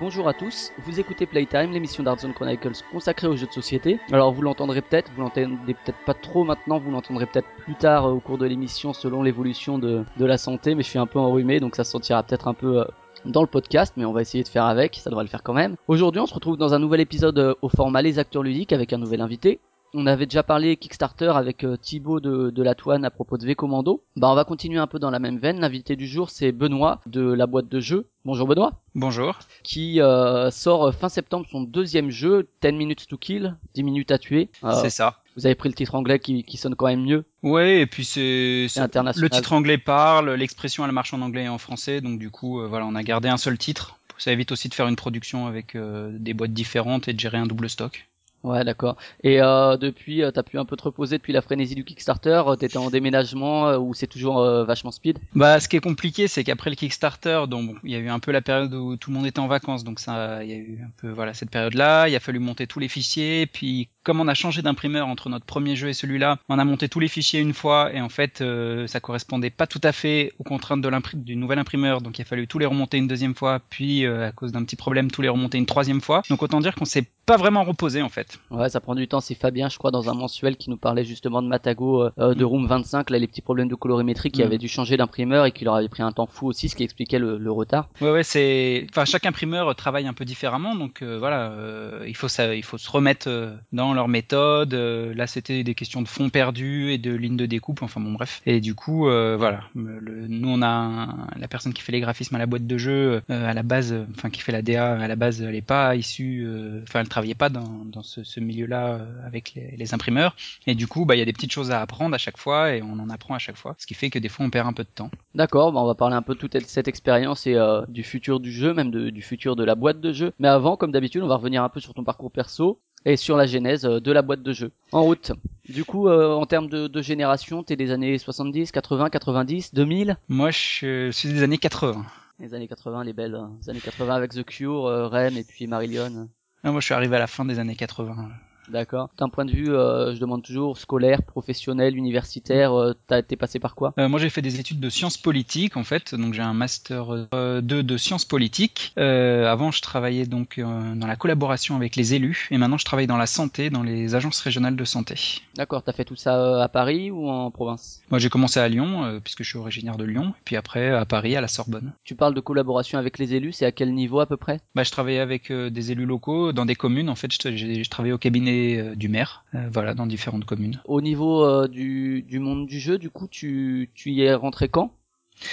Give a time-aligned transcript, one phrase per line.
[0.00, 0.72] Bonjour à tous.
[0.78, 4.00] Vous écoutez Playtime, l'émission d'Artzone Chronicles consacrée aux jeux de société.
[4.12, 8.06] Alors vous l'entendrez peut-être, vous l'entendez peut-être pas trop maintenant, vous l'entendrez peut-être plus tard
[8.06, 11.06] euh, au cours de l'émission selon l'évolution de, de la santé, mais je suis un
[11.06, 12.84] peu enrhumé donc ça se sentira peut-être un peu euh,
[13.24, 15.54] dans le podcast, mais on va essayer de faire avec, ça devrait le faire quand
[15.54, 15.76] même.
[15.86, 18.92] Aujourd'hui on se retrouve dans un nouvel épisode euh, au format Les Acteurs Ludiques avec
[18.92, 19.60] un nouvel invité.
[19.94, 23.46] On avait déjà parlé Kickstarter avec euh, Thibaut de, de la Toine à propos de
[23.46, 24.02] V Commando.
[24.16, 25.60] Bah on va continuer un peu dans la même veine.
[25.60, 28.06] L'invité du jour c'est Benoît de la boîte de jeux.
[28.24, 28.80] Bonjour Benoît.
[28.94, 29.38] Bonjour.
[29.62, 34.18] Qui euh, sort fin septembre son deuxième jeu, 10 minutes to kill, 10 minutes à
[34.18, 34.50] tuer.
[34.64, 35.22] Euh, C'est ça.
[35.36, 37.24] vous avez pris le titre anglais qui, qui sonne quand même mieux.
[37.42, 39.22] Ouais, et puis c'est international.
[39.22, 42.60] le titre anglais parle, l'expression elle marche en anglais et en français, donc du coup
[42.60, 43.98] euh, voilà, on a gardé un seul titre.
[44.18, 47.38] Ça évite aussi de faire une production avec euh, des boîtes différentes et de gérer
[47.38, 48.08] un double stock.
[48.44, 48.96] Ouais, d'accord.
[49.24, 52.42] Et euh, depuis, euh, t'as pu un peu te reposer depuis la frénésie du Kickstarter?
[52.46, 55.18] euh, T'étais en déménagement euh, ou c'est toujours vachement speed?
[55.34, 58.20] Bah, ce qui est compliqué, c'est qu'après le Kickstarter, donc il y a eu un
[58.20, 60.56] peu la période où tout le monde était en vacances, donc ça, il y a
[60.56, 62.08] eu un peu voilà cette période-là.
[62.08, 65.44] Il a fallu monter tous les fichiers, puis comme on a changé d'imprimeur entre notre
[65.44, 68.40] premier jeu et celui-là, on a monté tous les fichiers une fois, et en fait,
[68.40, 72.22] euh, ça correspondait pas tout à fait aux contraintes de du nouvel imprimeur, donc il
[72.22, 75.10] a fallu tous les remonter une deuxième fois, puis euh, à cause d'un petit problème,
[75.10, 76.22] tous les remonter une troisième fois.
[76.30, 78.38] Donc autant dire qu'on s'est pas vraiment reposé en fait.
[78.50, 79.20] Ouais, ça prend du temps.
[79.20, 82.34] C'est Fabien, je crois, dans un mensuel qui nous parlait justement de Matago euh, euh,
[82.34, 84.44] de Room 25, là les petits problèmes de colorimétrie qui Mm.
[84.46, 86.84] avaient dû changer d'imprimeur et qui leur avait pris un temps fou aussi, ce qui
[86.84, 87.90] expliquait le, le retard.
[88.00, 92.16] Ouais, ouais, c'est, enfin, chaque imprimeur travaille un peu différemment, donc euh, voilà, euh, il
[92.16, 93.28] faut ça, il faut se remettre
[93.72, 94.72] dans leur méthode.
[94.74, 98.12] euh, là, c'était des questions de fonds perdus et de lignes de découpe, enfin bon,
[98.12, 98.40] bref.
[98.46, 102.34] Et du coup, euh, voilà, le, nous on a la personne qui fait les graphismes
[102.34, 104.94] à la boîte de jeu, euh, à la base, euh, enfin qui fait la DA
[104.94, 108.40] à la base, elle est pas issue, euh, enfin, elle travaillait pas dans, dans ce,
[108.40, 110.34] milieu-là euh, avec les, les imprimeurs.
[110.66, 112.72] Et du coup, bah, il y a des petites choses à apprendre à chaque fois
[112.74, 114.66] et on en apprend à chaque fois, ce qui fait que des fois on perd
[114.68, 115.10] un peu de temps.
[115.34, 118.40] D'accord, bah on va parler un peu de toute cette expérience et euh, du futur
[118.40, 120.32] du jeu, même de- du futur de la boîte de jeu.
[120.38, 123.36] Mais avant, comme d'habitude, on va revenir un peu sur ton parcours perso et sur
[123.36, 124.72] la genèse euh, de la boîte de jeu.
[124.92, 125.32] En route.
[125.68, 130.16] Du coup, euh, en termes de, de génération, t'es des années 70, 80, 90, 2000
[130.28, 132.04] Moi, je suis des années 80.
[132.40, 135.44] Les années 80, les belles euh, les années 80 avec The Cure, euh, Rem et
[135.44, 136.28] puis Marillion.
[136.62, 138.28] Ah, moi, je suis arrivé à la fin des années 80.
[138.70, 139.08] D'accord.
[139.18, 143.58] D'un point de vue, euh, je demande toujours, scolaire, professionnel, universitaire, euh, t'as été passé
[143.58, 143.94] par quoi?
[143.98, 146.14] Euh, moi, j'ai fait des études de sciences politiques, en fait.
[146.14, 148.92] Donc, j'ai un master euh, 2 de sciences politiques.
[148.98, 152.48] Euh, avant, je travaillais donc euh, dans la collaboration avec les élus.
[152.50, 155.14] Et maintenant, je travaille dans la santé, dans les agences régionales de santé.
[155.56, 158.02] D'accord, t'as fait tout ça euh, à Paris ou en province?
[158.10, 160.34] Moi, j'ai commencé à Lyon, euh, puisque je suis originaire de Lyon.
[160.36, 161.92] Et puis après, à Paris, à la Sorbonne.
[162.04, 164.60] Tu parles de collaboration avec les élus, c'est à quel niveau à peu près?
[164.74, 167.08] Bah, je travaillais avec euh, des élus locaux dans des communes.
[167.08, 169.44] En fait, je, j'ai- je travaillais au cabinet euh, du maire.
[169.54, 170.80] euh, voilà, dans différentes communes.
[170.86, 174.68] Au niveau euh, du, du monde du jeu, du coup, tu, tu y es rentré
[174.68, 174.92] quand?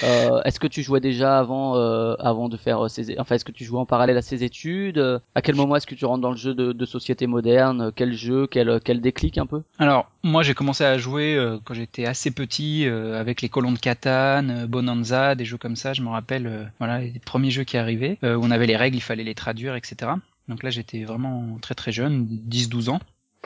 [0.04, 3.52] Euh, Est-ce que tu jouais déjà avant, euh, avant de faire ces, enfin, est-ce que
[3.52, 4.98] tu jouais en parallèle à ces études?
[5.36, 7.92] À quel moment est-ce que tu rentres dans le jeu de, de société moderne?
[7.96, 8.48] Quel jeu?
[8.48, 9.62] Quel, quel déclic un peu?
[9.78, 13.78] Alors, moi, j'ai commencé à jouer euh, quand j'étais assez petit, avec les colons de
[13.78, 15.94] Catane, Bonanza, des jeux comme ça.
[15.94, 19.02] Je me rappelle, voilà, les premiers jeux qui arrivaient, où on avait les règles, il
[19.02, 20.14] fallait les traduire, etc.
[20.48, 23.00] Donc là, j'étais vraiment très très jeune, 10-12 ans.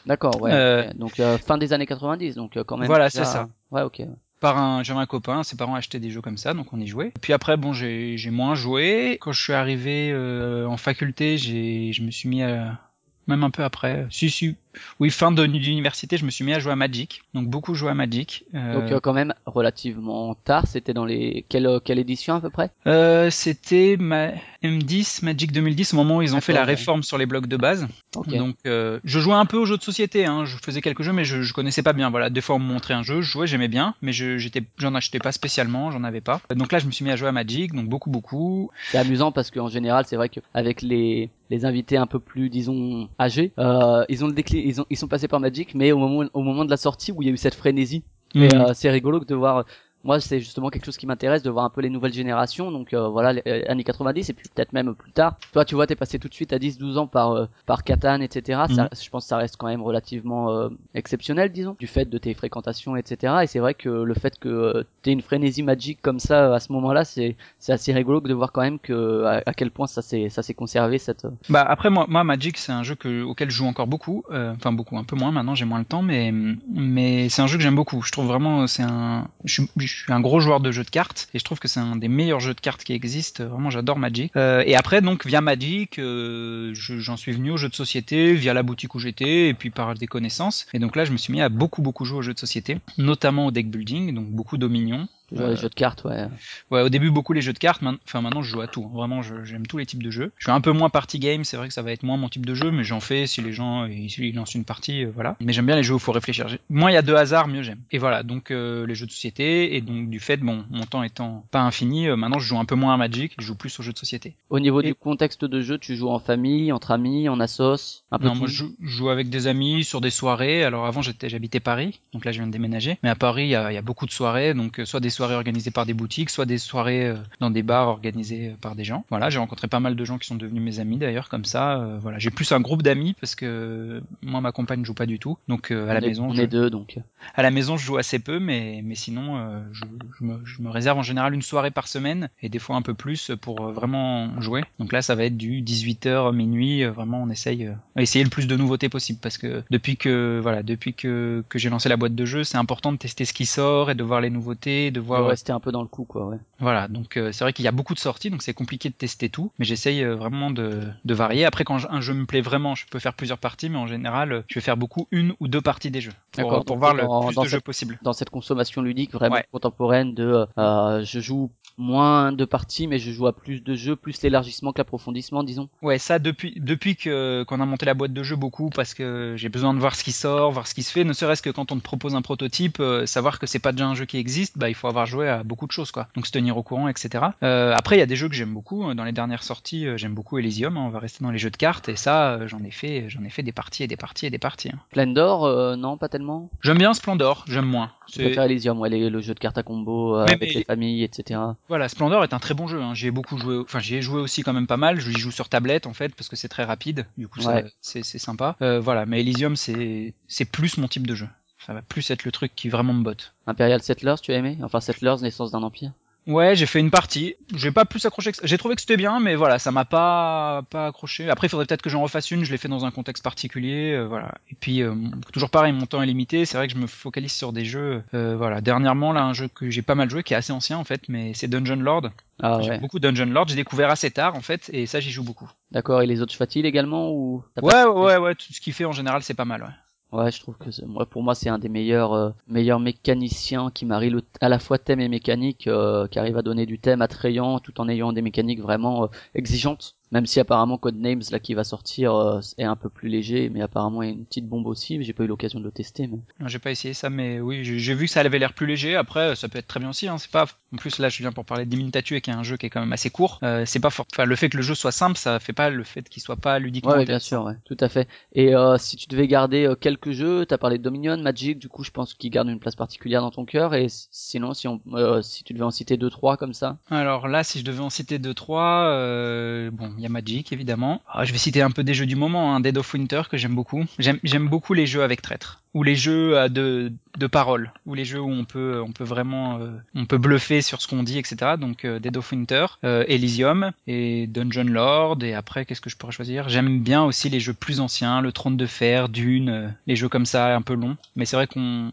[0.05, 0.51] D'accord, ouais.
[0.53, 0.91] Euh.
[0.93, 2.87] Donc euh, fin des années 90, donc euh, quand même.
[2.87, 3.49] Voilà, c'est ça.
[3.71, 4.01] Ouais, ok.
[4.39, 6.87] Par un, j'avais un copain, ses parents achetaient des jeux comme ça, donc on y
[6.87, 7.11] jouait.
[7.21, 9.17] Puis après, bon, j'ai, j'ai moins joué.
[9.19, 12.79] Quand je suis arrivé euh, en faculté, j'ai, je me suis mis à,
[13.27, 14.55] même un peu après, si si,
[14.99, 17.23] oui, fin de d'université, je me suis mis à jouer à Magic.
[17.33, 18.45] Donc beaucoup joué à Magic.
[18.53, 20.65] Euh, Donc euh, quand même relativement tard.
[20.67, 22.71] C'était dans les quelle euh, quelle édition à peu près?
[22.87, 24.31] Euh, c'était ma...
[24.63, 26.65] M10, Magic 2010, au moment où ils ont fait la ouais.
[26.65, 27.87] réforme sur les blocs de base.
[28.15, 28.29] Ok.
[28.29, 30.43] Donc, euh, je jouais un peu aux jeux de société, hein.
[30.45, 32.09] je faisais quelques jeux, mais je, je connaissais pas bien.
[32.09, 34.63] Voilà, des fois on me montrait un jeu, je jouais, j'aimais bien, mais je, j'étais,
[34.77, 36.41] j'en achetais pas spécialement, j'en avais pas.
[36.53, 38.69] Donc là, je me suis mis à jouer à Magic, donc beaucoup, beaucoup.
[38.91, 43.09] C'est amusant parce qu'en général, c'est vrai qu'avec les les invités un peu plus, disons,
[43.19, 46.29] âgés, ils ont le déclic, ils ont ils sont passés par Magic, mais au moment
[46.33, 48.03] au moment de la sortie où il y a eu cette frénésie,
[48.35, 48.69] Mhm.
[48.69, 49.65] euh, c'est rigolo de voir
[50.03, 52.71] moi c'est justement quelque chose qui m'intéresse de voir un peu les nouvelles générations.
[52.71, 55.35] Donc euh, voilà les euh, années 90 et puis peut-être même plus tard.
[55.53, 57.83] Toi tu vois t'es passé tout de suite à 10 12 ans par euh, par
[57.83, 58.89] Catan etc ça, Mhm.
[59.01, 62.33] je pense que ça reste quand même relativement euh, exceptionnel disons du fait de tes
[62.33, 66.19] fréquentations etc et c'est vrai que le fait que euh, t'aies une frénésie magique comme
[66.19, 69.23] ça euh, à ce moment là c'est c'est assez rigolo de voir quand même que
[69.25, 72.57] à, à quel point ça s'est ça s'est conservé cette Bah après moi, moi Magic
[72.57, 75.55] c'est un jeu que, auquel je joue encore beaucoup, enfin beaucoup, un peu moins maintenant,
[75.55, 78.01] j'ai moins le temps, mais mais c'est un jeu que j'aime beaucoup.
[78.01, 80.89] Je trouve vraiment c'est un, je suis, je suis un gros joueur de jeux de
[80.89, 83.43] cartes et je trouve que c'est un des meilleurs jeux de cartes qui existent.
[83.45, 84.31] Vraiment j'adore Magic.
[84.35, 88.33] Euh, et après donc via Magic, euh, je- j'en suis venu aux jeux de société
[88.33, 90.67] via la boutique où j'étais et puis par des connaissances.
[90.73, 92.77] Et donc là je me suis mis à beaucoup beaucoup jouer aux jeux de société,
[92.97, 95.07] notamment au deck building, donc beaucoup Dominion.
[95.35, 96.27] Les Euh, jeux de cartes ouais
[96.71, 98.83] Ouais, au début beaucoup les jeux de cartes, enfin maintenant je joue à tout.
[98.85, 98.91] hein.
[98.95, 100.31] Vraiment, j'aime tous les types de jeux.
[100.37, 102.29] Je suis un peu moins party game, c'est vrai que ça va être moins mon
[102.29, 105.11] type de jeu, mais j'en fais si les gens ils, ils lancent une partie, euh,
[105.13, 105.35] voilà.
[105.41, 106.47] Mais j'aime bien les jeux où il faut réfléchir.
[106.69, 107.79] Moins il y a de hasard, mieux j'aime.
[107.91, 111.03] Et voilà, donc euh, les jeux de société et donc du fait, bon, mon temps
[111.03, 113.79] étant pas infini, euh, maintenant je joue un peu moins à Magic, je joue plus
[113.79, 114.35] aux jeux de société.
[114.49, 118.03] au niveau Et- du contexte de jeu tu joues en famille entre amis en assos
[118.11, 118.39] un peu Non, tout?
[118.39, 120.63] moi je joue, avec des amis sur des soirées.
[120.63, 122.97] Alors avant j'habitais Paris, donc là je viens de déménager.
[123.03, 125.35] Mais à Paris il y y a beaucoup de soirées, donc euh, soit des soirées
[125.35, 128.85] organisées par des boutiques, soit des soirées euh, dans des bars organisés euh, par des
[128.85, 129.03] gens.
[129.09, 131.77] Voilà, j'ai rencontré pas mal de gens qui sont devenus mes amis d'ailleurs comme ça.
[131.81, 135.19] euh, voilà, j'ai plus un groupe d'amis parce que moi ma compagne joue pas du
[135.19, 136.97] tout, donc euh, à la est- maison on je, est deux donc
[137.35, 139.83] à la maison je joue assez peu, mais mais sinon euh, je,
[140.19, 142.81] je me, je me réserve en général une soirée par semaine et des fois un
[142.81, 144.63] peu plus pour vraiment jouer.
[144.79, 148.55] Donc là ça va être du 18h minuit, vraiment on essaye essayer le plus de
[148.55, 152.25] nouveautés possible parce que depuis que voilà depuis que que j'ai lancé la boîte de
[152.25, 155.01] jeu c'est important de tester ce qui sort et de voir les nouveautés, de de
[155.17, 157.67] rester un peu dans le coup quoi ouais voilà, donc euh, c'est vrai qu'il y
[157.69, 160.81] a beaucoup de sorties, donc c'est compliqué de tester tout, mais j'essaye euh, vraiment de,
[161.05, 161.45] de varier.
[161.45, 164.31] Après, quand un jeu me plaît vraiment, je peux faire plusieurs parties, mais en général,
[164.33, 166.93] euh, je vais faire beaucoup une ou deux parties des jeux pour, D'accord, pour voir
[166.93, 167.97] le dans- plus dans de cette- jeux possible.
[168.01, 169.45] dans cette consommation ludique vraiment Ouais.
[169.51, 173.95] contemporaine de euh, je joue moins de parties mais je joue à plus de jeux
[173.95, 178.13] plus l'élargissement que l'approfondissement disons Ouais, ça depuis depuis que qu'on a monté la boîte
[178.13, 180.83] de jeu beaucoup parce que j'ai besoin de voir ce qui sort, voir ce qui
[180.83, 183.59] se fait, ne serait-ce que quand on te propose un prototype, euh, savoir que c'est
[183.59, 185.91] pas déjà un jeu qui existe, bah il faut avoir joué à beaucoup de choses
[185.91, 186.07] quoi.
[186.15, 187.23] Donc se tenir au courant, etc.
[187.43, 188.93] Euh, après il y a des jeux que j'aime beaucoup.
[188.93, 190.75] Dans les dernières sorties, euh, j'aime beaucoup Elysium.
[190.77, 193.05] hein, on va rester dans les jeux de cartes et ça euh, j'en ai fait
[193.09, 194.69] j'en ai fait des parties et des parties et des parties.
[194.69, 194.79] hein.
[194.91, 197.91] Splendor euh, non pas tellement J'aime bien Splendor, j'aime moins.
[198.13, 200.63] je préfère Elysium ouais les- le jeu de cartes à combo Mais- avec mais- les
[200.65, 202.81] familles etc Voilà, Splendor est un très bon jeu.
[202.81, 202.93] Hein.
[202.95, 203.57] J'y ai beaucoup joué.
[203.59, 204.99] Enfin, j'y ai joué aussi quand même pas mal.
[204.99, 207.05] Je joue sur tablette en fait parce que c'est très rapide.
[207.17, 207.65] Du coup, Ouais.
[207.81, 208.57] c'est sympa.
[208.61, 211.27] Euh, voilà, mais Elysium, c'est c'est plus mon type de jeu.
[211.65, 213.33] Ça va plus être le truc qui vraiment me botte.
[213.45, 214.57] Imperial Settlers tu as aimé?
[214.63, 215.91] Enfin Settlers naissance d'un empire
[216.29, 217.35] Ouais, j'ai fait une partie.
[217.55, 218.43] J'ai pas plus accroché que ça.
[218.45, 221.27] J'ai trouvé que c'était bien, mais voilà, ça m'a pas pas accroché.
[221.27, 222.43] Après, il faudrait peut-être que j'en refasse une.
[222.45, 224.35] Je l'ai fait dans un contexte particulier, euh, voilà.
[224.51, 224.93] Et puis euh,
[225.33, 226.45] toujours pareil, mon temps est limité.
[226.45, 228.03] C'est vrai que je me focalise sur des jeux.
[228.13, 230.77] euh, voilà, dernièrement là, un jeu que j'ai pas mal joué, qui est assez ancien
[230.77, 232.11] en fait, mais c'est Dungeon Lord.
[232.41, 233.47] ah ouais beaucoup Dungeon Lord.
[233.47, 235.49] J'ai découvert assez tard en fait, et ça j'y joue beaucoup.
[235.71, 238.91] d'accord et les autres Fatil également ou Ouais, ouais, ouais, tout ce qu'il fait en
[238.91, 239.69] général, c'est pas mal, ouais.
[240.11, 243.85] Ouais, je trouve que moi, pour moi, c'est un des meilleurs, euh, meilleurs mécaniciens qui
[243.85, 247.01] marie le, à la fois thème et mécanique, euh, qui arrive à donner du thème
[247.01, 249.98] attrayant tout en ayant des mécaniques vraiment euh, exigeantes.
[250.11, 253.61] Même si apparemment Codenames là qui va sortir euh, est un peu plus léger, mais
[253.61, 255.01] apparemment il y a une petite bombe aussi.
[255.03, 257.63] J'ai pas eu l'occasion de le tester, mais Non, J'ai pas essayé ça, mais oui,
[257.63, 258.95] j'ai vu que ça avait l'air plus léger.
[258.95, 260.07] Après, ça peut être très bien aussi.
[260.07, 260.17] Hein.
[260.17, 260.45] C'est pas.
[260.73, 262.69] En plus, là, je viens pour parler de Dimintatue, qui est un jeu qui est
[262.69, 263.39] quand même assez court.
[263.43, 264.05] Euh, c'est pas fort.
[264.13, 266.35] Enfin, le fait que le jeu soit simple, ça fait pas le fait qu'il soit
[266.35, 266.91] pas ludiquement.
[266.91, 268.07] ouais, bien sûr, ouais, tout à fait.
[268.33, 271.69] Et euh, si tu devais garder euh, quelques jeux, t'as parlé de Dominion, Magic, du
[271.69, 273.73] coup, je pense qu'ils gardent une place particulière dans ton cœur.
[273.73, 276.77] Et sinon, si on, euh, si tu devais en citer deux, trois comme ça.
[276.89, 280.51] Alors là, si je devais en citer deux, trois, euh, bon, il y a Magic
[280.53, 281.01] évidemment.
[281.11, 283.37] Ah, je vais citer un peu des jeux du moment, hein, Dead of Winter que
[283.37, 283.85] j'aime beaucoup.
[283.99, 288.05] J'aime, beaucoup les jeux avec traître ou les jeux à de de parole, ou les
[288.05, 291.19] jeux où on peut on peut vraiment euh, on peut bluffer sur ce qu'on dit,
[291.19, 291.57] etc.
[291.59, 295.21] Donc euh, Dead of Winter, euh, Elysium et Dungeon Lord.
[295.23, 296.49] Et après, qu'est-ce que je pourrais choisir?
[296.49, 300.25] J'aime bien aussi les jeux plus anciens, le Trône de Fer, Dune, les jeux comme
[300.25, 300.97] ça un peu longs.
[301.15, 301.91] Mais c'est vrai qu'on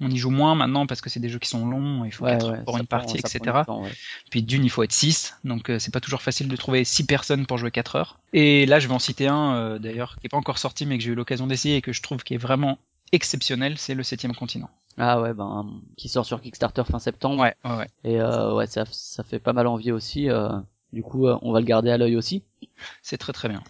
[0.00, 2.24] on y joue moins maintenant parce que c'est des jeux qui sont longs, il faut
[2.24, 3.40] Ouais, quatre ouais, heures pour une prend- partie, etc.
[3.66, 3.90] temps, ouais.
[4.30, 7.44] Puis d'une, il faut être 6, donc c'est pas toujours facile de trouver 6 personnes
[7.48, 8.20] pour jouer 4 heures.
[8.32, 10.98] Et là, je vais en citer un euh, d'ailleurs qui est pas encore sorti, mais
[10.98, 12.78] que j'ai eu l'occasion d'essayer et que je trouve qui est vraiment
[13.10, 14.70] exceptionnel, c'est le septième continent.
[14.98, 17.40] Ah ouais, ben qui sort sur Kickstarter fin septembre.
[17.42, 17.88] Ouais, ouais, ouais.
[18.04, 20.30] Et euh, ouais, ça, ça fait pas mal envie aussi.
[20.30, 20.50] euh,
[20.92, 22.44] du coup, on va le garder à l'œil aussi.
[23.02, 23.62] C'est très très bien.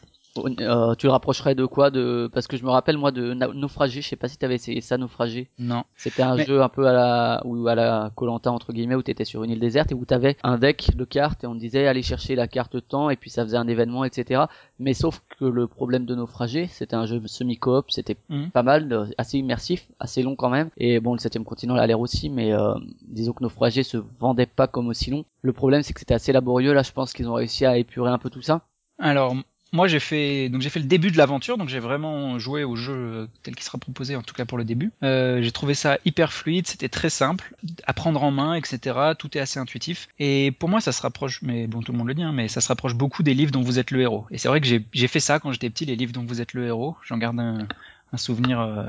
[0.61, 4.00] Euh, tu le rapprocherais de quoi de parce que je me rappelle moi de Naufragé,
[4.00, 5.49] je sais pas si t'avais essayé ça Naufragé.
[5.59, 5.85] Non.
[5.97, 9.25] C'était un jeu un peu à la ou à la Colanta entre guillemets où t'étais
[9.25, 11.87] sur une île déserte et où t'avais un deck de cartes et on te disait
[11.87, 14.45] aller chercher la carte temps et puis ça faisait un événement etc.
[14.78, 18.50] Mais sauf que le problème de Naufragé, c'était un jeu semi-coop, c'était mhm.
[18.50, 20.71] pas mal, assez immersif, assez long quand même.
[20.76, 24.47] Et bon le septième continent a l'air aussi, mais euh, disons que Naufragé se vendait
[24.47, 25.25] pas comme aussi long.
[25.42, 26.73] Le problème c'est que c'était assez laborieux.
[26.73, 28.62] Là je pense qu'ils ont réussi à épurer un peu tout ça.
[28.99, 29.35] Alors
[29.72, 32.76] moi j'ai fait donc j'ai fait le début de l'aventure donc j'ai vraiment joué au
[32.76, 34.92] jeu euh, tel qu'il sera proposé en tout cas pour le début.
[35.02, 39.37] Euh, j'ai trouvé ça hyper fluide c'était très simple à prendre en main etc tout
[39.37, 40.08] est assez intuitif.
[40.18, 42.48] Et pour moi ça se rapproche mais bon tout le monde le dit hein, mais
[42.48, 44.26] ça se rapproche beaucoup des livres dont vous êtes le héros.
[44.30, 46.54] Et c'est vrai que j'ai fait ça quand j'étais petit les livres dont vous êtes
[46.54, 46.96] le héros.
[47.04, 47.66] J'en garde un,
[48.12, 48.87] un souvenir euh,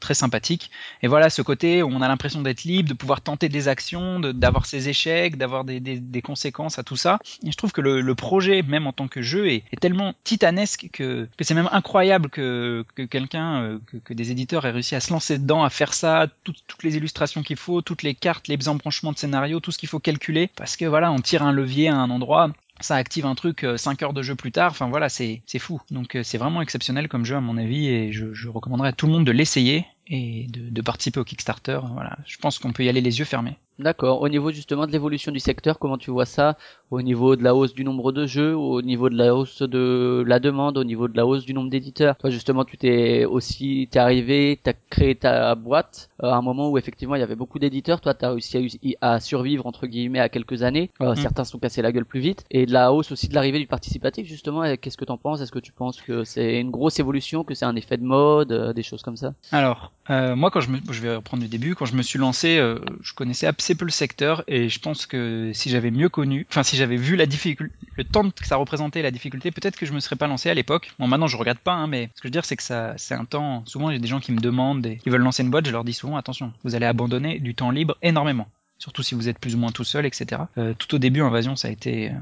[0.00, 0.70] très sympathique.
[1.02, 4.20] Et voilà, ce côté où on a l'impression d'être libre, de pouvoir tenter des actions,
[4.20, 7.18] d'avoir ses échecs, d'avoir des, des, des, conséquences à tout ça.
[7.44, 10.14] Et je trouve que le, le projet, même en tant que jeu, est, est tellement
[10.24, 14.70] titanesque que, que c'est même incroyable que, que quelqu'un, euh, que, que, des éditeurs aient
[14.70, 18.14] réussi à se lancer dedans, à faire ça, toutes les illustrations qu'il faut, toutes les
[18.14, 21.42] cartes, les embranchements de scénario, tout ce qu'il faut calculer, parce que voilà, on tire
[21.42, 24.52] un levier à un endroit, ça active un truc 5 euh, heures de jeu plus
[24.52, 24.70] tard.
[24.70, 25.80] Enfin voilà, c'est fou.
[25.90, 28.92] Donc euh, c'est vraiment exceptionnel comme jeu à mon avis et je, je recommanderais à
[28.92, 31.80] tout le monde de l'essayer et de, de, participer au Kickstarter.
[31.92, 33.56] Voilà, je pense qu'on peut y aller les yeux fermés.
[33.78, 34.20] D'accord.
[34.20, 36.56] Au niveau justement de l'évolution du secteur, comment tu vois ça?
[36.92, 40.22] Au niveau de la hausse du nombre de jeux, au niveau de la hausse de
[40.26, 42.16] la demande, au niveau de la hausse du nombre d'éditeurs?
[42.18, 46.70] Toi justement, tu t'es aussi, t'es arrivé, t'as créé ta boîte euh, à un moment
[46.70, 48.00] où effectivement il y avait beaucoup d'éditeurs.
[48.00, 50.90] Toi, t'as réussi à, survivre entre guillemets à quelques années.
[51.00, 51.16] Euh, mm.
[51.16, 52.44] Certains sont cassés la gueule plus vite.
[52.52, 54.62] Et de la hausse aussi de l'arrivée du participatif justement.
[54.76, 55.40] Qu'est-ce que t'en penses?
[55.40, 58.52] Est-ce que tu penses que c'est une grosse évolution, que c'est un effet de mode,
[58.52, 59.34] euh, des choses comme ça?
[59.50, 62.18] Alors euh, moi, quand je me, je vais reprendre du début, quand je me suis
[62.18, 66.08] lancé, euh, je connaissais assez peu le secteur et je pense que si j'avais mieux
[66.08, 69.76] connu, enfin si j'avais vu la difficulté, le temps que ça représentait, la difficulté, peut-être
[69.76, 70.92] que je me serais pas lancé à l'époque.
[70.98, 72.94] Bon, maintenant je regarde pas, hein, mais ce que je veux dire, c'est que ça,
[72.96, 73.62] c'est un temps.
[73.66, 75.84] Souvent, a des gens qui me demandent, et, qui veulent lancer une boîte, je leur
[75.84, 79.54] dis souvent, attention, vous allez abandonner du temps libre énormément surtout si vous êtes plus
[79.54, 80.42] ou moins tout seul, etc.
[80.58, 82.14] Euh, tout au début, Invasion, ça a été euh,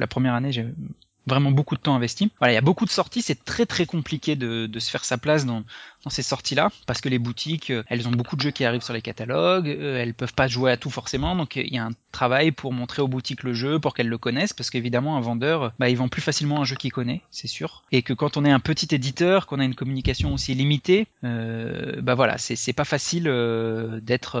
[0.00, 0.66] la première année, j'ai
[1.28, 2.30] vraiment beaucoup de temps investi.
[2.38, 5.04] Voilà, il y a beaucoup de sorties, c'est très très compliqué de, de, se faire
[5.04, 5.62] sa place dans,
[6.04, 8.82] dans ces sorties-là, parce que les boutiques, euh, elles ont beaucoup de jeux qui arrivent
[8.82, 11.84] sur les catalogues, euh, elles peuvent pas jouer à tout forcément, donc il y a
[11.84, 15.20] un travail pour montrer aux boutiques le jeu, pour qu'elles le connaissent, parce qu'évidemment un
[15.20, 18.36] vendeur, bah, il vend plus facilement un jeu qu'il connaît, c'est sûr, et que quand
[18.36, 22.72] on est un petit éditeur, qu'on a une communication aussi limitée, euh, bah voilà, c'est
[22.72, 24.38] pas facile euh, d'être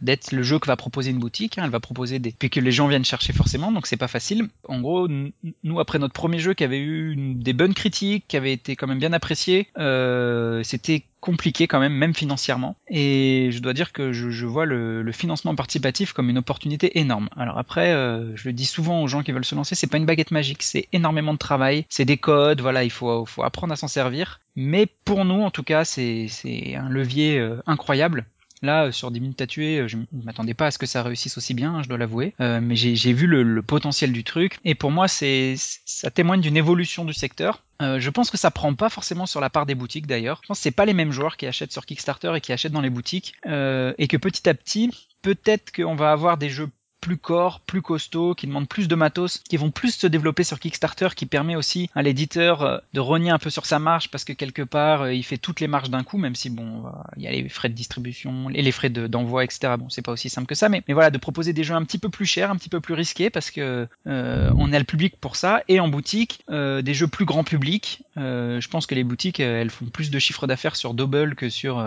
[0.00, 2.60] d'être le jeu que va proposer une boutique, hein, elle va proposer des puis que
[2.60, 4.48] les gens viennent chercher forcément, donc c'est pas facile.
[4.68, 8.52] En gros, nous après notre premier jeu qui avait eu des bonnes critiques, qui avait
[8.52, 12.76] été quand même bien apprécié, euh, c'était compliqué quand même, même financièrement.
[12.88, 17.28] Et je dois dire que je, vois le, financement participatif comme une opportunité énorme.
[17.36, 19.98] Alors après, euh, je le dis souvent aux gens qui veulent se lancer, c'est pas
[19.98, 23.74] une baguette magique, c'est énormément de travail, c'est des codes, voilà, il faut, faut apprendre
[23.74, 24.40] à s'en servir.
[24.56, 26.28] Mais pour nous, en tout cas, c'est
[26.74, 28.24] un levier euh, incroyable.
[28.62, 31.36] Là, sur 10 minutes à tuer, je ne m'attendais pas à ce que ça réussisse
[31.36, 32.34] aussi bien, hein, je dois l'avouer.
[32.40, 34.58] Euh, mais j'ai vu le, potentiel du truc.
[34.64, 37.62] Et pour moi, c'est ça témoigne d'une évolution du secteur.
[37.80, 40.40] Euh, je pense que ça prend pas forcément sur la part des boutiques d'ailleurs.
[40.42, 42.72] Je pense que c'est pas les mêmes joueurs qui achètent sur Kickstarter et qui achètent
[42.72, 43.34] dans les boutiques.
[43.46, 44.90] Euh, et que petit à petit,
[45.22, 46.68] peut-être qu'on va avoir des jeux
[47.02, 50.60] plus corps, plus costaud, qui demandent plus de matos, qui vont plus se développer sur
[50.60, 54.24] Kickstarter, qui permet aussi à l'éditeur euh, de renier un peu sur sa marge parce
[54.24, 56.84] que quelque part euh, il fait toutes les marges d'un coup, même si bon,
[57.16, 59.74] il y a les frais de distribution et les frais d'envoi, etc.
[59.78, 61.82] Bon, c'est pas aussi simple que ça, mais, mais voilà, de proposer des jeux un
[61.82, 64.84] petit peu plus chers, un petit peu plus risqués parce que euh, on a le
[64.84, 68.02] public pour ça et en boutique des jeux plus grand public.
[68.16, 71.84] je pense que les boutiques elles font plus de chiffre d'affaires sur Double que sur,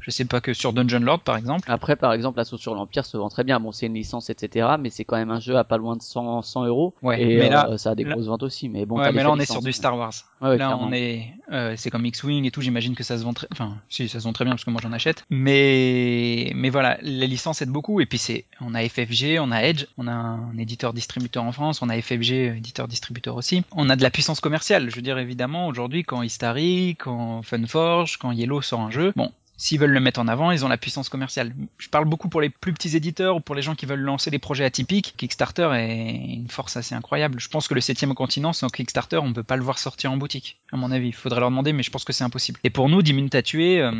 [0.00, 1.70] je sais pas que sur Dungeon Lord par exemple.
[1.70, 3.58] Après, par exemple, la sauce sur l'Empire se vend très bien.
[3.60, 6.02] Bon, c'est une licence, etc mais c'est quand même un jeu à pas loin de
[6.02, 6.94] 100, 100 euros.
[7.02, 8.68] Ouais, et mais là, euh, ça a des grosses ventes aussi.
[8.68, 10.12] Mais bon, ouais, mais là on est sur du Star Wars.
[10.40, 12.60] là on est, euh, c'est comme X-wing et tout.
[12.60, 14.70] J'imagine que ça se vend très, enfin, si ça se vend très bien parce que
[14.70, 15.24] moi j'en achète.
[15.30, 18.00] Mais, mais voilà, les licences aident beaucoup.
[18.00, 21.52] Et puis c'est, on a FFG, on a Edge, on a un éditeur distributeur en
[21.52, 23.64] France, on a FFG éditeur distributeur aussi.
[23.72, 24.90] On a de la puissance commerciale.
[24.90, 29.32] Je veux dire évidemment aujourd'hui quand Istari, quand Funforge, quand Yellow sort un jeu, bon,
[29.60, 31.52] s'ils veulent le mettre en avant, ils ont la puissance commerciale.
[31.76, 34.30] Je parle beaucoup pour les plus petits éditeurs ou pour les gens qui veulent lancer
[34.30, 35.12] des projets atypiques.
[35.18, 37.38] Kickstarter est une force assez incroyable.
[37.38, 40.10] Je pense que le septième continent, sans Kickstarter, on ne peut pas le voir sortir
[40.12, 40.58] en boutique.
[40.72, 42.58] À mon avis, il faudrait leur demander, mais je pense que c'est impossible.
[42.64, 43.92] Et pour nous, 10 minutes euh,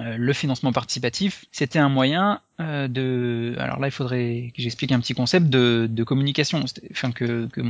[0.00, 3.54] euh, le financement participatif, c'était un moyen euh, de.
[3.58, 6.64] Alors là, il faudrait que j'explique un petit concept de, de communication.
[6.90, 7.60] Enfin que, que,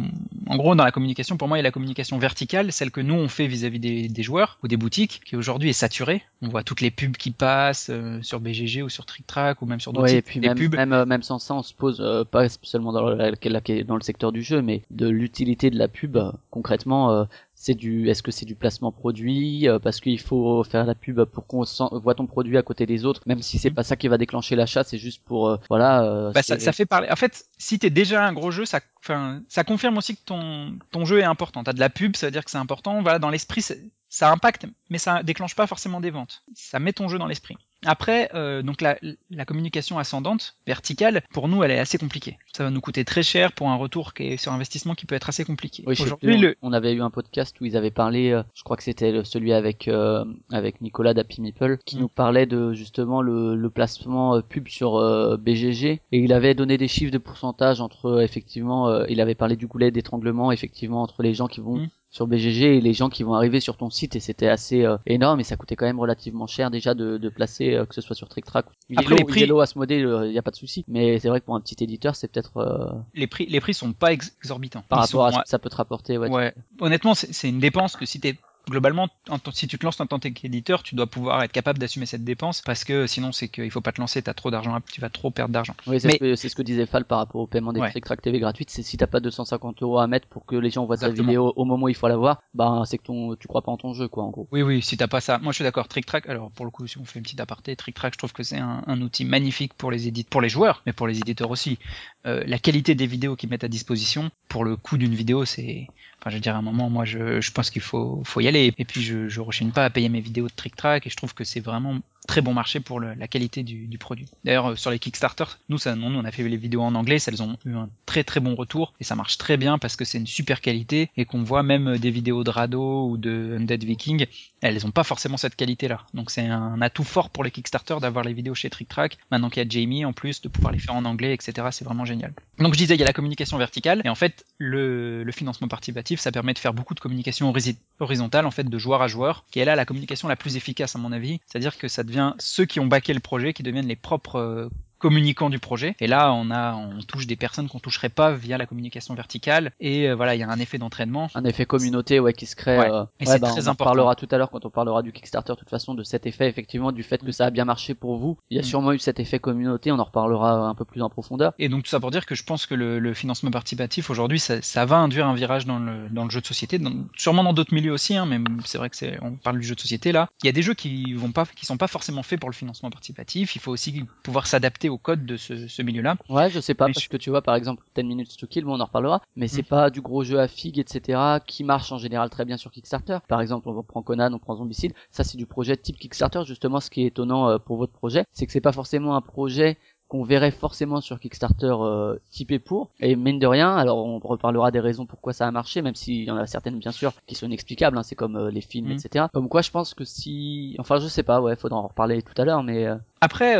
[0.47, 3.01] en gros, dans la communication, pour moi, il y a la communication verticale, celle que
[3.01, 6.23] nous on fait vis-à-vis des, des, joueurs ou des boutiques, qui aujourd'hui est saturée.
[6.41, 9.67] On voit toutes les pubs qui passent euh, sur BGG ou sur Trick Track ou
[9.67, 10.77] même sur d'autres ouais, et puis même, pubs.
[10.77, 12.01] Même, même, sans ça, on se pose
[12.31, 16.17] pas seulement dans le, dans le secteur du jeu, mais de l'utilité de la pub.
[16.51, 17.27] concrètement,
[17.59, 21.25] c'est du, est-ce que c'est du placement produit euh, parce qu'il faut faire la pub
[21.25, 24.09] pour qu'on voit ton produit à côté des autres, même si c'est pas ça qui
[24.09, 26.05] va déclencher l'achat, c'est juste pour euh, voilà.
[26.05, 27.09] Euh, bah, ça, ça, fait parler.
[27.11, 30.79] En fait, si t'es déjà un gros jeu, ça, enfin, ça confirme aussi que ton
[30.91, 31.65] ton jeu est important.
[31.65, 33.01] T'as de la pub, ça veut dire que c'est important.
[33.01, 33.65] Voilà, dans l'esprit,
[34.09, 36.43] ça impacte, mais ça déclenche pas forcément des ventes.
[36.55, 37.57] Ça met ton jeu dans l'esprit.
[37.85, 38.99] Après, euh, donc la,
[39.31, 42.39] la, communication ascendante, verticale, pour nous, elle est assez compliquée.
[42.53, 45.15] Ça va nous coûter très cher pour un retour qui est sur investissement qui peut
[45.15, 45.85] être assez compliqué.
[45.87, 48.83] Oui, Aujourd'hui, on, avait eu un podcast où ils avaient parlé, euh, je crois que
[48.83, 52.01] c'était celui avec euh, avec Nicolas d'Happy Meeple, qui mm.
[52.01, 54.97] nous parlait de justement le, le placement euh, pub sur
[55.39, 59.67] BGG et il avait donné des chiffres de pourcentage entre effectivement, il avait parlé du
[59.67, 63.23] goulet d'étranglement effectivement entre les gens qui vont mm sur BGG et les gens qui
[63.23, 66.01] vont arriver sur ton site et c'était assez euh, énorme et ça coûtait quand même
[66.01, 68.67] relativement cher déjà de, de placer euh, que ce soit sur TrickTrack.
[68.97, 71.29] Après les prix à ce modèle, il euh, n'y a pas de souci, mais c'est
[71.29, 74.85] vrai que pour un petit éditeur, c'est peut-être les prix les prix sont pas exorbitants.
[74.89, 76.31] Par rapport à ce que ça peut te rapporter, ouais.
[76.31, 76.55] ouais.
[76.81, 78.37] Honnêtement, c'est une dépense que si t'es
[78.69, 79.09] globalement,
[79.53, 82.63] si tu te lances en tant qu'éditeur, tu dois pouvoir être capable d'assumer cette dépense
[82.63, 85.31] parce que sinon c'est qu'il faut pas te lancer, t'as trop d'argent, tu vas trop
[85.31, 85.75] perdre d'argent.
[85.87, 86.37] Oui, c'est Mais...
[86.37, 87.93] ce, que disait Fall par rapport au paiement des ouais.
[87.93, 90.97] TV gratuites, c'est si t'as pas 250 euros à mettre pour que les gens voient
[90.97, 93.63] ta vidéo au moment où il faut la voir, bah c'est que ton, tu crois
[93.63, 94.49] pas en ton jeu quoi en gros.
[94.51, 95.89] Oui oui, si t'as pas ça, moi je suis d'accord.
[95.89, 98.19] Trick Track, alors pour le coup si on fait une petite aparté, Trick Track, je
[98.19, 101.07] trouve que c'est un, un, outil magnifique pour les éditeurs, pour les joueurs, mais pour
[101.07, 101.79] les éditeurs aussi.
[102.27, 105.87] Euh, la qualité des vidéos qu'ils mettent à disposition pour le coût d'une vidéo, c'est
[106.21, 108.49] Enfin, je veux dire, à un moment, moi, je, je pense qu'il faut, faut y
[108.49, 108.73] aller.
[108.79, 111.17] Et puis, je, je rechigne pas à payer mes vidéos de Trick Track et je
[111.17, 114.27] trouve que c'est vraiment très bon marché pour la qualité du, du produit.
[114.45, 117.19] D'ailleurs, euh, sur les Kickstarter, nous, ça, nous, on a fait les vidéos en anglais,
[117.27, 120.05] elles ont eu un très très bon retour et ça marche très bien parce que
[120.05, 123.85] c'est une super qualité et qu'on voit même des vidéos de Rado ou de Undead
[123.85, 124.27] Viking,
[124.61, 126.03] elles ont pas forcément cette qualité-là.
[126.15, 129.19] Donc c'est un atout fort pour les Kickstarter d'avoir les vidéos chez Trick Track.
[129.31, 131.69] Maintenant qu'il y a Jamie en plus, de pouvoir les faire en anglais, etc.
[131.71, 132.33] C'est vraiment génial.
[132.59, 135.69] Donc je disais, il y a la communication verticale et en fait, le, le financement
[135.69, 137.53] participatif, ça permet de faire beaucoup de communication
[138.01, 140.97] horizontale en fait de joueur à joueur, qui est là la communication la plus efficace
[140.97, 141.41] à mon avis.
[141.47, 144.69] C'est-à-dire que ça devient ceux qui ont baqué le projet qui deviennent les propres euh,
[144.99, 145.95] communicants du projet.
[146.01, 149.73] Et là, on a, on touche des personnes qu'on toucherait pas via la communication verticale.
[149.81, 151.29] Et euh, voilà, il y a un effet d'entraînement.
[151.35, 152.79] Un effet communauté, ouais, qui se crée.
[152.79, 152.91] Ouais.
[152.91, 153.85] Euh, et c'est bah, très on important.
[153.85, 156.27] On parlera tout à l'heure quand on parlera du Kickstarter, de toute façon, de cet
[156.27, 158.39] effet, effectivement, du fait que ça a bien marché pour vous.
[158.51, 158.67] Il y a mm.
[158.67, 159.93] sûrement eu cet effet communauté.
[159.93, 161.53] On en reparlera un peu plus en profondeur.
[161.59, 164.41] Et donc tout ça pour dire que je pense que le, le financement participatif aujourd'hui,
[164.41, 167.45] ça, ça, va induire un virage dans le, dans le jeu de société, dans, sûrement
[167.45, 168.17] dans d'autres milieux aussi.
[168.17, 170.29] Hein, mais c'est vrai que c'est, on parle du jeu de société là.
[170.43, 172.55] Il y a des jeux qui vont pas, qui sont pas forcément faits pour le
[172.55, 173.57] financement participatif.
[173.57, 176.17] Il faut aussi pouvoir s'adapter au code de ce ce milieu-là.
[176.29, 178.77] Ouais, je sais pas, parce que tu vois, par exemple, 10 minutes to kill, bon,
[178.77, 179.69] on en reparlera, mais c'est mm.
[179.69, 183.19] pas du gros jeu à figue, etc., qui marche en général très bien sur Kickstarter.
[183.29, 186.81] Par exemple, on prend Conan, on prend Zombicide, ça c'est du projet type Kickstarter, justement,
[186.81, 189.79] ce qui est étonnant euh, pour votre projet, c'est que c'est pas forcément un projet
[190.09, 194.71] qu'on verrait forcément sur Kickstarter euh, typé pour et mine de rien alors on reparlera
[194.71, 197.35] des raisons pourquoi ça a marché même s'il y en a certaines bien sûr qui
[197.35, 198.93] sont inexplicables hein, c'est comme euh, les films mm.
[198.93, 202.23] etc comme quoi je pense que si enfin je sais pas ouais faudra en reparler
[202.23, 202.87] tout à l'heure mais
[203.21, 203.57] après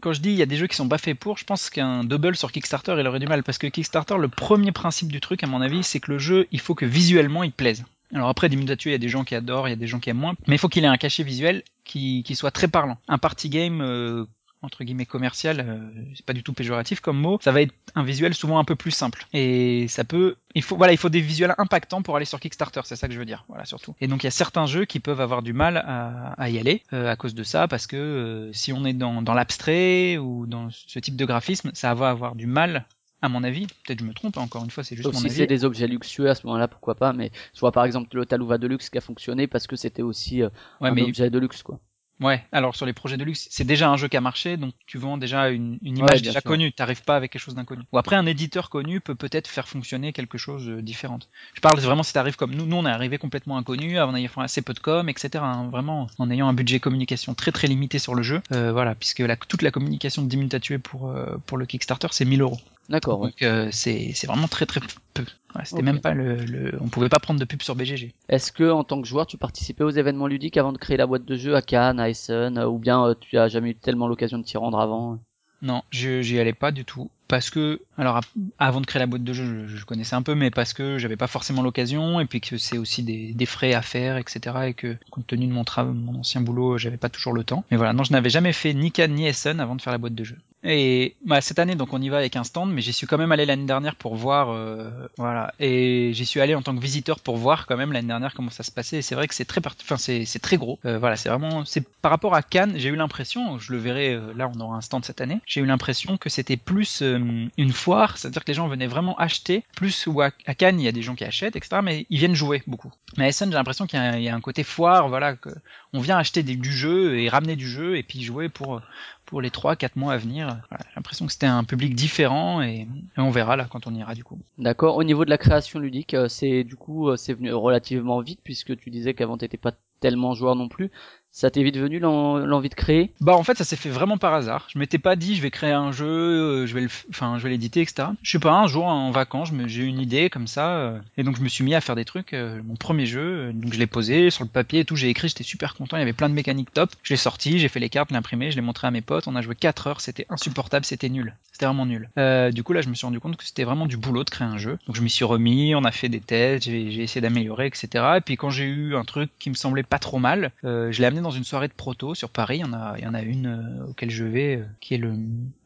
[0.00, 2.04] quand je dis il y a des jeux qui sont pas pour, je pense qu'un
[2.04, 5.42] double sur Kickstarter il aurait du mal parce que Kickstarter le premier principe du truc
[5.42, 7.84] à mon avis c'est que le jeu il faut que visuellement il plaise.
[8.14, 9.74] Alors après des minutes à tuer il y a des gens qui adorent, il y
[9.74, 12.22] a des gens qui aiment moins, mais il faut qu'il ait un cachet visuel qui,
[12.24, 12.98] qui soit très parlant.
[13.08, 14.24] Un party game euh,
[14.66, 15.78] entre guillemets commercial, euh,
[16.14, 18.76] c'est pas du tout péjoratif comme mot, ça va être un visuel souvent un peu
[18.76, 19.26] plus simple.
[19.32, 22.80] Et ça peut, il faut, voilà, il faut des visuels impactants pour aller sur Kickstarter,
[22.84, 23.94] c'est ça que je veux dire, voilà surtout.
[24.00, 26.58] Et donc il y a certains jeux qui peuvent avoir du mal à, à y
[26.58, 30.18] aller euh, à cause de ça, parce que euh, si on est dans, dans l'abstrait
[30.18, 32.84] ou dans ce type de graphisme, ça va avoir du mal
[33.22, 35.26] à mon avis, peut-être je me trompe, encore une fois, c'est juste Sauf mon si
[35.26, 35.36] avis.
[35.36, 38.26] c'est des objets luxueux à ce moment-là, pourquoi pas, mais je vois par exemple le
[38.26, 40.50] Talouva de luxe qui a fonctionné parce que c'était aussi euh,
[40.82, 41.80] Ouais, un mais- objet de luxe, quoi.
[42.20, 44.72] Ouais, alors sur les projets de luxe, c'est déjà un jeu qui a marché, donc
[44.86, 46.50] tu vends déjà une, une image déjà sûr.
[46.50, 47.82] connue, t'arrives pas avec quelque chose d'inconnu.
[47.92, 51.18] Ou après un éditeur connu peut peut-être faire fonctionner quelque chose de différent.
[51.54, 54.28] Je parle vraiment si t'arrives comme nous, nous on est arrivé complètement inconnu, en ayant
[54.28, 55.44] fait assez peu de com, etc.
[55.44, 58.94] hein, vraiment en ayant un budget communication très très limité sur le jeu, euh, voilà,
[58.94, 62.08] puisque la, toute la communication de 10 minutes à tuer pour euh, pour le Kickstarter
[62.12, 62.58] c'est 1000 euros.
[62.88, 63.20] D'accord.
[63.20, 64.80] Donc euh, c'est c'est vraiment très très
[65.14, 65.24] peu.
[65.54, 68.12] Ouais, C'était même pas le, le, on pouvait pas prendre de pub sur BGG.
[68.28, 71.06] Est-ce que en tant que joueur, tu participais aux événements ludiques avant de créer la
[71.06, 73.74] boîte de jeu à Cannes, à Essen, euh, ou bien euh, tu as jamais eu
[73.74, 75.18] tellement l'occasion de t'y rendre avant?
[75.62, 77.10] Non, je- j'y allais pas du tout.
[77.28, 78.20] Parce que, alors
[78.58, 80.98] avant de créer la boîte de jeu, je, je connaissais un peu, mais parce que
[80.98, 84.68] j'avais pas forcément l'occasion, et puis que c'est aussi des, des frais à faire, etc.
[84.68, 87.64] Et que, compte tenu de mon travail, mon ancien boulot, j'avais pas toujours le temps.
[87.70, 89.98] Mais voilà, non, je n'avais jamais fait ni Cannes ni Essen avant de faire la
[89.98, 90.36] boîte de jeu.
[90.68, 93.18] Et bah, cette année, donc on y va avec un stand, mais j'y suis quand
[93.18, 95.54] même allé l'année dernière pour voir, euh, voilà.
[95.60, 98.50] Et j'y suis allé en tant que visiteur pour voir quand même l'année dernière comment
[98.50, 98.98] ça se passait.
[98.98, 100.80] Et c'est vrai que c'est très, enfin c'est c'est très gros.
[100.84, 104.14] Euh, voilà, c'est vraiment, c'est par rapport à Cannes, j'ai eu l'impression, je le verrai
[104.14, 105.38] euh, là, on aura un stand cette année.
[105.46, 109.62] J'ai eu l'impression que c'était plus une foire, c'est-à-dire que les gens venaient vraiment acheter,
[109.76, 111.80] plus où à, Cannes il y a des gens qui achètent, etc.
[111.82, 112.90] Mais ils viennent jouer beaucoup.
[113.16, 115.50] Mais à Essen, j'ai l'impression qu'il y, a- un côté foire, voilà, que
[115.92, 118.82] on vient acheter du jeu et ramener du jeu et puis jouer pour
[119.26, 120.60] pour les 3-4 mois à venir.
[120.70, 122.86] J'ai l'impression que c'était un public différent et,
[123.16, 124.38] et on verra là quand on ira du coup.
[124.56, 124.96] D'accord.
[124.96, 128.40] Au niveau de la création ludique, euh, c'est du coup euh, c'est venu relativement vite
[128.42, 130.90] puisque tu disais qu'avant t'étais pas tellement joueur non plus.
[131.38, 133.10] Ça t'est vite venu l'en- l'envie de créer?
[133.20, 134.68] Bah en fait ça s'est fait vraiment par hasard.
[134.72, 137.42] Je m'étais pas dit je vais créer un jeu, euh, je vais le, enfin je
[137.42, 138.08] vais l'éditer etc.
[138.22, 141.24] Je sais pas un jour en vacances j'ai eu une idée comme ça euh, et
[141.24, 142.32] donc je me suis mis à faire des trucs.
[142.32, 145.28] euh, mon premier jeu donc je l'ai posé sur le papier et tout j'ai écrit
[145.28, 146.88] j'étais super content il y avait plein de mécaniques top.
[147.02, 149.36] Je l'ai sorti j'ai fait les cartes l'imprimé je l'ai montré à mes potes on
[149.36, 152.08] a joué 4 heures c'était insupportable c'était nul c'était vraiment nul.
[152.16, 154.30] Euh, du coup là je me suis rendu compte que c'était vraiment du boulot de
[154.30, 157.20] créer un jeu donc je m'y suis remis on a fait des tests j'ai essayé
[157.20, 158.04] d'améliorer etc.
[158.16, 161.04] Et puis quand j'ai eu un truc qui me semblait pas trop mal je l'ai
[161.04, 162.58] amené dans une soirée de proto sur Paris.
[162.58, 164.94] Il y en a, il y en a une euh, auquel je vais, euh, qui
[164.94, 165.14] est le,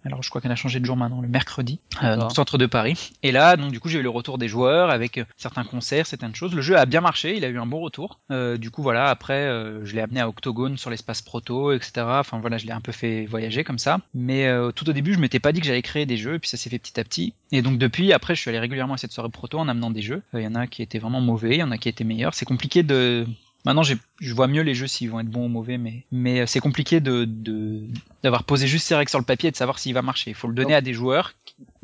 [0.05, 2.59] alors je crois qu'elle a changé de jour maintenant, le mercredi, euh, dans le centre
[2.59, 3.12] de Paris.
[3.23, 6.07] Et là, donc du coup, j'ai eu le retour des joueurs avec euh, certains concerts,
[6.07, 6.55] certaines choses.
[6.55, 8.18] Le jeu a bien marché, il a eu un bon retour.
[8.31, 9.51] Euh, du coup, voilà, après,
[9.85, 11.92] je l'ai amené à Octogone sur l'espace proto, etc.
[12.07, 14.01] Enfin voilà, je l'ai un peu fait voyager comme ça.
[14.14, 16.49] Mais tout au début, je m'étais pas dit que j'allais créer des jeux, et puis
[16.49, 17.35] ça s'est fait petit à petit.
[17.53, 20.03] Et donc depuis, après, je suis allé régulièrement à cette soirée proto en amenant des
[20.03, 20.23] jeux.
[20.35, 22.35] Il y en a qui étaient vraiment mauvais, il y en a qui étaient meilleurs.
[22.35, 23.27] C'est compliqué de
[23.66, 26.40] Maintenant, j'ai- je vois mieux les jeux s'ils vont être bons ou mauvais, mais, mais
[26.40, 27.83] euh, c'est compliqué de, de,
[28.23, 30.31] d'avoir posé juste ses règles sur le papier et de savoir s'il va marcher.
[30.31, 31.35] Il faut le donner Donc- à des joueurs,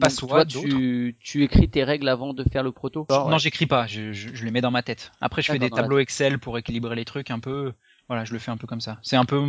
[0.00, 3.66] pas Donc, soit tu, tu écris tes règles avant de faire le proto Non, j'écris
[3.66, 5.12] pas, je, je, je les mets dans ma tête.
[5.20, 7.72] Après, je fais des tableaux Excel pour équilibrer les trucs un peu.
[8.08, 8.98] Voilà, je le fais un peu comme ça.
[9.02, 9.42] C'est un peu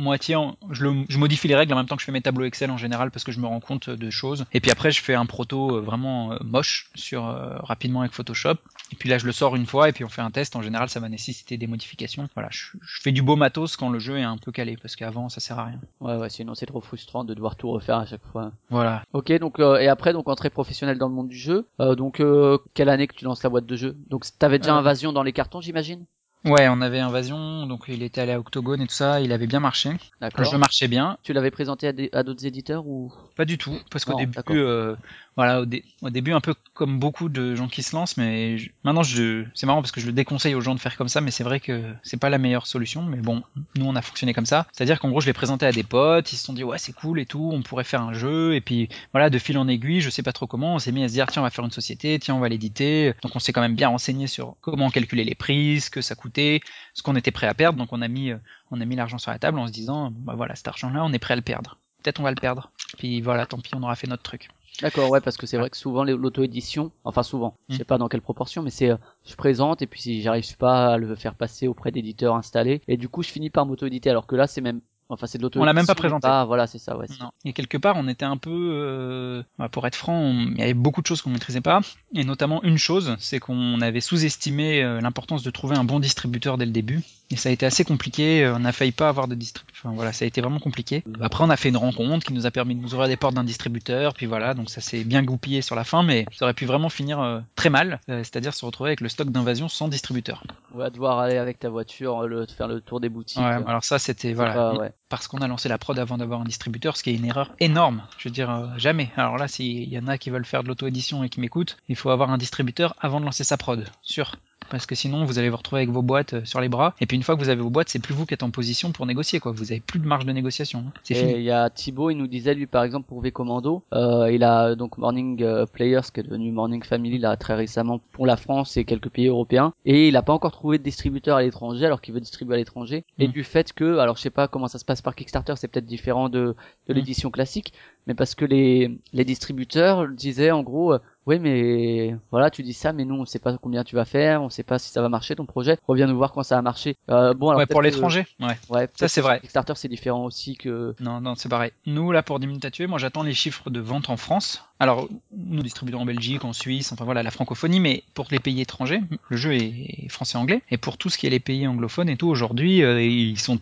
[0.00, 2.20] moitié, en- je, le, je modifie les règles en même temps que je fais mes
[2.20, 4.44] tableaux Excel en général parce que je me rends compte de choses.
[4.52, 8.12] Et puis après, je fais un proto euh, vraiment euh, moche sur euh, rapidement avec
[8.12, 8.54] Photoshop.
[8.92, 10.56] Et puis là, je le sors une fois et puis on fait un test.
[10.56, 12.28] En général, ça va nécessiter des modifications.
[12.34, 14.96] Voilà, je, je fais du beau matos quand le jeu est un peu calé parce
[14.96, 15.80] qu'avant, ça sert à rien.
[16.00, 18.52] Ouais, ouais, sinon c'est trop frustrant de devoir tout refaire à chaque fois.
[18.70, 19.04] Voilà.
[19.12, 21.66] Ok, donc euh, et après donc entrée professionnelle dans le monde du jeu.
[21.80, 23.96] Euh, donc euh, quelle année que tu lances la boîte de jeu?
[24.08, 24.74] Donc t'avais déjà.
[24.74, 26.04] Invasion dans les cartons, j'imagine?
[26.44, 29.46] Ouais, on avait Invasion, donc il était allé à Octogone et tout ça, il avait
[29.46, 29.90] bien marché.
[29.90, 30.44] Le D'accord.
[30.44, 31.18] jeu marchait bien.
[31.22, 33.12] Tu l'avais présenté à, des- à d'autres éditeurs ou?
[33.36, 34.56] Pas du tout, parce qu'au Non, début, d'accord.
[34.56, 34.96] euh,
[35.36, 38.58] voilà, au, dé- au début un peu comme beaucoup de gens qui se lancent, mais
[38.58, 41.08] je- maintenant je, c'est marrant parce que je le déconseille aux gens de faire comme
[41.08, 43.02] ça, mais c'est vrai que c'est pas la meilleure solution.
[43.02, 43.42] Mais bon,
[43.76, 46.32] nous on a fonctionné comme ça, c'est-à-dire qu'en gros je l'ai présenté à des potes,
[46.32, 48.60] ils se sont dit ouais c'est cool et tout, on pourrait faire un jeu, et
[48.60, 51.08] puis voilà de fil en aiguille, je sais pas trop comment, on s'est mis à
[51.08, 53.52] se dire tiens on va faire une société, tiens on va l'éditer, donc on s'est
[53.52, 56.60] quand même bien renseigné sur comment calculer les prix, ce que ça coûtait,
[56.94, 58.36] ce qu'on était prêt à perdre, donc on a mis, euh,
[58.70, 61.12] on a mis l'argent sur la table en se disant bah voilà cet argent-là on
[61.12, 62.70] est prêt à le perdre, peut-être on va le perdre.
[62.98, 64.48] Puis voilà, tant pis, on aura fait notre truc.
[64.82, 67.78] D'accord, ouais, parce que c'est vrai que souvent l'auto-édition, enfin souvent, je Mm.
[67.78, 70.94] sais pas dans quelle proportion, mais c'est euh, je présente et puis si j'arrive pas
[70.94, 74.26] à le faire passer auprès d'éditeurs installés, et du coup je finis par m'auto-éditer, alors
[74.26, 75.62] que là c'est même, enfin c'est de l'auto-édition.
[75.62, 76.28] On l'a même pas présenté.
[76.46, 77.06] voilà, c'est ça, ouais.
[77.20, 77.30] Non.
[77.44, 80.62] Et quelque part, on était un peu, euh, bah, pour être franc, on- il y
[80.62, 81.80] avait beaucoup de choses qu'on maîtrisait pas,
[82.14, 86.56] et notamment une chose, c'est qu'on avait sous-estimé euh, l'importance de trouver un bon distributeur
[86.58, 87.02] dès le début.
[87.32, 88.44] Et ça a été assez compliqué.
[88.44, 89.70] euh, On a failli pas avoir de distributeur.
[89.82, 91.04] Enfin voilà, ça a été vraiment compliqué.
[91.20, 93.34] Après, on a fait une rencontre qui nous a permis de nous ouvrir des portes
[93.34, 94.14] d'un distributeur.
[94.14, 96.88] Puis voilà, donc ça s'est bien goupillé sur la fin, mais ça aurait pu vraiment
[96.88, 100.42] finir euh, très mal, euh, c'est-à-dire se retrouver avec le stock d'invasion sans distributeur.
[100.74, 103.38] On va devoir aller avec ta voiture, le, faire le tour des boutiques.
[103.38, 104.52] Ouais, euh, alors ça, c'était voilà.
[104.52, 104.92] pas- ouais.
[105.08, 107.52] parce qu'on a lancé la prod avant d'avoir un distributeur, ce qui est une erreur
[107.60, 108.02] énorme.
[108.18, 109.10] Je veux dire, euh, jamais.
[109.16, 111.96] Alors là, s'il y en a qui veulent faire de l'auto-édition et qui m'écoutent, il
[111.96, 114.36] faut avoir un distributeur avant de lancer sa prod, sûr.
[114.68, 116.94] Parce que sinon, vous allez vous retrouver avec vos boîtes euh, sur les bras.
[117.00, 118.50] Et puis une fois que vous avez vos boîtes, c'est plus vous qui êtes en
[118.50, 119.50] position pour négocier, quoi.
[119.52, 120.84] Vous avez plus de marge de négociation.
[120.86, 120.92] hein.
[121.02, 121.32] C'est fini.
[121.36, 124.44] il y a Thibaut, il nous disait lui par exemple pour V Commando, euh, il
[124.44, 128.36] a donc Morning euh, Players qui est devenu Morning Family là très récemment pour la
[128.36, 131.86] France et quelques pays européens et il a pas encore trouvé de distributeur à l'étranger
[131.86, 133.32] alors qu'il veut distribuer à l'étranger et Mm.
[133.32, 135.86] du fait que alors je sais pas comment ça se passe par Kickstarter, c'est peut-être
[135.86, 136.54] différent de
[136.86, 136.96] de Mm.
[136.96, 137.72] l'édition classique
[138.06, 142.72] mais parce que les les distributeurs disaient en gros euh, oui mais voilà tu dis
[142.72, 145.02] ça mais nous on sait pas combien tu vas faire, on sait pas si ça
[145.02, 146.96] va marcher ton projet, reviens nous voir quand ça va marcher.
[147.10, 148.26] Euh, bon alors Ouais, pour que- l'étranger.
[148.40, 148.56] Ouais.
[148.68, 149.40] Ouais, Ça, c'est vrai.
[149.40, 151.72] Kickstarter c'est différent aussi que Non, non, c'est pareil.
[151.86, 154.64] Nous, là, pour 10 minutes à tuer, moi, j'attends les chiffres de vente en France.
[154.78, 158.60] Alors, nous distributons en Belgique, en Suisse, enfin voilà, la francophonie, mais pour les pays
[158.60, 160.62] étrangers, le jeu est français-anglais.
[160.70, 163.58] Et pour tout ce qui est les pays anglophones et tout, aujourd'hui, euh, ils sont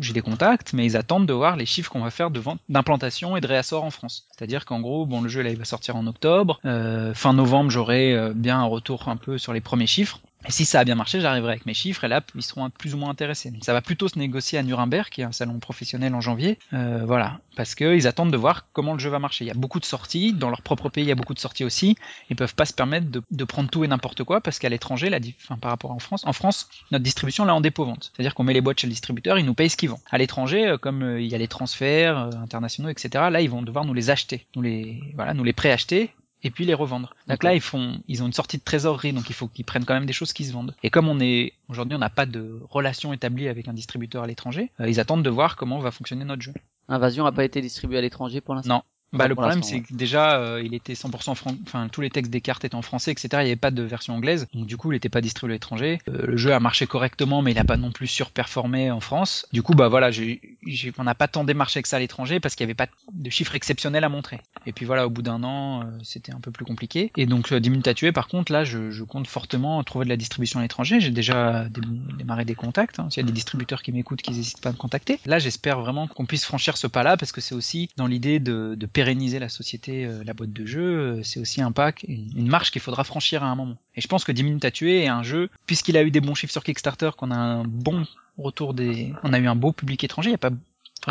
[0.00, 2.60] j'ai des contacts, mais ils attendent de voir les chiffres qu'on va faire de vente,
[2.68, 4.26] d'implantation et de réassort en France.
[4.30, 6.60] C'est-à-dire qu'en gros, bon, le jeu là, il va sortir en octobre.
[6.64, 10.20] Euh, fin novembre, j'aurai euh, bien un retour un peu sur les premiers chiffres.
[10.46, 12.94] Et si ça a bien marché, j'arriverai avec mes chiffres et là, ils seront plus
[12.94, 13.52] ou moins intéressés.
[13.62, 16.58] Ça va plutôt se négocier à Nuremberg, qui est un salon professionnel en janvier.
[16.72, 19.44] Euh, voilà, parce qu'ils attendent de voir comment le jeu va marcher.
[19.44, 21.38] Il y a beaucoup de sorties, dans leur propre pays, il y a beaucoup de
[21.38, 21.96] sorties aussi.
[22.30, 25.10] Ils peuvent pas se permettre de, de prendre tout et n'importe quoi, parce qu'à l'étranger,
[25.10, 28.10] la, enfin, par rapport en France, en France, notre distribution là en dépôt-vente.
[28.12, 30.00] C'est-à-dire qu'on met les boîtes chez le distributeur, ils nous payent ce qu'ils vendent.
[30.10, 33.50] À l'étranger, euh, comme euh, il y a les transferts euh, internationaux, etc., là, ils
[33.50, 36.10] vont devoir nous les acheter, nous les, voilà, nous les préacheter
[36.42, 37.14] et puis les revendre.
[37.28, 39.84] Donc là, ils font, ils ont une sortie de trésorerie, donc il faut qu'ils prennent
[39.84, 40.74] quand même des choses qui se vendent.
[40.82, 44.26] Et comme on est aujourd'hui, on n'a pas de relation établie avec un distributeur à
[44.26, 46.54] l'étranger, euh, ils attendent de voir comment va fonctionner notre jeu.
[46.88, 48.76] Invasion a pas été distribué à l'étranger pour l'instant?
[48.76, 48.82] Non.
[49.12, 52.08] Bah, Pas le problème, c'est que déjà, euh, il était 100% franc, enfin, tous les
[52.10, 53.28] textes des cartes étaient en français, etc.
[53.34, 54.46] Il n'y avait pas de version anglaise.
[54.54, 55.98] Donc, du coup, il n'était pas distribué à l'étranger.
[56.08, 59.46] Euh, le jeu a marché correctement, mais il n'a pas non plus surperformé en France.
[59.52, 62.40] Du coup, bah voilà, j'ai, j'ai- on n'a pas tant démarché que ça à l'étranger
[62.40, 64.40] parce qu'il n'y avait pas de chiffres exceptionnels à montrer.
[64.66, 67.12] Et puis voilà, au bout d'un an, euh, c'était un peu plus compliqué.
[67.16, 70.04] Et donc, euh, 10 minutes à tuer, par contre, là, je, je compte fortement trouver
[70.04, 71.00] de la distribution à l'étranger.
[71.00, 71.80] J'ai déjà dé-
[72.16, 72.98] démarré des contacts.
[72.98, 73.08] hein.
[73.10, 75.18] S'il y a des distributeurs qui m'écoutent, qu'ils n'hésitent pas à me contacter.
[75.26, 78.74] Là, j'espère vraiment qu'on puisse franchir ce pas-là parce que c'est aussi dans l'idée de,
[78.76, 80.80] de pérenniser la société, euh, la boîte de jeu.
[81.18, 83.76] euh, C'est aussi un pack, une, une marche qu'il faudra franchir à un moment.
[83.96, 86.20] Et je pense que 10 minutes à tuer est un jeu, puisqu'il a eu des
[86.20, 88.06] bons chiffres sur Kickstarter, qu'on a un bon
[88.38, 90.30] retour des, on a eu un beau public étranger.
[90.30, 90.50] Il y a pas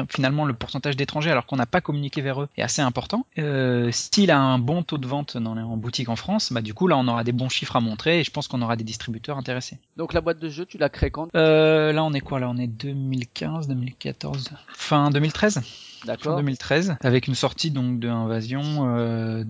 [0.09, 3.25] finalement le pourcentage d'étrangers alors qu'on n'a pas communiqué vers eux est assez important.
[3.37, 6.61] Euh, S'il a un bon taux de vente dans les, en boutique en France, bah
[6.61, 8.77] du coup là on aura des bons chiffres à montrer et je pense qu'on aura
[8.77, 9.79] des distributeurs intéressés.
[9.97, 11.27] Donc la boîte de jeu, tu l'as créée quand?
[11.35, 12.39] Euh, là on est quoi?
[12.39, 15.61] Là On est 2015, 2014, fin 2013
[16.05, 16.37] D'accord.
[16.37, 18.61] 2013, avec une sortie donc de Invasion
[18.97, 19.43] euh,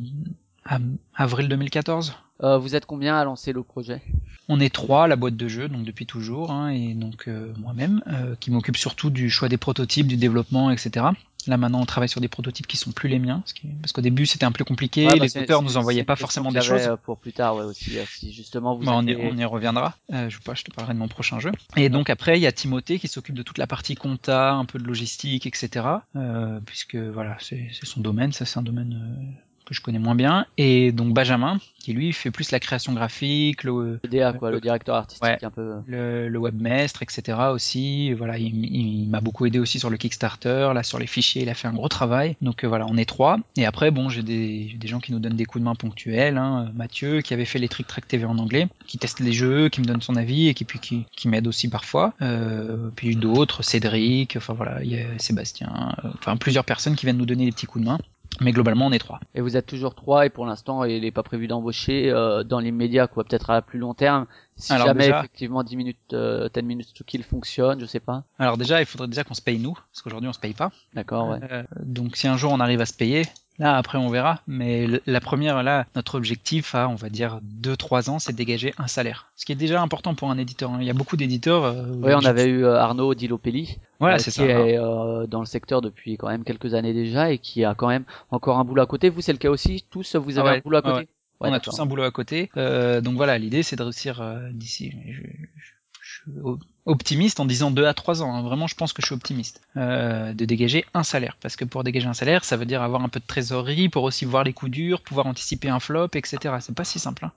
[0.66, 0.80] à-
[1.16, 2.14] avril 2014.
[2.44, 4.02] Euh, vous êtes combien à lancer le projet?
[4.50, 8.02] On est trois, la boîte de jeu, donc depuis toujours, hein, et donc euh, moi-même,
[8.08, 11.06] euh, qui m'occupe surtout du choix des prototypes, du développement, etc.
[11.48, 13.92] Là maintenant, on travaille sur des prototypes qui sont plus les miens, parce que- parce
[13.94, 16.62] qu'au début c'était un peu compliqué, Ouais, bah, les auteurs nous envoyaient pas forcément des
[16.62, 16.88] choses.
[16.88, 17.98] euh, pour plus tard, ouais aussi.
[17.98, 19.96] euh, Si justement vous Bah, on, y, aviez- on y reviendra.
[20.14, 21.52] Euh, je pas, je te parlerai de mon prochain jeu.
[21.78, 24.66] Et donc après, il y a Timothée qui s'occupe de toute la partie compta, un
[24.66, 25.86] peu de logistique, etc.
[26.16, 28.32] Euh, puisque voilà, c'est c'est son domaine.
[28.34, 30.46] Ça, c'est un domaine euh, que je connais moins bien.
[30.58, 34.60] Et donc Benjamin, qui lui fait plus la création graphique, le, le DA quoi, le
[34.60, 35.38] directeur artistique Ouais.
[35.44, 35.76] un peu.
[35.88, 37.38] le, le webmestre, etc.
[37.52, 38.14] aussi.
[38.14, 41.50] Voilà, il, il m'a beaucoup aidé aussi sur le Kickstarter, là sur les fichiers, il
[41.50, 42.36] a fait un gros travail.
[42.42, 43.38] Donc euh, voilà, on est trois.
[43.56, 46.38] Et après, bon, j'ai des, gens qui nous donnent des coups de main ponctuels.
[46.38, 46.72] Hein.
[46.76, 49.80] Mathieu, qui avait fait les Trick Track TV en anglais, qui teste les jeux, qui
[49.82, 52.14] me donne son avis et qui puis qui, qui m'aide aussi parfois.
[52.22, 57.06] Euh, puis d'autres, Cédric, enfin voilà, il y a Sébastien, euh, enfin plusieurs personnes qui
[57.06, 57.98] viennent nous donner des petits coups de main.
[58.39, 59.20] Mais globalement, on est trois.
[59.36, 62.60] Et vous êtes toujours trois et pour l'instant il n'est pas prévu d'embaucher euh, dans
[62.60, 64.26] l'immédiat quoi, peut-être à plus long terme.
[64.56, 68.00] Si Alors, jamais déjà- effectivement 10 minutes, euh, 10 minutes to kill fonctionne, je sais
[68.00, 68.24] pas.
[68.39, 70.72] Alors déjà, il faudrait déjà qu'on se paye nous, parce qu'aujourd'hui on se paye pas.
[70.94, 71.39] D'accord, ouais.
[71.52, 73.24] Euh, donc si un jour on arrive à se payer,
[73.62, 74.41] là après on verra.
[74.47, 78.74] Mais la première, là, notre objectif à, on va dire, 2-3 ans, c'est de dégager
[78.78, 79.28] un salaire.
[79.38, 80.71] Ce qui est déjà important pour un éditeur.
[80.71, 80.78] hein.
[80.82, 81.63] Il y a beaucoup d'éditeurs.
[81.63, 84.43] euh, Oui, on avait eu euh, Arnaud Dilopelli, Voilà, euh, qui ça.
[84.43, 87.88] est euh, dans le secteur depuis quand même quelques années déjà et qui a quand
[87.88, 89.10] même encore un boulot à côté.
[89.10, 89.86] Vous, c'est le cas aussi?
[89.89, 91.08] Tous, vous avez Ah ouais, un boulot à ouais, côté?
[91.39, 92.52] On a tous un boulot à côté.
[92.58, 94.91] Euh, donc voilà, l'idée c'est de réussir euh, d'ici.
[95.08, 95.71] Je, je- je
[96.26, 96.42] suis
[96.86, 98.34] optimiste en disant 2 à 3 ans.
[98.36, 98.42] hein.
[98.42, 99.62] Vraiment, je pense que je suis optimiste.
[99.78, 101.38] Euh, de dégager un salaire.
[101.42, 104.04] Parce que pour dégager un salaire, ça veut dire avoir un peu de trésorerie pour
[104.04, 106.56] aussi voir les coups durs, pouvoir anticiper un flop, etc.
[106.60, 107.26] C'est pas si simple.
[107.26, 107.32] hein.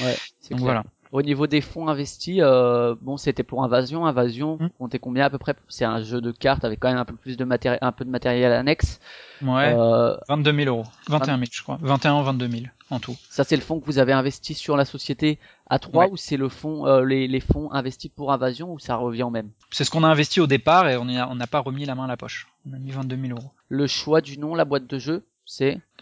[0.00, 0.16] Ouais,
[0.50, 0.60] Donc clair.
[0.60, 0.84] voilà.
[1.12, 4.06] Au niveau des fonds investis, euh, bon, c'était pour Invasion.
[4.06, 5.56] Invasion, vous comptez combien à peu près?
[5.68, 8.04] C'est un jeu de cartes avec quand même un peu plus de matériel, un peu
[8.04, 9.00] de matériel annexe.
[9.42, 9.74] Ouais.
[9.76, 10.88] Euh, 22 000 euros.
[11.08, 11.78] 21 000, je crois.
[11.82, 13.16] 21 ou 22 000 en tout.
[13.28, 16.10] ça, c'est le fonds que vous avez investi sur la société à trois Ouais.
[16.12, 19.30] ou c'est le fonds, euh, les, les fonds investis pour Invasion ou ça revient au
[19.30, 19.50] même?
[19.70, 22.08] C'est ce qu'on a investi au départ et on n'a pas remis la main à
[22.08, 22.46] la poche.
[22.68, 23.50] On a mis 22 000 euros.
[23.68, 25.24] Le choix du nom, la boîte de jeu,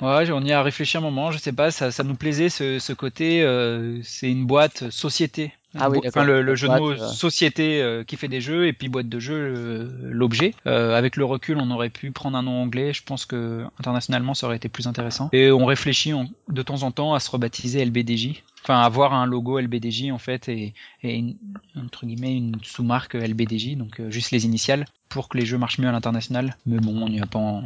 [0.03, 2.79] Ouais, on y a réfléchi un moment, je sais pas, ça, ça nous plaisait ce,
[2.79, 5.53] ce côté, euh, c'est une boîte société.
[5.79, 5.99] Ah oui.
[6.07, 7.09] Enfin, le, le jeu de mots euh.
[7.09, 10.55] société euh, qui fait des jeux et puis boîte de jeu euh, l'objet.
[10.67, 12.93] Euh, avec le recul, on aurait pu prendre un nom anglais.
[12.95, 15.29] Je pense que internationalement, ça aurait été plus intéressant.
[15.33, 16.13] Et on réfléchit
[16.49, 18.43] de temps en temps à se rebaptiser LBDJ.
[18.63, 21.37] Enfin, avoir un logo LBDJ en fait et, et une,
[21.77, 25.79] entre guillemets une sous-marque LBDJ, donc euh, juste les initiales, pour que les jeux marchent
[25.79, 26.57] mieux à l'international.
[26.67, 27.39] Mais bon, on n'y a pas.
[27.39, 27.65] en-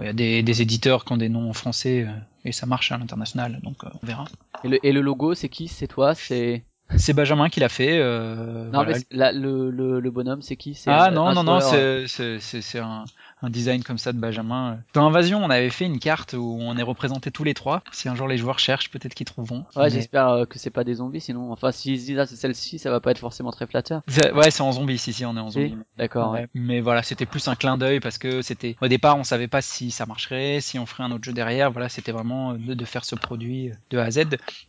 [0.00, 2.12] Il y a des, des éditeurs qui ont des noms en français euh,
[2.44, 4.24] et ça marche à l'international, donc euh, on verra.
[4.64, 5.68] et le, et le logo, c'est qui?
[5.68, 6.14] C'est toi?
[6.14, 6.64] C'est
[6.96, 7.98] C'est Benjamin qui l'a fait.
[7.98, 8.98] euh, non, voilà.
[9.10, 10.78] mais le, le, le bonhomme, c'est qui?
[10.86, 13.04] Ah non, non, non, euh, c'est- c'est c'est- c'est un,
[13.42, 14.78] un design comme ça de Benjamin.
[14.94, 17.82] Dans Invasion, on avait fait une carte où on est représentés tous les trois.
[17.92, 19.64] Si un jour les joueurs cherchent, peut-être qu'ils trouveront.
[19.76, 22.26] Ouais, Mais- j'espère euh, que c'est pas des zombies, sinon, enfin, s'ils se disent ah
[22.26, 24.02] c'est celle-ci, ça va pas être forcément très flatteur.
[24.34, 25.76] Ouais, c'est en zombie, si, si, on est en Si zombie.
[25.98, 26.32] D'accord.
[26.32, 26.40] ouais.
[26.42, 29.48] Ouais, Mais voilà, c'était plus un clin d'œil parce que c'était au départ, on savait
[29.48, 31.70] pas si ça marcherait, si on ferait un autre jeu derrière.
[31.70, 34.20] Voilà, c'était vraiment de, de faire ce produit de A à Z.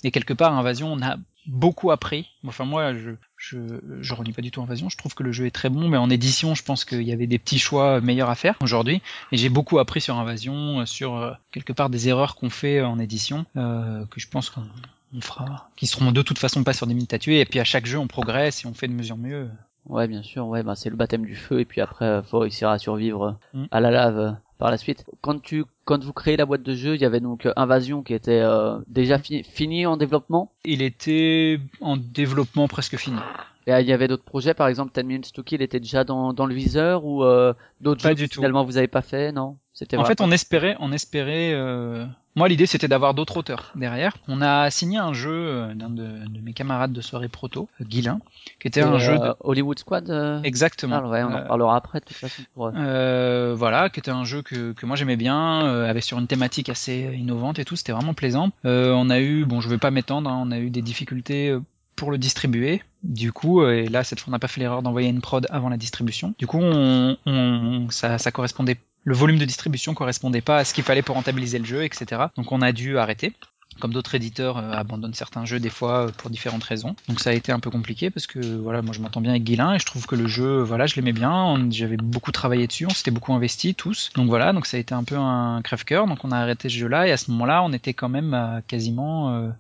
[0.04, 1.16] Et quelque part, Invasion, on a
[1.48, 2.28] beaucoup appris.
[2.46, 3.60] Enfin moi, je je,
[4.02, 4.90] je renie pas du tout Invasion.
[4.90, 7.12] Je trouve que le jeu est très bon, mais en édition, je pense qu'il y
[7.12, 9.02] avait des petits choix meilleurs à faire aujourd'hui.
[9.32, 13.46] Et j'ai beaucoup appris sur Invasion, sur quelque part des erreurs qu'on fait en édition,
[13.58, 14.66] euh, que je pense qu'on
[15.14, 17.40] on fera, qui seront de toute façon pas sur des minutes à tuer.
[17.40, 19.50] Et puis à chaque jeu, on progresse et on fait de en mieux.
[19.86, 20.48] Ouais, bien sûr.
[20.48, 21.60] Ouais, bah c'est le baptême du feu.
[21.60, 23.66] Et puis après, faut réussir à survivre mm.
[23.70, 25.06] à la lave par la suite.
[25.22, 28.14] Quand tu quand vous créez la boîte de jeu, il y avait donc Invasion qui
[28.14, 30.52] était euh, déjà fini en développement?
[30.64, 33.20] Il était en développement presque fini.
[33.68, 36.34] Et il y avait d'autres projets, par exemple 10 Minutes to Kill était déjà dans,
[36.34, 39.58] dans le viseur ou euh, d'autres jeux du que finalement vous avez pas fait, non?
[39.74, 41.52] C'était En fait, on espérait, on espérait.
[41.54, 42.06] Euh...
[42.36, 44.18] Moi, l'idée c'était d'avoir d'autres auteurs derrière.
[44.28, 48.20] On a signé un jeu euh, d'un de, de, mes camarades de soirée proto, Guilin,
[48.60, 50.42] qui était un jeu de euh, Hollywood Squad.
[50.44, 51.02] Exactement.
[51.04, 52.44] Ah, ouais, on en parlera après de toute façon.
[52.54, 52.72] Pour...
[52.72, 57.16] voilà, qui était un jeu que, que moi j'aimais bien, avec sur une thématique assez
[57.18, 57.76] innovante et tout.
[57.76, 58.52] C'était vraiment plaisant.
[58.64, 61.58] on a eu, bon, je vais pas m'étendre, hein, on a eu des difficultés
[61.96, 62.82] pour le distribuer.
[63.04, 65.46] Du coup, euh, et là cette fois on n'a pas fait l'erreur d'envoyer une prod
[65.50, 66.34] avant la distribution.
[66.38, 70.74] Du coup, on, on, ça, ça correspondait, le volume de distribution correspondait pas à ce
[70.74, 72.24] qu'il fallait pour rentabiliser le jeu, etc.
[72.36, 73.34] Donc on a dû arrêter.
[73.80, 76.96] Comme d'autres éditeurs euh, abandonnent certains jeux des fois euh, pour différentes raisons.
[77.10, 79.44] Donc ça a été un peu compliqué parce que voilà, moi je m'entends bien avec
[79.44, 81.68] Guilin et je trouve que le jeu, voilà, je l'aimais bien.
[81.70, 84.12] J'avais beaucoup travaillé dessus, on s'était beaucoup investi tous.
[84.16, 86.08] Donc voilà, donc ça a été un peu un crève-cœur.
[86.08, 89.52] Donc on a arrêté ce jeu-là et à ce moment-là, on était quand même quasiment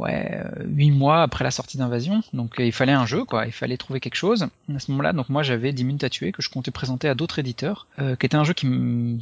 [0.00, 2.22] ouais, euh, huit mois après la sortie d'Invasion.
[2.32, 3.46] Donc euh, il fallait un jeu, quoi.
[3.46, 4.48] Il fallait trouver quelque chose.
[4.74, 7.38] À ce moment-là, donc moi j'avais 10 minutes à que je comptais présenter à d'autres
[7.38, 8.66] éditeurs, euh, qui était un jeu qui,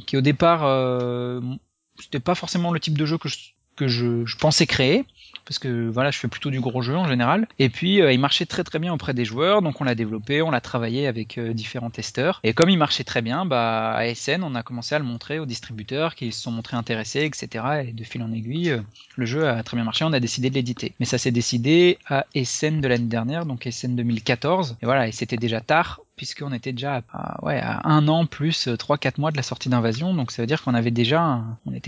[0.07, 1.41] qui au départ, euh,
[1.99, 3.29] c'était pas forcément le type de jeu que
[3.75, 5.05] que je pensais créer
[5.45, 7.47] parce que voilà, je fais plutôt du gros jeu en général.
[7.59, 10.41] Et puis euh, il marchait très très bien auprès des joueurs, donc on l'a développé,
[10.41, 12.39] on l'a travaillé avec euh, différents testeurs.
[12.43, 15.39] Et comme il marchait très bien, bah à SN, on a commencé à le montrer
[15.39, 17.83] aux distributeurs qui se sont montrés intéressés, etc.
[17.87, 18.81] Et de fil en aiguille, euh,
[19.15, 20.93] le jeu a très bien marché, on a décidé de l'éditer.
[20.99, 24.77] Mais ça s'est décidé à SN de l'année dernière, donc SN 2014.
[24.81, 29.31] Et voilà, et c'était déjà tard puisqu'on était déjà à, un an plus 3-4 mois
[29.31, 31.41] de la sortie d'Invasion, donc ça veut dire qu'on avait déjà,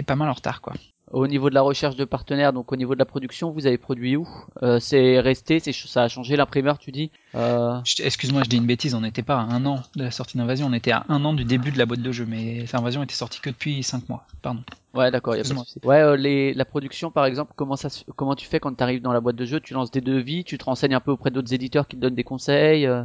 [0.07, 0.73] pas mal en retard quoi.
[1.13, 3.77] Au niveau de la recherche de partenaires, donc au niveau de la production, vous avez
[3.77, 4.27] produit où?
[4.63, 7.11] Euh, C'est resté, c'est ça a changé l'imprimeur, tu dis?
[7.35, 7.79] Euh...
[8.01, 10.67] Excuse-moi, je dis une bêtise, on n'était pas à un an de la sortie d'Invasion,
[10.67, 13.15] on était à un an du début de la boîte de jeu, mais Invasion était
[13.15, 14.61] sortie que depuis 5 mois, pardon.
[14.93, 17.89] Ouais, d'accord, y a pas de Ouais, euh, les, la production, par exemple, comment ça,
[18.15, 20.43] comment tu fais quand tu arrives dans la boîte de jeu Tu lances des devis,
[20.43, 23.03] tu te renseignes un peu auprès d'autres éditeurs qui te donnent des conseils euh?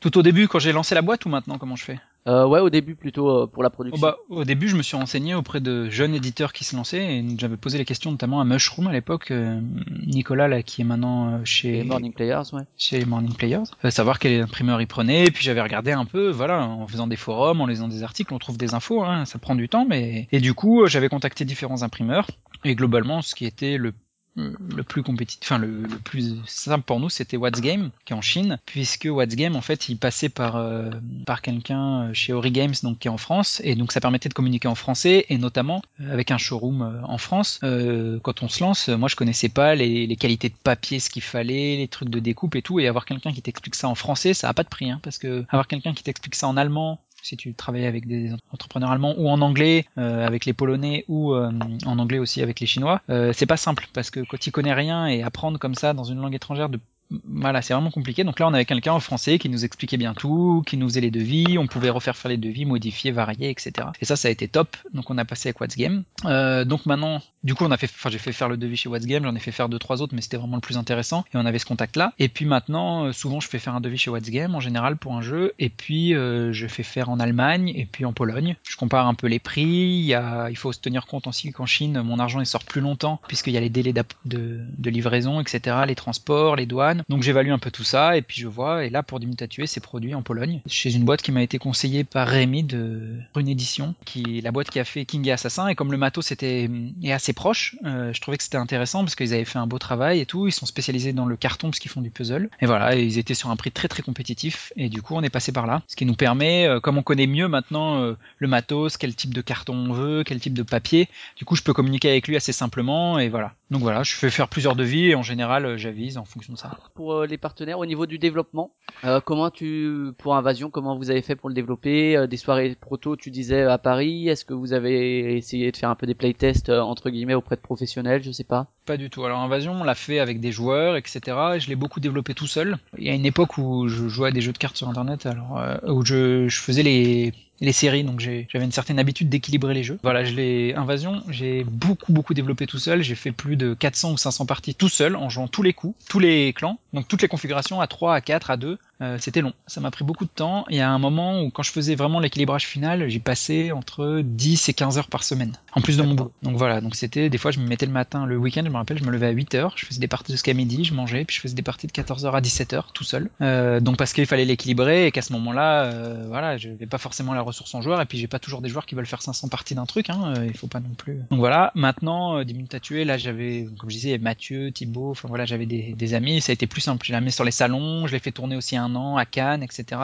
[0.00, 2.00] Tout au début, quand j'ai lancé la boîte ou maintenant, comment je fais?
[2.26, 4.00] Euh, ouais, au début plutôt euh, pour la production.
[4.00, 7.24] bah, au début, je me suis renseigné auprès de jeunes éditeurs qui se lançaient et
[7.38, 9.60] j'avais posé les questions notamment à Mushroom à l'époque, euh,
[10.06, 12.62] Nicolas là qui est maintenant euh, chez Morning Players, ouais.
[12.78, 15.24] Chez Morning Players, savoir quel imprimeur il prenait.
[15.26, 18.32] Et puis j'avais regardé un peu, voilà, en faisant des forums, en lisant des articles,
[18.32, 21.44] on trouve des infos, hein, ça prend du temps, mais et du coup, j'avais contacté
[21.44, 22.26] différents imprimeurs
[22.64, 23.92] et globalement, ce qui était le
[24.36, 28.22] le plus compétitif, enfin le, plus simple pour nous, c'était What's Game, qui est en
[28.22, 30.90] Chine, puisque What's Game, en fait, il passait par euh,
[31.24, 34.34] par quelqu'un chez Ori Games, donc qui est en France, et donc ça permettait de
[34.34, 37.60] communiquer en français, et notamment euh, avec un showroom euh, en France.
[37.60, 41.22] quand on se lance, moi je connaissais pas les, les qualités de papier, ce qu'il
[41.22, 44.34] fallait, les trucs de découpe et tout, et avoir quelqu'un qui t'explique ça en français,
[44.34, 47.00] ça a pas de prix, hein, parce que avoir quelqu'un qui t'explique ça en allemand,
[47.24, 51.32] si tu travailles avec des entrepreneurs allemands ou en anglais euh, avec les polonais ou
[51.32, 51.50] euh,
[51.86, 54.74] en anglais aussi avec les chinois, euh, c'est pas simple parce que quand tu connais
[54.74, 56.78] rien et apprendre comme ça dans une langue étrangère de
[57.24, 58.24] voilà, c'est vraiment compliqué.
[58.24, 61.00] Donc là, on avait quelqu'un en français qui nous expliquait bien tout, qui nous faisait
[61.00, 63.88] les devis, on pouvait refaire faire les devis, modifier, varier, etc.
[64.00, 64.76] Et ça, ça a été top.
[64.92, 66.04] Donc on a passé avec What's Game.
[66.24, 68.88] Euh, donc maintenant, du coup, on a fait, enfin, j'ai fait faire le devis chez
[68.88, 71.24] What's Game, j'en ai fait faire deux trois autres, mais c'était vraiment le plus intéressant.
[71.34, 72.12] Et on avait ce contact-là.
[72.18, 74.96] Et puis maintenant, euh, souvent, je fais faire un devis chez What's Game en général
[74.96, 78.56] pour un jeu, et puis euh, je fais faire en Allemagne et puis en Pologne.
[78.68, 79.62] Je compare un peu les prix.
[79.62, 82.64] Il, y a, il faut se tenir compte aussi qu'en Chine, mon argent il sort
[82.64, 83.92] plus longtemps puisqu'il y a les délais
[84.24, 87.03] de livraison, etc., les transports, les douanes.
[87.08, 88.84] Donc j'évalue un peu tout ça et puis je vois.
[88.84, 91.32] Et là, pour 10 minutes à tuer, c'est produit en Pologne chez une boîte qui
[91.32, 95.26] m'a été conseillée par Rémi de une édition, qui la boîte qui a fait King
[95.28, 95.68] et Assassin.
[95.68, 96.70] Et comme le matos était
[97.02, 99.78] est assez proche, euh, je trouvais que c'était intéressant parce qu'ils avaient fait un beau
[99.78, 100.46] travail et tout.
[100.46, 102.48] Ils sont spécialisés dans le carton parce qu'ils font du puzzle.
[102.60, 104.72] Et voilà, ils étaient sur un prix très très compétitif.
[104.76, 107.02] Et du coup, on est passé par là, ce qui nous permet, euh, comme on
[107.02, 110.62] connaît mieux maintenant euh, le matos, quel type de carton on veut, quel type de
[110.62, 111.08] papier.
[111.36, 113.52] Du coup, je peux communiquer avec lui assez simplement et voilà.
[113.70, 116.78] Donc voilà, je fais faire plusieurs devis et en général, j'avise en fonction de ça.
[116.90, 118.72] Pour les partenaires au niveau du développement.
[119.04, 122.16] Euh, comment tu, pour Invasion, comment vous avez fait pour le développer?
[122.16, 124.28] Euh, Des soirées proto, tu disais à Paris.
[124.28, 127.56] Est-ce que vous avez essayé de faire un peu des playtests euh, entre guillemets auprès
[127.56, 128.22] de professionnels?
[128.22, 128.68] Je sais pas.
[128.86, 129.24] Pas du tout.
[129.24, 131.20] Alors Invasion, on l'a fait avec des joueurs, etc.
[131.56, 132.76] Et je l'ai beaucoup développé tout seul.
[132.98, 135.26] Il y a une époque où je jouais à des jeux de cartes sur Internet,
[135.26, 139.98] alors où je faisais les les séries, donc j'avais une certaine habitude d'équilibrer les jeux.
[140.02, 143.02] Voilà, je l'ai Invasion, j'ai beaucoup beaucoup développé tout seul.
[143.02, 145.94] J'ai fait plus de 400 ou 500 parties tout seul en jouant tous les coups,
[146.08, 148.78] tous les clans, donc toutes les configurations à 3, à 4, à 2.
[149.04, 150.64] Euh, c'était long, ça m'a pris beaucoup de temps.
[150.70, 154.22] Il y a un moment où quand je faisais vraiment l'équilibrage final, j'ai passé entre
[154.24, 156.32] 10 et 15 heures par semaine, en plus de mon boulot.
[156.42, 158.76] Donc voilà, donc c'était des fois je me mettais le matin, le week-end, je me
[158.76, 161.24] rappelle, je me levais à 8 heures, je faisais des parties jusqu'à midi, je mangeais,
[161.24, 163.30] puis je faisais des parties de 14 heures à 17 heures tout seul.
[163.40, 166.98] Euh, donc parce qu'il fallait l'équilibrer et qu'à ce moment-là, euh, voilà, je n'avais pas
[166.98, 169.22] forcément la ressource en joueur et puis j'ai pas toujours des joueurs qui veulent faire
[169.22, 171.18] 500 parties d'un truc, hein, il faut pas non plus.
[171.30, 175.28] Donc voilà, maintenant 10 minutes à tuer, là j'avais, comme je disais, Mathieu, Thibaut, enfin
[175.28, 177.04] voilà, j'avais des, des, amis, ça a été plus simple.
[177.04, 180.00] Je l'ai mis sur les salons, je l'ai fait tourner aussi un à Cannes, etc.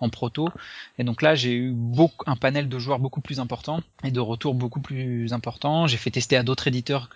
[0.00, 0.48] en proto.
[0.98, 4.20] Et donc là, j'ai eu beaucoup, un panel de joueurs beaucoup plus important et de
[4.20, 5.86] retours beaucoup plus importants.
[5.86, 7.10] J'ai fait tester à d'autres éditeurs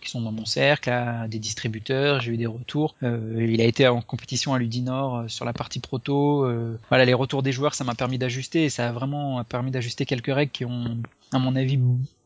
[0.00, 2.20] qui sont dans mon cercle, à des distributeurs.
[2.20, 2.94] J'ai eu des retours.
[3.02, 6.44] Euh, il a été en compétition à Ludinor euh, sur la partie proto.
[6.44, 9.70] Euh, voilà, les retours des joueurs, ça m'a permis d'ajuster et ça a vraiment permis
[9.70, 10.98] d'ajuster quelques règles qui ont,
[11.32, 11.78] à mon avis,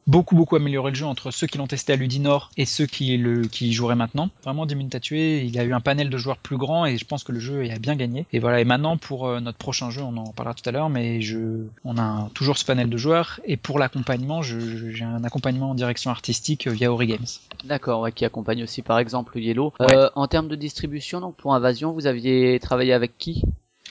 [0.07, 3.17] beaucoup beaucoup amélioré le jeu entre ceux qui l'ont testé à Ludinor et ceux qui
[3.17, 4.31] le qui joueraient maintenant.
[4.45, 6.97] Vraiment 10 minutes à tuer, il a eu un panel de joueurs plus grand et
[6.97, 8.27] je pense que le jeu a bien gagné.
[8.33, 10.91] Et voilà, et maintenant pour euh, notre prochain jeu, on en parlera tout à l'heure,
[10.91, 15.71] mais je on a toujours ce panel de joueurs et pour l'accompagnement, j'ai un accompagnement
[15.71, 17.27] en direction artistique via Games.
[17.65, 19.73] D'accord, ouais, qui accompagne aussi par exemple Yellow.
[19.81, 23.43] Euh, en termes de distribution, donc pour Invasion, vous aviez travaillé avec qui?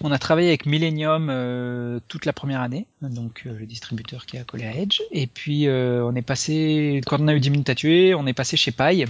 [0.01, 4.37] On a travaillé avec Millennium euh, toute la première année, donc euh, le distributeur qui
[4.37, 5.01] a collé à Edge.
[5.11, 8.25] Et puis euh, on est passé, quand on a eu 10 minutes à tuer, on
[8.25, 9.05] est passé chez Paille,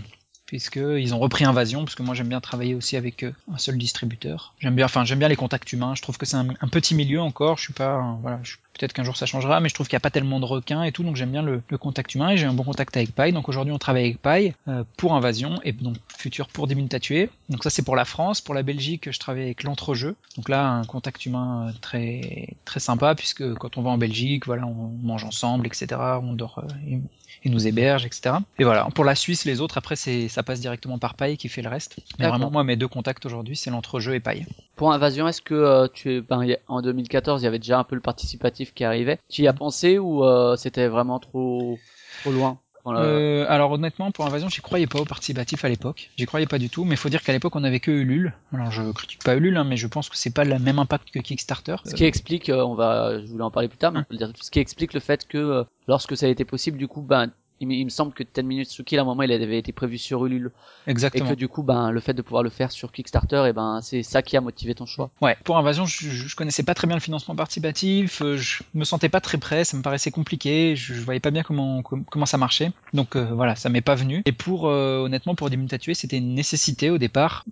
[0.45, 4.53] puisqu'ils ont repris Invasion, parce que moi j'aime bien travailler aussi avec un seul distributeur.
[4.59, 5.95] J'aime bien, enfin j'aime bien les contacts humains.
[5.95, 7.57] Je trouve que c'est un, petit milieu encore.
[7.57, 10.01] Je suis pas, voilà, je Peut-être qu'un jour ça changera, mais je trouve qu'il n'y
[10.01, 12.47] a pas tellement de requins et tout, donc j'aime bien le, contact humain et j'ai
[12.47, 13.31] un bon contact avec Pai.
[13.31, 16.93] Donc aujourd'hui on travaille avec Pai euh, pour Invasion et donc futur pour 10 minutes
[16.95, 17.29] à tuer.
[17.49, 20.15] Donc ça c'est pour la France, pour la Belgique je travaille avec l'entrejeu.
[20.37, 24.47] Donc là un contact humain euh, très très sympa puisque quand on va en Belgique,
[24.47, 25.87] voilà on mange ensemble, etc.
[26.23, 26.97] On dort, euh,
[27.43, 28.35] il nous héberge, etc.
[28.59, 28.87] Et voilà.
[28.95, 31.69] Pour la Suisse, les autres, après, c'est, ça passe directement par Paille qui fait le
[31.69, 31.97] reste.
[32.19, 34.45] Mais vraiment, moi, mes deux contacts aujourd'hui, c'est l'entrejeu et Paille.
[34.75, 37.95] Pour Invasion, est-ce que euh, tu ben, en 2014, il y avait déjà un peu
[37.95, 39.19] le participatif qui arrivait.
[39.29, 41.77] Tu y as pensé ou euh, c'était vraiment trop,
[42.21, 42.59] trop loin?
[42.85, 46.11] Euh, alors honnêtement, pour Invasion, j'y croyais pas au participatif à l'époque.
[46.17, 48.33] J'y croyais pas du tout, mais faut dire qu'à l'époque, on avait que Ulule.
[48.53, 51.11] Alors je critique pas Ulule, hein, mais je pense que c'est pas le même impact
[51.11, 51.77] que Kickstarter.
[51.85, 54.31] Ce qui explique, on va, je voulais en parler plus tard, mais on peut dire,
[54.39, 57.31] ce qui explique le fait que lorsque ça a été possible, du coup, ben
[57.71, 60.25] il, me semble que 10 minutes Kill à un moment il avait été prévu sur
[60.25, 60.51] Ulule.
[60.87, 61.25] Exactement.
[61.25, 63.53] Et que du coup, ben, le fait de pouvoir le faire sur Kickstarter, et eh
[63.53, 65.09] ben, c'est ça qui a motivé ton choix.
[65.21, 65.37] Ouais.
[65.43, 69.09] Pour Invasion, je, je connaissais pas très bien le financement participatif, euh, je me sentais
[69.09, 72.71] pas très prêt, ça me paraissait compliqué, je, voyais pas bien comment comment ça marchait.
[72.93, 74.21] Donc euh, voilà, ça m'est pas venu.
[74.25, 77.45] Et pour euh, honnêtement, pour 10 minutes à tuer, c'était une nécessité au départ.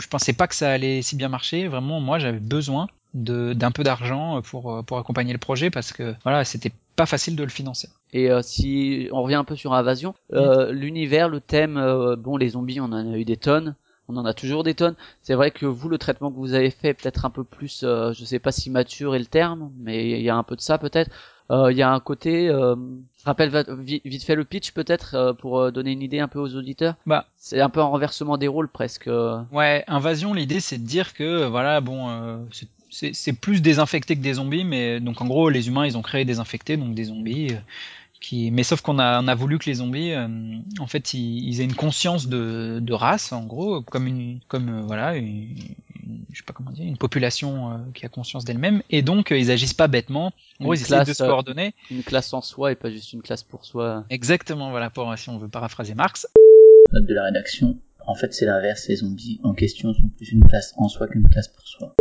[0.00, 1.68] Je pensais pas que ça allait si bien marcher.
[1.68, 6.44] Vraiment, moi, j'avais besoin d'un peu d'argent pour pour accompagner le projet parce que voilà,
[6.44, 7.88] c'était pas facile de le financer.
[8.12, 12.36] Et euh, si on revient un peu sur Invasion, euh, l'univers, le thème, euh, bon,
[12.36, 13.76] les zombies, on en a eu des tonnes.
[14.08, 14.94] On en a toujours des tonnes.
[15.22, 18.24] C'est vrai que vous, le traitement que vous avez fait, peut-être un peu plus, je
[18.24, 20.78] sais pas si mature est le terme, mais il y a un peu de ça
[20.78, 21.10] peut-être.
[21.50, 22.48] Il y a un côté,
[23.24, 23.50] rappelle
[23.82, 26.94] vite fait le pitch peut-être pour donner une idée un peu aux auditeurs.
[27.04, 29.10] Bah, c'est un peu un renversement des rôles presque.
[29.50, 32.68] Ouais, Invasion, l'idée c'est de dire que voilà, bon, c'est
[33.40, 36.38] plus désinfecté que des zombies, mais donc en gros les humains ils ont créé des
[36.38, 37.52] infectés, donc des zombies
[38.32, 40.26] mais sauf qu'on a, on a voulu que les zombies, euh,
[40.78, 44.82] en fait, ils, aient une conscience de, de, race, en gros, comme une, comme euh,
[44.82, 45.54] voilà, une,
[46.32, 49.50] je sais pas comment dire, une population euh, qui a conscience d'elle-même, et donc ils
[49.50, 50.32] agissent pas bêtement.
[50.60, 51.74] En gros, ils essaient de se coordonner.
[51.90, 54.04] Une classe en soi et pas juste une classe pour soi.
[54.10, 56.26] Exactement, voilà, pour si on veut paraphraser Marx.
[56.92, 57.78] Note de la rédaction.
[58.06, 58.86] En fait, c'est l'inverse.
[58.88, 61.96] Les zombies en question sont plus une classe en soi qu'une classe pour soi.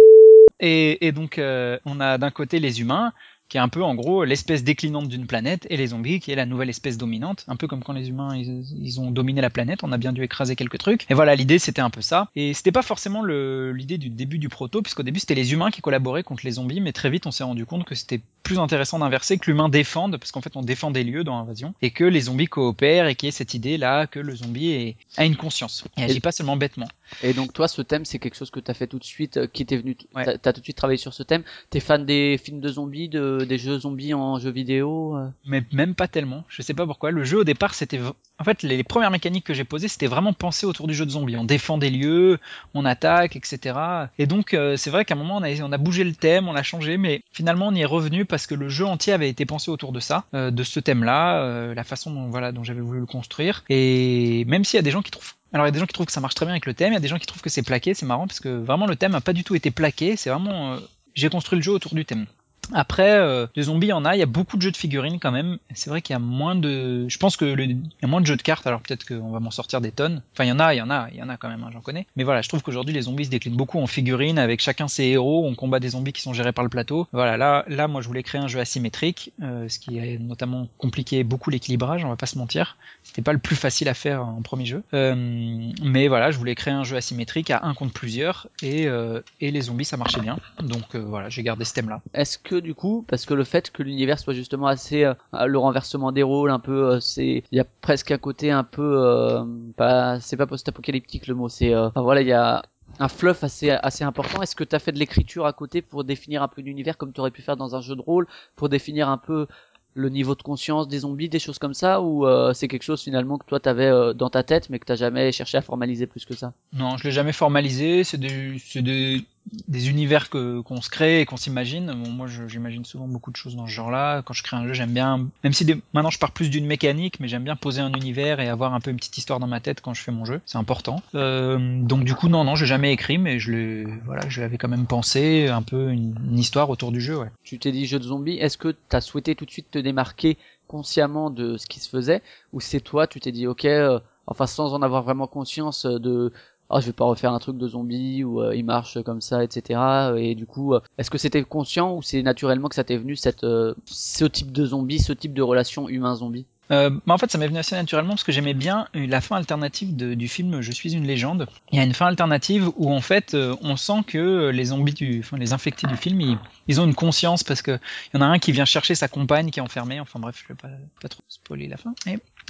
[0.60, 3.14] Et, et donc, on a d'un côté les humains
[3.50, 6.36] qui est un peu en gros l'espèce déclinante d'une planète, et les zombies qui est
[6.36, 9.84] la nouvelle espèce dominante, un peu comme quand les humains ils, ont dominé la planète,
[9.84, 11.06] on a bien dû écraser quelques trucs.
[11.10, 12.30] Et voilà, l'idée c'était un peu ça.
[12.36, 15.82] Et c'était pas forcément l'idée du début du proto, puisqu'au début c'était les humains qui
[15.82, 19.00] collaboraient contre les zombies, mais très vite on s'est rendu compte que c'était plus intéressant
[19.00, 22.04] d'inverser, que l'humain défende, parce qu'en fait on défend des lieux dans l'invasion, et que
[22.04, 25.36] les zombies coopèrent, et qu'il y ait cette idée là que le zombie a une
[25.36, 26.88] conscience, et agit pas seulement bêtement.
[27.24, 29.48] Et donc toi, ce thème, c'est quelque chose que t'as fait tout de suite, euh,
[29.48, 31.44] qui t'est venu, t'as as tout de suite travaillé sur ce thème.
[31.70, 35.28] T'es fan des films de zombies, de, des jeux zombies en jeux vidéo euh?
[35.46, 36.44] Mais même pas tellement.
[36.48, 37.12] Je sais pas pourquoi.
[37.12, 38.00] Le jeu au départ, c'était,
[38.40, 41.12] en fait, les, premières mécaniques que j'ai posées, c'était vraiment pensé autour du jeu de
[41.12, 41.38] zombies.
[41.38, 42.40] On défend des lieux,
[42.74, 43.78] on attaque, etc.
[44.20, 46.48] Et donc, euh, c'est vrai qu'à un moment, on a, on a bougé le thème,
[46.48, 49.30] on l'a changé, mais finalement, on y est revenu parce que le jeu entier avait
[49.30, 53.00] été pensé autour de ça, de ce thème-là, la façon dont voilà, dont j'avais voulu
[53.00, 53.64] le construire.
[53.70, 55.86] Et même s'il y a des gens qui trouvent alors il y a des gens
[55.86, 57.18] qui trouvent que ça marche très bien avec le thème, il y a des gens
[57.18, 59.46] qui trouvent que c'est plaqué, c'est marrant parce que vraiment le thème a pas du
[59.46, 60.80] tout été plaqué, c'est vraiment euh,
[61.14, 62.26] j'ai construit le jeu autour du thème.
[62.74, 64.16] Après, euh, des zombies, il y en a.
[64.16, 65.58] Il y a beaucoup de jeux de figurines quand même.
[65.74, 67.08] C'est vrai qu'il y a moins de.
[67.08, 68.66] Je pense que il y a moins de jeux de cartes.
[68.68, 70.22] Alors peut-être qu'on va m'en sortir des tonnes.
[70.34, 71.64] Enfin, il y en a, il y en a, il y en a quand même.
[71.64, 72.08] Hein, J'en connais.
[72.16, 75.04] Mais voilà, je trouve qu'aujourd'hui les zombies se déclinent beaucoup en figurines avec chacun ses
[75.04, 75.46] héros.
[75.46, 77.08] On combat des zombies qui sont gérés par le plateau.
[77.12, 80.68] Voilà, là, là, moi, je voulais créer un jeu asymétrique, euh, ce qui a notamment
[80.78, 82.06] compliqué beaucoup l'équilibrage.
[82.06, 82.78] On va pas se mentir.
[83.04, 84.84] C'était pas le plus facile à faire en premier jeu.
[84.94, 89.22] Euh, mais voilà, je voulais créer un jeu asymétrique à un contre plusieurs et euh,
[89.42, 90.38] et les zombies, ça marchait bien.
[90.62, 92.02] Donc euh, voilà, j'ai gardé ce thème-là.
[92.14, 95.14] Est-ce que du coup, parce que le fait que l'univers soit justement assez euh,
[95.46, 98.64] le renversement des rôles, un peu, euh, c'est, il y a presque un côté un
[98.64, 99.44] peu, euh,
[99.76, 102.64] pas, c'est pas post-apocalyptique le mot, c'est, enfin, voilà, il y a
[103.00, 104.42] un fluff assez assez important.
[104.42, 107.12] Est-ce que tu as fait de l'écriture à côté pour définir un peu l'univers comme
[107.12, 109.48] tu aurais pu faire dans un jeu de rôle, pour définir un peu
[109.96, 113.38] le niveau de conscience des zombies, des choses comme ça, ou c'est quelque chose finalement
[113.38, 116.36] que toi t'avais dans ta tête, mais que t'as jamais cherché à formaliser plus que
[116.36, 116.54] ça?
[116.74, 118.04] Non, je l'ai jamais formalisé.
[118.04, 119.26] C'est des,
[119.68, 121.88] des univers que qu'on se crée et qu'on s'imagine.
[121.88, 124.22] Bon, moi, j'imagine souvent beaucoup de choses dans ce genre-là.
[124.24, 126.66] Quand je crée un jeu, j'aime bien, même si des- maintenant je pars plus d'une
[126.66, 129.48] mécanique, mais j'aime bien poser un univers et avoir un peu une petite histoire dans
[129.48, 130.42] ma tête quand je fais mon jeu.
[130.46, 131.02] C'est important.
[131.14, 134.58] Euh, donc du coup, non, non, j'ai jamais écrit, mais je l'ai, voilà, je l'avais
[134.58, 137.30] quand même pensé, un peu une, une histoire autour du jeu, ouais.
[137.44, 140.38] Tu t'es dit jeu de zombies, est-ce que t'as souhaité tout de suite te démarquer
[140.68, 144.48] consciemment de ce qui se faisait, ou c'est toi, tu t'es dit ok, euh, enfin
[144.48, 146.34] sans en avoir vraiment conscience euh, de
[146.70, 149.44] ah je vais pas refaire un truc de zombie ou euh, il marche comme ça
[149.44, 149.80] etc
[150.18, 153.16] et du coup euh, est-ce que c'était conscient ou c'est naturellement que ça t'est venu
[153.16, 157.20] cette euh, ce type de zombie ce type de relation humain zombie Euh, bah en
[157.20, 160.16] fait, ça m'est venu assez naturellement parce que j'aimais bien euh, la fin alternative de-
[160.16, 161.46] du film Je suis une légende.
[161.72, 164.96] Il y a une fin alternative où en fait, euh, on sent que les zombies,
[164.96, 167.78] du, enfin les infectés du film, ils, ils ont une conscience parce que
[168.12, 170.00] il y en a un qui vient chercher sa compagne qui est enfermée.
[170.00, 170.58] Enfin bref, je vais
[171.00, 171.94] pas, trop spoiler la fin.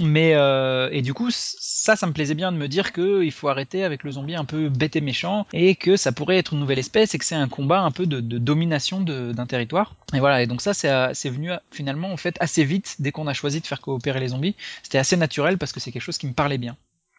[0.02, 3.32] Mais euh, et du coup, ça, ça me plaisait bien de me dire que il
[3.32, 6.54] faut arrêter avec le zombie un peu bête et méchant et que ça pourrait être
[6.54, 9.46] une nouvelle espèce et que c'est un combat un peu de, de domination de- d'un
[9.46, 9.96] territoire.
[10.14, 10.42] Et voilà.
[10.42, 13.34] Et donc ça, c'est euh, venu euh, finalement en fait assez vite dès qu'on a
[13.34, 14.56] choisi de faire coopérer les zombies.
[14.84, 16.76] C'était assez naturel parce que c'est quelque chose qui me parlait bien.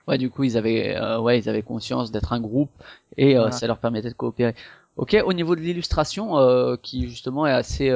[0.08, 2.70] ouais du coup ils avaient euh, ouais ils avaient conscience d'être un groupe
[3.16, 3.52] et euh, Voilà.
[3.52, 4.54] ça leur permettait de coopérer
[4.96, 7.90] ok au niveau de l'illustration euh, qui justement est assez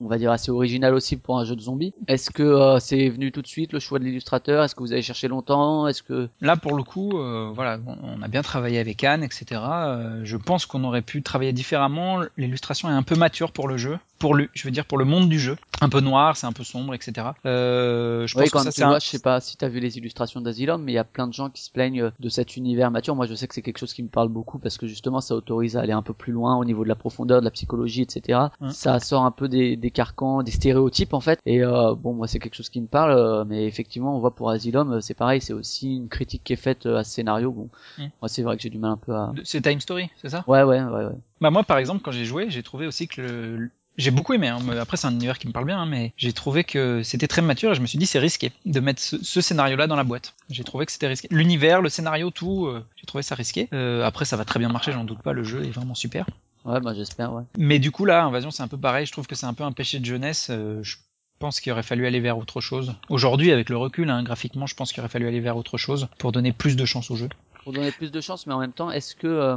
[0.00, 1.94] on va dire assez original aussi pour un jeu de zombies.
[2.08, 4.64] Est-ce que euh, c'est venu tout de suite le choix de l'illustrateur?
[4.64, 5.88] Est-ce que vous avez cherché longtemps?
[5.88, 9.60] Est-ce que Là, pour le coup, euh, voilà, on a bien travaillé avec Anne, etc.
[9.64, 12.20] Euh, je pense qu'on aurait pu travailler différemment.
[12.36, 15.04] L'illustration est un peu mature pour le jeu, pour le, je veux dire pour le
[15.04, 15.56] monde du jeu.
[15.80, 17.26] Un peu noir, c'est un peu sombre, etc.
[17.44, 19.68] Je oui, pense quand que ça tu c'est un- vois, je sais pas si t'as
[19.68, 22.28] vu les illustrations d'Asylum, mais il y a plein de gens qui se plaignent de
[22.28, 23.14] cet univers mature.
[23.16, 25.34] Moi, je sais que c'est quelque chose qui me parle beaucoup parce que justement, ça
[25.34, 28.02] autorise à aller un peu plus loin au niveau de la profondeur, de la psychologie,
[28.02, 28.38] etc.
[28.70, 31.40] Ça sort un peu des, des carcans, des stéréotypes en fait.
[31.46, 34.36] Et euh, bon, moi, c'est quelque chose qui me parle, euh, mais effectivement, on voit
[34.36, 37.50] pour Asylum, euh, c'est pareil, c'est aussi une critique qui est faite à ce scénario.
[37.50, 38.02] Bon, Mm.
[38.22, 39.32] moi, c'est vrai que j'ai du mal un peu à.
[39.42, 40.44] c'est Time Story, c'est ça?
[40.46, 41.12] Ouais, ouais, ouais, ouais.
[41.40, 44.48] Bah moi, par exemple, quand j'ai joué, j'ai trouvé aussi que le, j'ai beaucoup aimé.
[44.48, 44.58] Hein.
[44.78, 47.40] Après, c'est un univers qui me parle bien, hein, mais j'ai trouvé que c'était très
[47.40, 50.04] mature et je me suis dit c'est risqué de mettre ce, ce scénario-là dans la
[50.04, 50.34] boîte.
[50.50, 51.28] J'ai trouvé que c'était risqué.
[51.30, 53.68] L'univers, le scénario, tout, euh, j'ai trouvé ça risqué.
[53.72, 55.32] Euh, après, ça va très bien marcher, j'en doute pas.
[55.32, 56.26] Le jeu est vraiment super.
[56.66, 57.44] Ouais, bah j'espère, ouais.
[57.56, 59.06] Mais du coup, là, Invasion, c'est un peu pareil.
[59.06, 60.48] Je trouve que c'est un peu un péché de jeunesse.
[60.50, 60.96] Euh, je
[61.38, 62.94] pense qu'il aurait fallu aller vers autre chose.
[63.08, 66.08] Aujourd'hui, avec le recul, hein, graphiquement, je pense qu'il aurait fallu aller vers autre chose
[66.18, 67.28] pour donner plus de chance au jeu.
[67.62, 69.56] pour donner plus de chance, mais en même temps, est-ce que euh,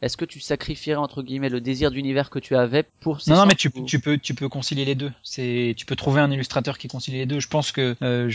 [0.00, 3.36] est-ce que tu sacrifierais entre guillemets le désir d'univers que tu avais pour ces Non,
[3.36, 5.12] non, mais tu, ou- tu peux, tu peux concilier les deux.
[5.22, 7.38] C'est, tu peux trouver un illustrateur qui concilie les deux.
[7.40, 8.28] Je pense que euh,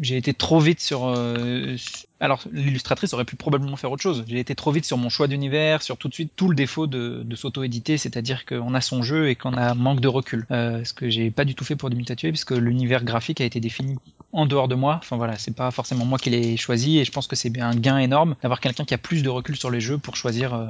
[0.00, 1.06] j'ai été trop vite sur.
[1.06, 1.76] euh,
[2.20, 4.24] alors, l'illustratrice aurait pu probablement faire autre chose.
[4.26, 6.86] J'ai été trop vite sur mon choix d'univers, sur tout de suite tout le défaut
[6.86, 10.46] de, de s'auto-éditer, c'est-à-dire qu'on a son jeu et qu'on a manque de recul.
[10.50, 13.60] Euh, ce que j'ai pas du tout fait pour Mutatue, puisque l'univers graphique a été
[13.60, 13.96] défini
[14.32, 14.96] en dehors de moi.
[15.00, 17.74] Enfin voilà, c'est pas forcément moi qui l'ai choisi, et je pense que c'est un
[17.74, 20.54] gain énorme d'avoir quelqu'un qui a plus de recul sur les jeux pour choisir.
[20.54, 20.66] euh,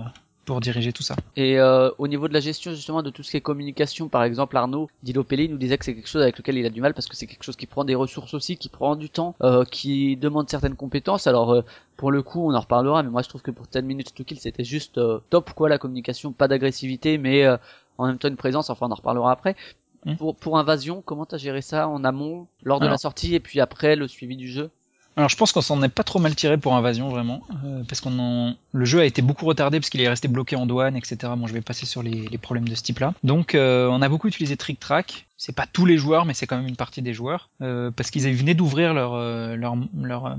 [0.48, 1.14] pour diriger tout ça.
[1.36, 4.24] Et euh, au niveau de la gestion justement de tout ce qui est communication, par
[4.24, 6.94] exemple, Arnaud Dilopelli nous disait que c'est quelque chose avec lequel il a du mal
[6.94, 9.66] parce que c'est quelque chose qui prend des ressources aussi, qui prend du temps, euh,
[9.66, 11.26] qui demande certaines compétences.
[11.26, 11.60] Alors euh,
[11.98, 14.24] pour le coup, on en reparlera, mais moi je trouve que pour 10 minutes to
[14.24, 17.58] kill, c'était juste euh, top quoi la communication, pas d'agressivité, mais euh,
[17.98, 18.70] en même temps une présence.
[18.70, 19.54] Enfin, on en reparlera après.
[20.06, 20.16] Mm.
[20.16, 23.60] Pour, pour Invasion, comment t'as géré ça en amont, lors de la sortie et puis
[23.60, 24.70] après le suivi du jeu?
[25.18, 28.00] Alors je pense qu'on s'en est pas trop mal tiré pour Invasion vraiment, euh, parce
[28.00, 31.16] qu'on le jeu a été beaucoup retardé parce qu'il est resté bloqué en douane, etc.
[31.36, 33.14] Bon, je vais passer sur les, les problèmes de ce type-là.
[33.24, 35.26] Donc euh, on a beaucoup utilisé Trick Track.
[35.40, 38.10] C'est pas tous les joueurs, mais c'est quand même une partie des joueurs, euh, parce
[38.10, 40.34] qu'ils venaient d'ouvrir leur euh, leur leur euh,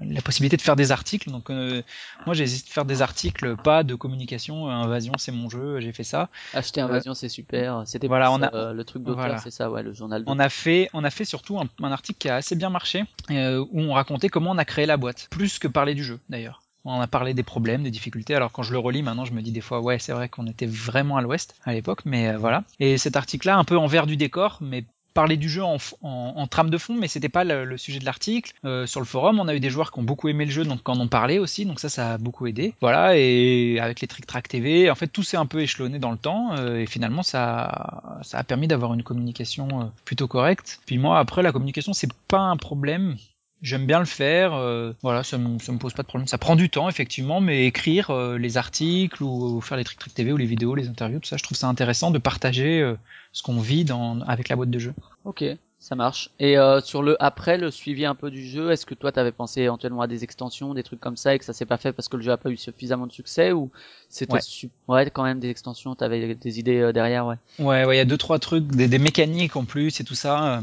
[0.00, 1.28] la possibilité de faire des articles.
[1.28, 1.82] Donc euh,
[2.24, 4.68] moi j'ai essayé de faire des articles, pas de communication.
[4.68, 6.28] euh, Invasion c'est mon jeu, j'ai fait ça.
[6.54, 7.82] Acheter Invasion, c'est super.
[7.84, 9.38] C'était Voilà, on a- le truc d'auteur, voilà.
[9.38, 10.22] c'est ça, ouais, le journal.
[10.28, 13.04] On a fait, on a fait surtout un, un article qui a assez bien marché,
[13.32, 16.20] euh, où on racontait comment on a créé la boîte, plus que parler du jeu
[16.28, 16.61] d'ailleurs.
[16.84, 18.34] On a parlé des problèmes, des difficultés.
[18.34, 20.46] Alors quand je le relis maintenant, je me dis des fois, ouais, c'est vrai qu'on
[20.46, 22.64] était vraiment à l'ouest à l'époque, mais euh, voilà.
[22.80, 26.34] Et cet article-là, un peu en vert du décor, mais parler du jeu en, en,
[26.36, 28.52] en, trame de fond, mais c'était pas le, le, sujet de l'article.
[28.64, 30.64] Euh, sur le forum, on a eu des joueurs qui ont beaucoup aimé le jeu,
[30.64, 32.74] donc en ont parlé aussi, donc ça, ça a beaucoup aidé.
[32.80, 36.10] Voilà, et avec les Trick Track TV, en fait, tout s'est un peu échelonné dans
[36.10, 40.80] le temps, euh, et finalement, ça, ça a permis d'avoir une communication euh, plutôt correcte.
[40.86, 43.16] Puis moi, après, la communication, c'est pas un problème.
[43.62, 46.26] J'aime bien le faire, euh, voilà, ça me, ça me pose pas de problème.
[46.26, 50.14] Ça prend du temps, effectivement, mais écrire euh, les articles ou, faire les Trick Trick
[50.14, 52.96] TV ou les vidéos, les interviews, tout ça, je trouve ça intéressant de partager euh,
[53.30, 54.94] ce qu'on vit dans, avec la boîte de jeu.
[55.24, 55.44] Ok,
[55.82, 56.30] ça marche.
[56.38, 59.32] Et euh, sur le après, le suivi un peu du jeu, est-ce que toi t'avais
[59.32, 61.92] pensé éventuellement à des extensions, des trucs comme ça et que ça s'est pas fait
[61.92, 63.68] parce que le jeu a pas eu suffisamment de succès ou
[64.08, 64.40] c'était Ouais.
[64.86, 67.34] ouais quand même des extensions, t'avais des idées euh, derrière, ouais.
[67.58, 70.14] Ouais, ouais, il y a deux trois trucs, des, des mécaniques en plus et tout
[70.14, 70.60] ça euh,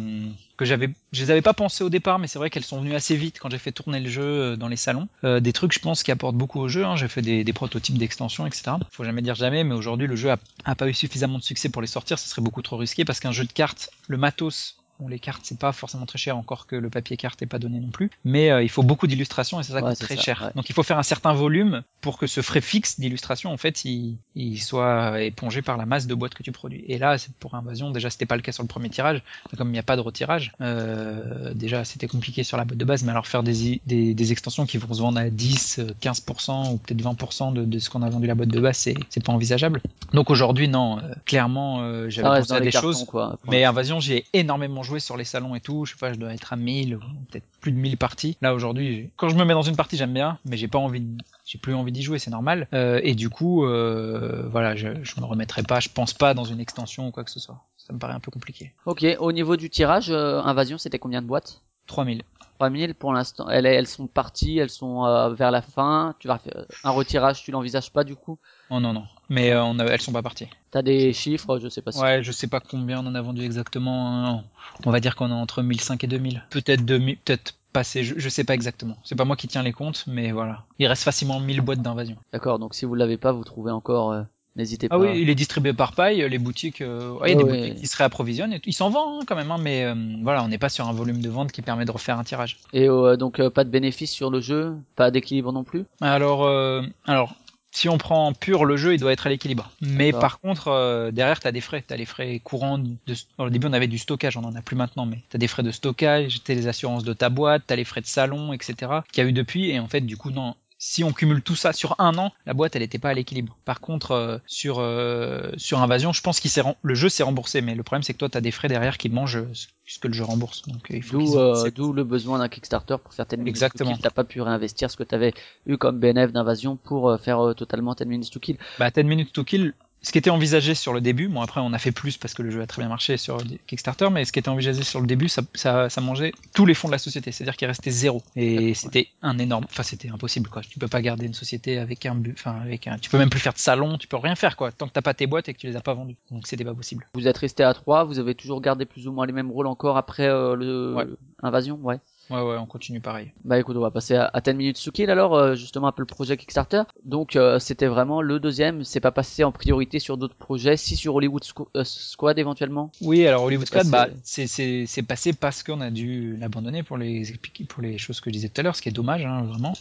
[0.56, 2.96] que j'avais, je les avais pas pensé au départ, mais c'est vrai qu'elles sont venues
[2.96, 5.10] assez vite quand j'ai fait tourner le jeu euh, dans les salons.
[5.26, 6.86] Euh, des trucs, je pense, qui apportent beaucoup au jeu.
[6.86, 6.96] Hein.
[6.96, 8.72] J'ai fait des, des prototypes d'extensions, etc.
[8.92, 11.68] Faut jamais dire jamais, mais aujourd'hui le jeu a, a pas eu suffisamment de succès
[11.68, 12.18] pour les sortir.
[12.20, 15.42] Ce serait beaucoup trop risqué parce qu'un jeu de cartes, le matos Bon, les cartes,
[15.46, 18.10] c'est pas forcément très cher, encore que le papier carte est pas donné non plus.
[18.26, 20.42] Mais euh, il faut beaucoup d'illustrations et c'est ça qui Ouais, coûte très ça, cher.
[20.46, 20.52] ouais.
[20.56, 23.86] Donc il faut faire un certain volume pour que ce frais fixe d'illustration, en fait,
[23.86, 26.84] il, il soit épongé par la masse de boîtes que tu produis.
[26.88, 29.24] Et là, pour Invasion, déjà c'était pas le cas sur le premier tirage,
[29.58, 32.86] comme il n'y a pas de retirage, euh, déjà c'était compliqué sur la boîte de
[32.86, 36.74] base, mais alors faire des, des, des extensions qui vont se vendre à 10, 15%
[36.74, 39.24] ou peut-être 20% de, de ce qu'on a vendu la boîte de base, c'est c'est
[39.24, 39.82] pas envisageable.
[40.14, 43.06] Donc aujourd'hui, non, euh, clairement, euh, j'avais pensé à des choses.
[43.06, 43.38] quoi.
[43.48, 43.64] Mais.
[43.70, 45.86] Invasion, j'y ai énormément joué sur les salons et tout.
[45.86, 48.36] Je sais pas, je dois être à 1000 ou peut-être plus de 1000 parties.
[48.42, 51.02] Là aujourd'hui, quand je me mets dans une partie, j'aime bien, mais j'ai pas envie,
[51.02, 52.68] de- j'ai plus envie d'y jouer, c'est normal.
[52.74, 56.46] Euh, et du coup, euh, voilà, je, je me remettrai pas, je pense pas dans
[56.46, 57.62] une extension ou quoi que ce soit.
[57.78, 58.74] Ça me paraît un peu compliqué.
[58.88, 61.62] Ok, au niveau du tirage, euh, Invasion, c'était combien de boîtes?
[61.86, 62.24] 3000.
[62.60, 63.50] 3000 pour l'instant.
[63.50, 66.14] Elles, elles sont parties, elles sont vers la fin.
[66.20, 68.38] Tu vas faire un retirage, tu l'envisages pas du coup?
[68.70, 70.48] Oh non non, mais euh, on a, elles sont pas parties.
[70.72, 72.00] T'as des chiffres, je sais pas si.
[72.00, 74.26] Ouais, je sais pas combien on en a vendu exactement.
[74.28, 74.44] hein.
[74.86, 76.44] On va dire qu'on est entre 1005 et 2000.
[76.50, 78.98] Peut-être 2000, peut-être passé, je, je sais pas exactement.
[79.04, 80.64] C'est pas moi qui tiens les comptes, mais voilà.
[80.80, 82.16] Il reste facilement 1000 boîtes d'invasion.
[82.34, 84.12] D'accord, donc si vous l'avez pas, vous trouvez encore.
[84.12, 84.24] euh,
[84.56, 84.96] N'hésitez pas.
[84.96, 87.44] Ah oui, il est distribué par paille, les boutiques, euh, ouais, il y a des
[87.50, 87.60] ouais.
[87.60, 90.44] boutiques qui se réapprovisionnent, et ils s'en vendent hein, quand même, hein, mais euh, voilà,
[90.44, 92.58] on n'est pas sur un volume de vente qui permet de refaire un tirage.
[92.74, 95.86] Et euh, donc euh, pas de bénéfice sur le jeu, pas d'équilibre non plus?
[96.02, 97.36] Alors, euh, alors,
[97.72, 99.72] si on prend pur le jeu, il doit être à l'équilibre.
[99.82, 102.80] Mais par contre, euh, derrière, t'as des frais, t'as les frais courants.
[102.80, 102.96] De...
[103.38, 105.48] alors, au début, on avait du stockage, on en a plus maintenant, mais t'as des
[105.48, 108.76] frais de stockage, t'as les assurances de ta boîte, t'as les frais de salon, etc.
[109.12, 110.56] Qu'il y a eu depuis, et en fait, du coup, non.
[110.82, 113.58] Si on cumule tout ça sur un an, la boîte elle était pas à l'équilibre.
[113.66, 117.60] Par contre euh, sur euh, sur Invasion, je pense qu'il s'est le jeu s'est remboursé,
[117.62, 119.52] mais le problème c'est que toi t'as des frais derrière qui mangent euh,
[119.86, 120.62] ce que le jeu rembourse.
[120.70, 123.26] Donc euh, il faut qu'ils D'où euh, c'est- d'où le besoin d'un Kickstarter pour faire
[123.26, 123.90] 10 minutes Exactement.
[123.92, 124.04] to kill.
[124.04, 125.34] T'as pas pu réinvestir ce que t'avais
[125.68, 128.58] eu comme BNF d'invasion pour euh, faire euh, totalement 10 minutes to kill.
[128.80, 131.74] Bah, 10 minutes to kill, ce qui était envisagé sur le début, bon après on
[131.74, 134.32] a fait plus parce que le jeu a très bien marché sur Kickstarter, mais ce
[134.32, 136.98] qui était envisagé sur le début, ça, ça, ça mangeait tous les fonds de la
[137.00, 138.24] société, c'est-à-dire qu'il restait zéro.
[138.36, 140.62] Et c'était un énorme, enfin c'était impossible quoi.
[140.62, 143.30] Tu peux pas garder une société avec un but, enfin avec un, tu peux même
[143.30, 145.50] plus faire de salon, tu peux rien faire quoi, tant que t'as pas tes boîtes
[145.50, 146.16] et que tu les as pas vendues.
[146.32, 147.08] Donc c'était pas possible.
[147.14, 149.68] Vous êtes resté à 3, vous avez toujours gardé plus ou moins les mêmes rôles
[149.68, 151.06] encore après euh, le Ouais.
[151.44, 151.98] invasion, ouais.
[152.30, 153.32] Ouais ouais, on continue pareil.
[153.44, 155.92] Bah écoute, on va passer à, à 10 minutes to kill alors, euh, justement un
[155.92, 156.84] peu le projet Kickstarter.
[157.04, 160.96] Donc euh, c'était vraiment le deuxième, c'est pas passé en priorité sur d'autres projets, si
[160.96, 162.92] sur Hollywood Squ- euh, Squad éventuellement.
[163.02, 166.98] Oui, alors Hollywood Squad, bah, c'est c'est c'est passé parce qu'on a dû l'abandonner pour
[166.98, 167.24] les
[167.68, 169.74] pour les choses que je disais tout à l'heure, ce qui est dommage, hein, vraiment.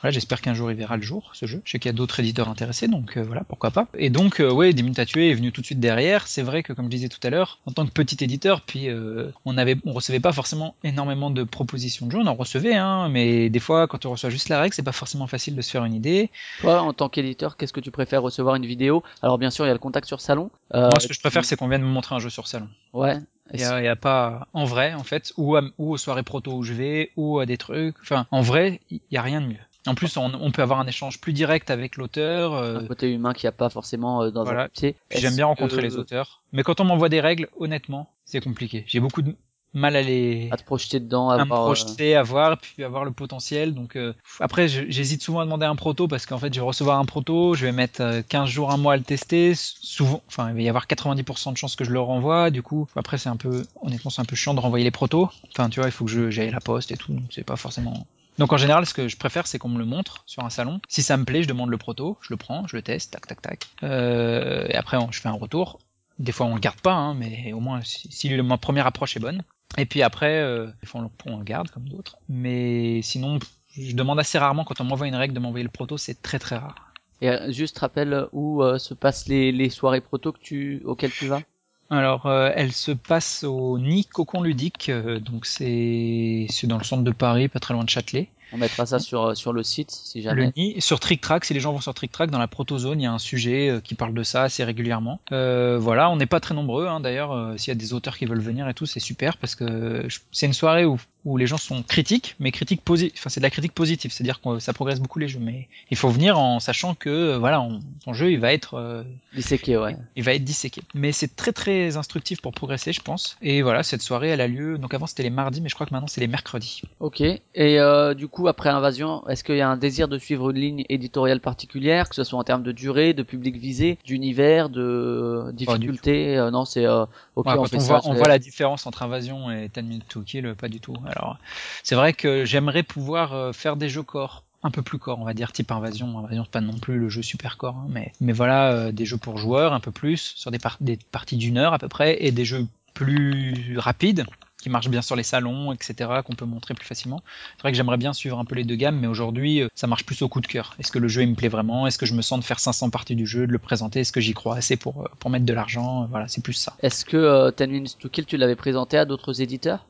[0.00, 1.62] Voilà, j'espère qu'un jour il verra le jour, ce jeu.
[1.64, 3.86] Je sais qu'il y a d'autres éditeurs intéressés, donc euh, voilà, pourquoi pas.
[3.96, 6.26] Et donc, euh, ouais, 10 minutes à tuer est venu tout de suite derrière.
[6.26, 8.88] C'est vrai que, comme je disais tout à l'heure, en tant que petit éditeur, puis
[8.88, 12.18] euh, on avait, on recevait pas forcément énormément de propositions de jeux.
[12.18, 14.92] On en recevait, hein, mais des fois, quand on reçoit juste la règle, c'est pas
[14.92, 16.30] forcément facile de se faire une idée.
[16.60, 19.02] Toi, en tant qu'éditeur, qu'est-ce que tu préfères recevoir une vidéo?
[19.22, 20.50] Alors bien sûr, il y a le contact sur salon.
[20.74, 22.68] Euh, Moi, ce que je préfère, c'est qu'on vienne me montrer un jeu sur salon.
[22.92, 23.16] Ouais.
[23.54, 26.62] Il y a, pas en vrai en fait ou, à- ou aux soirées proto où
[26.64, 27.94] je vais ou à des trucs.
[28.02, 29.56] Enfin, en vrai, il y a rien de mieux.
[29.86, 32.54] En plus, on, on peut avoir un échange plus direct avec l'auteur.
[32.54, 34.62] euh, un côté humain qu'il n'y a pas forcément euh, dans Voilà.
[34.62, 34.96] un papier.
[35.12, 36.42] J'aime bien rencontrer les autres.
[36.52, 38.82] Mais quand on m'envoie des règles, honnêtement, c'est compliqué.
[38.88, 39.36] J'ai beaucoup de
[39.74, 42.82] mal à les À te projeter dedans, à, à me euh, projeter, à voir, puis
[42.82, 43.74] à voir le potentiel.
[43.74, 46.98] Donc euh, après, j'hésite souvent à demander un proto parce qu'en fait, je vais recevoir
[46.98, 49.52] un proto, je vais mettre euh, 15 jours, un mois à le tester.
[49.54, 52.50] Souvent, enfin, il va y avoir 90% de chances que je le renvoie.
[52.50, 55.28] Du coup, après, c'est un peu, honnêtement, c'est un peu chiant de renvoyer les protos.
[55.52, 57.12] Enfin, tu vois, il faut que je j'aille à la poste et tout.
[57.12, 58.06] donc C'est pas forcément.
[58.38, 60.80] Donc en général, ce que je préfère, c'est qu'on me le montre sur un salon.
[60.88, 63.26] Si ça me plaît, je demande le proto, je le prends, je le teste, tac,
[63.26, 63.66] tac, tac.
[63.82, 65.78] Euh, et après, on- je fais un retour.
[66.18, 68.86] Des fois, on le garde pas, hein, mais au moins, si, si le- ma première
[68.86, 69.42] approche est bonne.
[69.78, 72.18] Et puis après, euh, fois, on le, on le garde comme d'autres.
[72.28, 73.38] Mais sinon,
[73.76, 76.38] je demande assez rarement quand on m'envoie une règle de m'envoyer le proto, c'est très
[76.38, 76.92] très rare.
[77.20, 81.12] Et euh, juste rappelle où euh, se passent les, les soirées proto que tu, auxquelles
[81.12, 81.42] tu vas?
[81.88, 87.04] Alors, euh, elle se passe au Nid Cocon Ludique, euh, donc c'est dans le centre
[87.04, 88.28] de Paris, pas très loin de Châtelet.
[88.52, 90.46] On mettra ça sur, euh, sur le site si jamais.
[90.46, 93.00] Le Nid, sur Trick Track, si les gens vont sur Trick Track, dans la protozone,
[93.00, 95.20] il y a un sujet euh, qui parle de ça assez régulièrement.
[95.32, 98.16] Euh, voilà, on n'est pas très nombreux, hein, d'ailleurs, euh, s'il y a des auteurs
[98.16, 101.46] qui veulent venir et tout, c'est super, parce que c'est une soirée où, où les
[101.48, 104.72] gens sont critiques, mais critiques posi enfin c'est de la critique positive, c'est-à-dire que ça
[104.72, 108.30] progresse beaucoup les jeux, mais il faut venir en sachant que, voilà, on- ton jeu,
[108.30, 108.74] il va être...
[108.74, 109.02] euh,
[109.34, 109.96] Disséqué, ouais.
[110.14, 110.82] il va être disséqué.
[110.94, 113.36] Mais c'est très très instructif pour progresser, je pense.
[113.42, 114.78] Et voilà, cette soirée, elle a lieu.
[114.78, 116.82] Donc avant c'était les mardis, mais je crois que maintenant c'est les mercredis.
[117.00, 117.20] Ok.
[117.54, 117.78] Et
[118.16, 121.40] du coup, après Invasion, est-ce qu'il y a un désir de suivre une ligne éditoriale
[121.40, 126.50] particulière, que ce soit en termes de durée, de public visé, d'univers, de difficulté euh,
[126.50, 127.04] Non, c'est euh,
[127.36, 127.46] ok.
[127.46, 130.54] Ouais, on fait voit, on voit la différence entre Invasion et 10 Minutes to Kill,
[130.54, 130.96] pas du tout.
[131.06, 131.38] Alors,
[131.82, 135.24] c'est vrai que j'aimerais pouvoir euh, faire des jeux corps un peu plus corps, on
[135.24, 136.18] va dire, type Invasion.
[136.18, 139.04] Invasion, c'est pas non plus le jeu super corps, hein, mais, mais voilà, euh, des
[139.04, 141.88] jeux pour joueurs un peu plus, sur des, par- des parties d'une heure à peu
[141.88, 144.24] près, et des jeux plus rapides,
[144.66, 147.22] qui marchent bien sur les salons, etc., qu'on peut montrer plus facilement.
[147.54, 149.86] C'est vrai que j'aimerais bien suivre un peu les deux gammes, mais aujourd'hui, euh, ça
[149.86, 150.74] marche plus au coup de cœur.
[150.80, 151.86] Est-ce que le jeu, il me plaît vraiment?
[151.86, 154.00] Est-ce que je me sens de faire 500 parties du jeu, de le présenter?
[154.00, 156.02] Est-ce que j'y crois assez pour, euh, pour mettre de l'argent?
[156.02, 156.76] Euh, Voilà, c'est plus ça.
[156.82, 159.86] Est-ce que euh, Ten Minutes to Kill, tu l'avais présenté à d'autres éditeurs?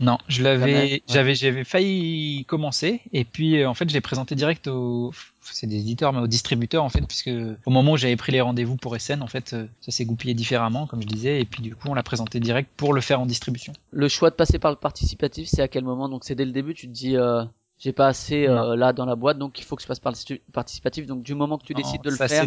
[0.00, 1.02] Non, je l'avais, ouais.
[1.08, 5.12] j'avais, j'avais failli commencer et puis euh, en fait je l'ai présenté direct au,
[5.52, 7.30] c'est des éditeurs mais aux distributeurs en fait puisque
[7.64, 10.34] au moment où j'avais pris les rendez-vous pour Essen en fait euh, ça s'est goupillé
[10.34, 13.20] différemment comme je disais et puis du coup on l'a présenté direct pour le faire
[13.20, 13.72] en distribution.
[13.90, 16.08] Le choix de passer par le participatif, c'est à quel moment?
[16.08, 17.44] Donc c'est dès le début, tu te dis, euh,
[17.78, 20.12] j'ai pas assez euh, là dans la boîte, donc il faut que je passe par
[20.12, 21.06] le participatif.
[21.06, 22.46] Donc du moment que tu Non, décides de le faire,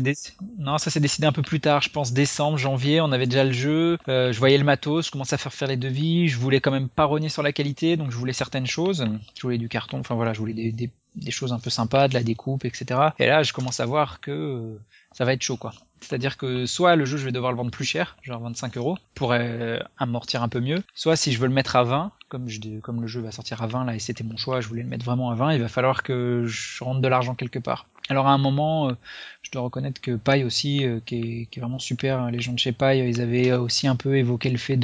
[0.60, 3.44] Non, ça s'est décidé un peu plus tard, je pense décembre, janvier, on avait déjà
[3.44, 6.38] le jeu, euh, je voyais le matos, je commençais à faire faire les devis, je
[6.38, 9.06] voulais quand même pas rogner sur la qualité, donc je voulais certaines choses,
[9.36, 12.08] je voulais du carton, enfin voilà, je voulais des, des, des choses un peu sympas,
[12.08, 13.00] de la découpe, etc.
[13.20, 14.80] Et là, je commence à voir que euh,
[15.14, 15.74] ça va être chaud, quoi.
[16.02, 18.97] C'est-à-dire que soit le jeu, je vais devoir le vendre plus cher, genre 25 euros,
[19.16, 22.49] pour euh, amortir un peu mieux, soit si je veux le mettre à 20, comme,
[22.49, 24.84] je, comme le jeu va sortir à 20 là, et c'était mon choix, je voulais
[24.84, 27.86] le mettre vraiment à 20, il va falloir que je rentre de l'argent quelque part.
[28.10, 28.93] Alors à un moment, euh,
[29.42, 32.60] je dois reconnaître que Paille aussi, euh, qui, est, vraiment super, hein, les gens de
[32.60, 34.78] chez Paille, euh, ils avaient aussi un peu évoqué le fait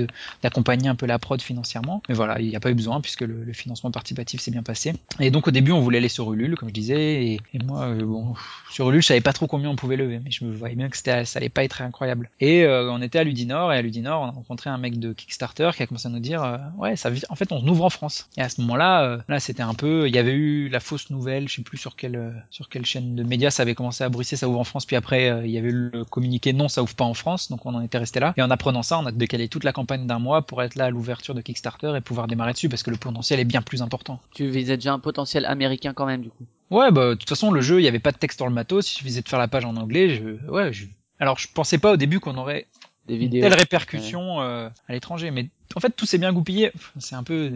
[0.43, 2.01] d'accompagner un peu la prod financièrement.
[2.09, 4.93] Mais voilà, il n'y a pas eu besoin puisque le, financement participatif s'est bien passé.
[5.19, 8.03] Et donc au début, on voulait aller sur Ulule, comme je disais, et, moi, euh,
[8.03, 8.33] bon,
[8.71, 10.89] sur Ulule, je savais pas trop combien on pouvait lever, mais je me voyais bien
[10.89, 12.29] que ça allait pas être incroyable.
[12.39, 15.13] Et euh, on était à Ludinor, et à Ludinor, on a rencontré un mec de
[15.13, 17.89] Kickstarter qui a commencé à nous dire, euh, ouais, ça, en fait, on ouvre en
[17.89, 18.29] France.
[18.37, 21.09] Et à ce moment-là, euh, là, c'était un peu, il y avait eu la fausse
[21.09, 24.03] nouvelle, je sais plus sur quelle, euh, sur quelle chaîne de médias ça avait commencé
[24.03, 26.53] à bruisser, ça ouvre en France, puis après, euh, il y avait eu le communiqué,
[26.53, 28.33] non, ça ouvre pas en France, donc on en était resté là.
[28.37, 30.85] Et en apprenant ça, on a décalé toute la campagne d'un mois pour être là
[30.85, 33.81] à l'ouverture de Kickstarter et pouvoir démarrer dessus, parce que le potentiel est bien plus
[33.81, 34.19] important.
[34.33, 36.45] tu visais déjà un potentiel américain quand même, du coup.
[36.69, 38.53] Ouais, bah, de toute façon, le jeu, il y avait pas de texte dans le
[38.53, 40.85] matos, il suffisait de faire la page en anglais, je, ouais, je,
[41.19, 42.67] alors je pensais pas au début qu'on aurait
[43.07, 43.41] Des une vidéos.
[43.41, 46.71] telle répercussion euh, à l'étranger, mais en fait tout s'est bien goupillé.
[46.99, 47.51] C'est un peu,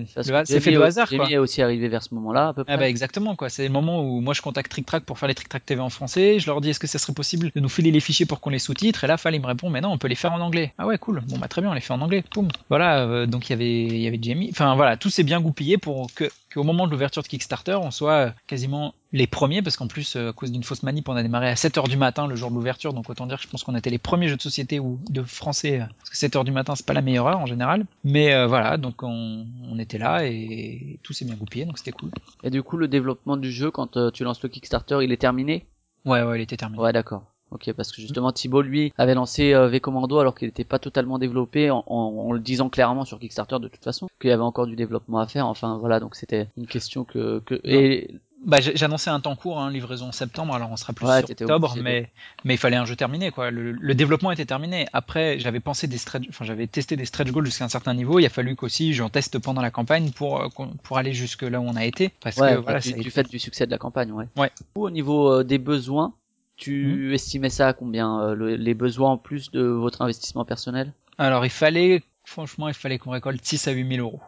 [0.45, 1.17] c'est fait de hasard quoi.
[1.17, 2.73] Jamie est aussi arrivé vers ce moment-là, à peu près.
[2.73, 5.27] Ah bah exactement quoi, c'est le moment où moi je contacte Trick Track pour faire
[5.27, 7.59] les Trick Track TV en français, je leur dis est-ce que ça serait possible de
[7.59, 9.03] nous filer les fichiers pour qu'on les sous-titre?
[9.03, 10.73] Et là Fall il me répond mais non on peut les faire en anglais.
[10.77, 12.49] Ah ouais cool, bon bah très bien on les fait en anglais, poum.
[12.69, 15.39] Voilà euh, donc il y avait il y avait Jamie, enfin voilà tout s'est bien
[15.41, 19.61] goupillé pour que qu'au moment de l'ouverture de Kickstarter on soit euh, quasiment les premiers
[19.61, 21.97] parce qu'en plus euh, à cause d'une fausse manip on a démarré à 7h du
[21.97, 24.27] matin le jour de l'ouverture donc autant dire que je pense qu'on était les premiers
[24.27, 27.27] jeux de société ou de français parce que 7h du matin c'est pas la meilleure
[27.27, 31.35] heure en général mais euh, voilà donc on, on était là et tout s'est bien
[31.35, 32.09] goupillé donc c'était cool.
[32.43, 35.17] Et du coup, le développement du jeu, quand euh, tu lances le Kickstarter, il est
[35.17, 35.65] terminé?
[36.05, 36.81] Ouais ouais il était terminé.
[36.81, 37.23] Ouais, d'accord.
[37.51, 40.79] Ok, parce que justement Thibaut lui avait lancé euh, V Commando alors qu'il n'était pas
[40.79, 44.33] totalement développé en, en- en le disant clairement sur Kickstarter de toute façon qu'il y
[44.33, 45.47] avait encore du développement à faire.
[45.47, 49.69] Enfin voilà, donc c'était une question que que et Bah, annoncé un temps court, hein,
[49.69, 52.11] livraison en septembre, alors on sera plus Ouais, sur octobre, de- mais
[52.43, 53.51] mais il fallait un jeu terminé, quoi.
[53.51, 54.87] Le, le développement était terminé.
[54.93, 58.17] Après, j'avais pensé des stretch, enfin j'avais testé des stretch goals jusqu'à un certain niveau.
[58.19, 60.47] Il a fallu qu'aussi j'en teste pendant la campagne pour euh,
[60.83, 63.11] pour aller jusque là où on a été, parce ouais, que voilà, du, ça du
[63.11, 64.25] fait du succès de la campagne, ouais.
[64.35, 64.51] Ouais.
[64.73, 66.15] Au niveau euh, des besoins,
[66.57, 70.93] tu estimais ça à combien euh, le- les besoins en plus de votre investissement personnel?
[71.19, 74.21] Alors il fallait, franchement, il fallait qu'on récolte 6 à 8 000 euros.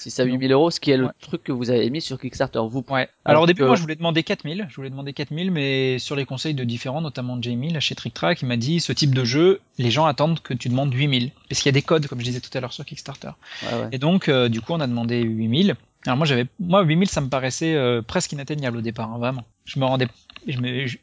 [0.00, 1.12] 6 à 8 000 euros, ce qui est le Ouais.
[1.20, 2.60] truc que vous avez mis sur Kickstarter.
[2.68, 3.08] Vous Ouais.
[3.24, 4.66] Alors, au début, que- moi, je voulais demander 4000.
[4.70, 7.94] Je voulais demander 4000, mais sur les conseils de différents, notamment de Jamie, là, chez
[7.94, 10.92] Trick Track, il m'a dit, ce type de jeu, les gens attendent que tu demandes
[10.94, 11.30] 8000.
[11.48, 13.30] Parce qu'il y a des codes, comme je disais tout à l'heure sur Kickstarter.
[13.62, 13.88] ouais, ouais.
[13.92, 15.76] Et donc, euh, du coup, on a demandé 8000.
[16.06, 19.44] Alors moi, j'avais, moi, 8000, ça me paraissait euh, presque inatteignable au départ, hein, vraiment.
[19.66, 20.08] Je me rendais,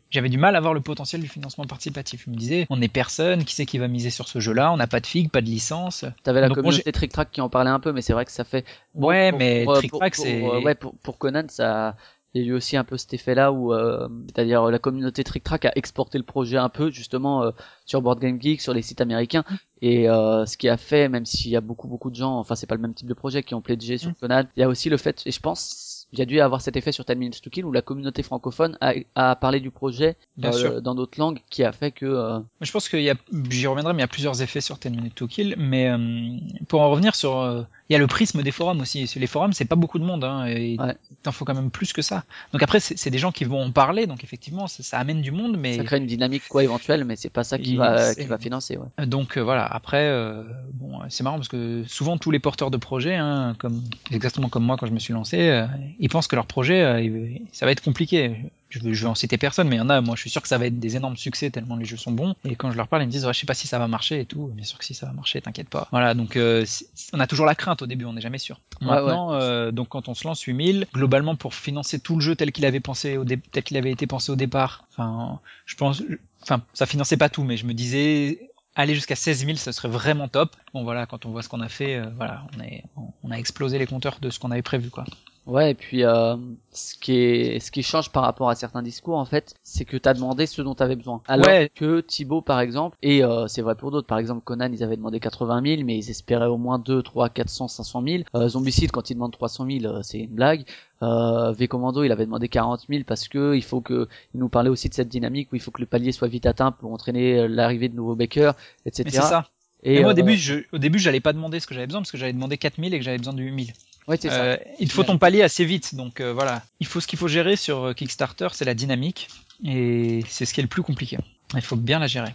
[0.10, 2.24] j'avais du mal à voir le potentiel du financement participatif.
[2.26, 4.72] Je me disais, on est personne, qui c'est qui va miser sur ce jeu-là?
[4.74, 6.04] On n'a pas de figue, pas de licence.
[6.24, 8.26] T'avais la Donc, moi, communauté Trick Track qui en parlait un peu, mais c'est vrai
[8.26, 8.66] que ça fait.
[8.96, 11.96] bon, Ouais, pour- mais pour, Trick Track, c'est- ouais, pour, pour Conan, ça.
[12.38, 15.44] Il y a eu aussi un peu cet effet-là où, euh, c'est-à-dire la communauté Trick
[15.44, 17.52] Track a exporté le projet un peu justement euh,
[17.86, 19.44] sur Board Game Geek, sur les sites américains,
[19.82, 22.56] et euh, ce qui a fait, même s'il y a beaucoup beaucoup de gens, enfin
[22.56, 24.70] c'est pas le même type de projet qui ont pledgé sur Conan, il y a
[24.70, 27.16] aussi le fait, et je pense il y a dû avoir cet effet sur 10
[27.16, 30.96] Minutes to Kill où la communauté francophone a, a parlé du projet Bien euh, dans
[30.96, 33.16] d'autres langues qui a fait que euh, Je pense qu'il y a,
[33.50, 35.56] j'y reviendrai, mais il y a plusieurs effets sur 10 Minutes to Kill.
[35.58, 36.38] Mais euh,
[36.70, 39.08] pour en revenir sur, euh, il y a le prisme des forums aussi.
[39.08, 40.96] Sur les forums, c'est pas beaucoup de monde, hein, et Ouais.
[41.12, 42.24] il t'en faut quand même plus que ça.
[42.52, 45.32] Donc après, c'est des gens qui vont en parler, donc effectivement, ça, ça amène du
[45.32, 48.26] monde, mais ça crée une dynamique quoi éventuelle, mais c'est pas ça qui va qui
[48.26, 48.78] va financer.
[48.78, 49.06] Ouais.
[49.06, 52.78] Donc euh, voilà, après, euh, bon, c'est marrant parce que souvent tous les porteurs de
[52.78, 53.82] projets, hein, comme
[54.12, 55.66] exactement comme moi quand je me suis lancé, euh,
[56.00, 58.36] ils pensent que leur projet, euh, ça va être compliqué.
[58.70, 60.42] Je vais, je en citer personne, mais il y en a, moi je suis sûr
[60.42, 62.36] que ça va être des énormes succès tellement les jeux sont bons.
[62.44, 63.88] Et quand je leur parle, ils me disent, ouais, je sais pas si ça va
[63.88, 64.48] marcher et tout.
[64.48, 65.88] Bien sûr que si ça va marcher, t'inquiète pas.
[65.92, 66.66] Voilà, donc euh,
[67.14, 68.60] on a toujours la crainte au début, on n'est jamais sûr.
[68.82, 72.36] Ouais, Maintenant, euh, donc quand on se lance 8000, globalement pour financer tout le jeu
[72.36, 76.04] tel qu'il avait pensé au tel qu'il avait été pensé au départ, enfin, je pense,
[76.42, 79.90] enfin, ça finançait pas tout, mais je me disais, aller jusqu'à 16 000, ce serait
[79.90, 80.56] vraiment top.
[80.74, 82.84] Bon voilà, quand on voit ce qu'on a fait, euh, voilà, on, est,
[83.24, 85.06] on a explosé les compteurs de ce qu'on avait prévu, quoi.
[85.48, 86.36] Ouais, et puis euh,
[86.74, 89.96] ce qui est ce qui change par rapport à certains discours en fait, c'est que
[89.96, 91.22] t'as demandé ce dont t'avais besoin.
[91.26, 91.72] Alors Ouais.
[91.74, 94.98] que Thibaut par exemple, et euh, c'est vrai pour d'autres, par exemple Conan ils avaient
[94.98, 98.24] demandé 80 000, mais ils espéraient au moins 2, 3, 400, 500 000.
[98.36, 100.66] Euh, Zombicide quand il demande 300 000, euh, c'est une blague.
[101.02, 104.50] Euh, V Commando il avait demandé 40 000 parce que il faut que il nous
[104.50, 106.92] parlait aussi de cette dynamique où il faut que le palier soit vite atteint pour
[106.92, 109.04] entraîner euh, l'arrivée de nouveaux backers, etc.
[109.06, 109.48] Mais c'est ça.
[109.84, 111.86] Et, Et, moi, au euh, début, je, au début, j'allais pas demander ce que j'avais
[111.86, 113.74] besoin parce que j'avais demandé 4000 et que j'avais besoin de 8000.
[114.08, 114.44] Ouais, c'est ça.
[114.44, 116.64] Euh, il faut ton palier assez vite, donc euh, voilà.
[116.80, 119.28] Il faut ce qu'il faut gérer sur euh, Kickstarter, c'est la dynamique
[119.64, 121.18] et c'est ce qui est le plus compliqué.
[121.54, 122.34] Il faut bien la gérer.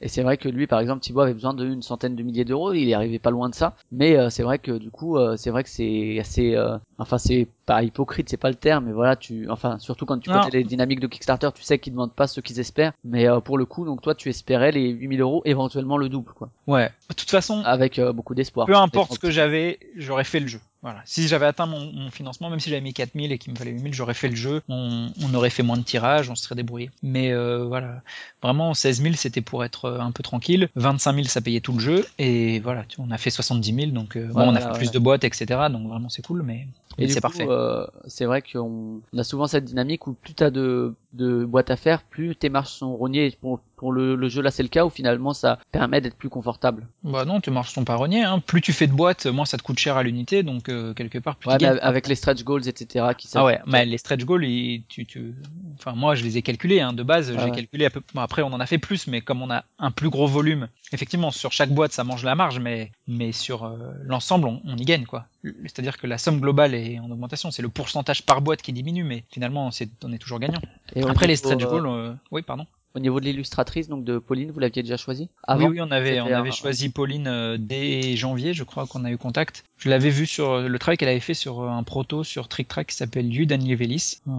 [0.00, 2.72] Et c'est vrai que lui, par exemple, Thibaut avait besoin d'une centaine de milliers d'euros,
[2.72, 3.74] il est arrivé pas loin de ça.
[3.90, 7.18] Mais euh, c'est vrai que du coup, euh, c'est vrai que c'est assez, euh, enfin
[7.18, 10.50] c'est pas hypocrite, c'est pas le terme, mais voilà, tu, enfin surtout quand tu connais
[10.50, 12.92] les dynamiques de Kickstarter, tu sais qu'ils demandent pas ce qu'ils espèrent.
[13.04, 16.32] Mais euh, pour le coup, donc toi, tu espérais les 8000 euros, éventuellement le double,
[16.32, 16.90] quoi, Ouais.
[17.10, 18.66] De toute façon, avec euh, beaucoup d'espoir.
[18.66, 20.60] peu importe ce que j'avais, j'aurais fait le jeu.
[20.80, 21.02] Voilà.
[21.06, 23.72] Si j'avais atteint mon, mon financement, même si j'avais mis 4000 et qu'il me fallait
[23.72, 24.62] 8000, j'aurais fait le jeu.
[24.68, 26.90] On, on aurait fait moins de tirages, on se serait débrouillé.
[27.02, 28.00] Mais euh, voilà,
[28.42, 30.68] vraiment 16 000 c'était pour être euh, un peu tranquille.
[30.76, 33.90] 25 000 ça payait tout le jeu et voilà, tu- on a fait 70 000
[33.90, 34.72] donc euh, bon, on a fait ouais.
[34.78, 35.68] plus de boîtes etc.
[35.68, 36.68] Donc vraiment c'est cool, mais,
[36.98, 37.46] Et c'est parfait.
[37.48, 41.70] euh, c'est vrai qu'on on a souvent cette dynamique où plus t'as de, de boîtes
[41.70, 43.36] à faire, plus tes marges sont rognées.
[43.78, 46.86] Pour, le, le jeu là, c'est le cas où finalement ça permet d'être plus confortable.
[47.04, 48.24] Bah non, tes marges sont pas rognées.
[48.24, 48.40] Hein.
[48.40, 51.18] Plus tu fais de boîtes, moins ça te coûte cher à l'unité, donc euh, quelque
[51.18, 51.78] part plus Ouais, tu mais gagnes.
[51.82, 53.06] avec les stretch goals, etc.
[53.16, 55.34] qui Ah ouais, mais les stretch goals, ils- tu, tu,
[55.78, 57.50] enfin moi je les ai calculés hein, de base, j'ai ouais.
[57.52, 58.02] calculé à peu.
[58.14, 60.68] Bon, après on en a fait plus, mais comme on a un plus gros volume,
[60.92, 64.76] effectivement sur chaque boîte ça mange la marge, mais mais sur euh, l'ensemble on, on
[64.76, 65.26] y gagne quoi.
[65.64, 69.04] C'est-à-dire que la somme globale est en augmentation, c'est le pourcentage par boîte qui diminue,
[69.04, 70.60] mais finalement c'est on est toujours gagnant.
[70.96, 72.66] Et Après les stretch euh, goals, euh, oui pardon.
[72.94, 76.20] Au niveau de l'illustratrice, donc de Pauline, vous l'aviez déjà choisi oui oui on avait
[76.20, 79.64] on avait un- choisi Pauline euh, dès janvier, je crois qu'on a eu contact.
[79.78, 82.48] Je l'avais vu sur euh, le travail qu'elle avait fait sur euh, un proto sur
[82.48, 84.18] Trick Track qui s'appelle Velis.
[84.26, 84.32] Euh,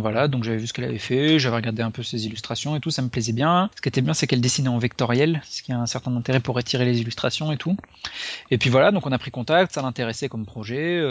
[0.00, 2.80] voilà, donc j'avais vu ce qu'elle avait fait, j'avais regardé un peu ses illustrations et
[2.80, 3.70] tout, ça me plaisait bien.
[3.74, 6.38] Ce qui était bien, c'est qu'elle dessinait en vectoriel, ce qui a un certain intérêt
[6.38, 7.76] pour étirer les illustrations et tout.
[8.52, 11.02] Et puis voilà, donc on a pris contact, ça l'intéressait comme projet.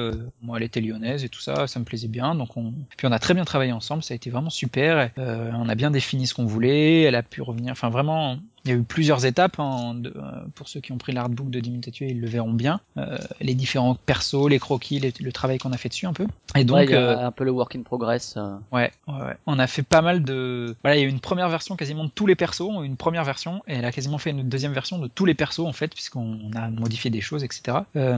[0.42, 2.36] moi, elle était lyonnaise et tout ça, ça me plaisait bien.
[2.36, 5.12] Donc on, puis on a très bien travaillé ensemble, ça a été vraiment super.
[5.18, 7.74] On a bien défini ce qu'on voulait, elle a pu revenir.
[7.74, 8.38] Enfin vraiment,
[8.68, 9.60] il y a eu plusieurs étapes.
[9.60, 10.22] hein, de- euh,
[10.56, 12.80] pour ceux qui ont pris l'artbook de 10 minutes à tuer, ils le verront bien.
[12.98, 16.28] Euh, les différents persos, les croquis, les- le travail qu'on a fait dessus un peu.
[16.56, 18.38] Et donc Ouais, euh, un peu le work in progress.
[18.72, 19.36] Ouais, ouais, ouais.
[19.46, 20.76] On a fait pas mal de.
[20.84, 23.24] Voilà, il y a eu une première version quasiment de tous les persos, une première
[23.24, 25.94] version, et elle a quasiment fait une deuxième version de tous les persos en fait,
[25.94, 27.78] puisqu'on a modifié des choses, etc.
[27.96, 28.18] Euh,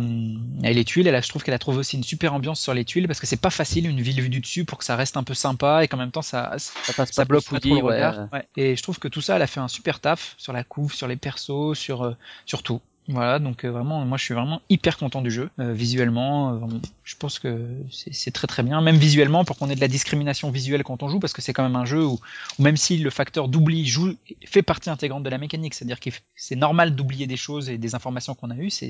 [0.64, 2.74] et les tuiles, elle a, je trouve qu'elle a trouvé aussi une super ambiance sur
[2.74, 4.96] les tuiles, parce que c'est pas facile une ville vue du dessus pour que ça
[4.96, 7.60] reste un peu sympa et qu'en même temps ça, Ça passe ça pas bloque pas
[7.60, 8.28] trop le regard.
[8.34, 8.48] Ouais.
[8.58, 10.94] Et je trouve que tout ça, elle a fait un super taf sur la couve,
[10.94, 12.16] sur les persos, sur euh,
[12.48, 12.82] sur tout.
[13.10, 15.50] Voilà, donc euh, vraiment, moi je suis vraiment hyper content du jeu.
[15.60, 16.58] Euh, visuellement, euh,
[17.04, 18.82] je pense que c'est très très bien.
[18.82, 21.52] Même visuellement, pour qu'on ait de la discrimination visuelle quand on joue, parce que c'est
[21.52, 22.20] quand même un jeu où,
[22.60, 24.14] où même si le facteur d'oubli joue
[24.46, 27.96] fait partie intégrante de la mécanique, c'est-à-dire que c'est normal d'oublier des choses et des
[27.96, 28.90] informations qu'on a eues, c'est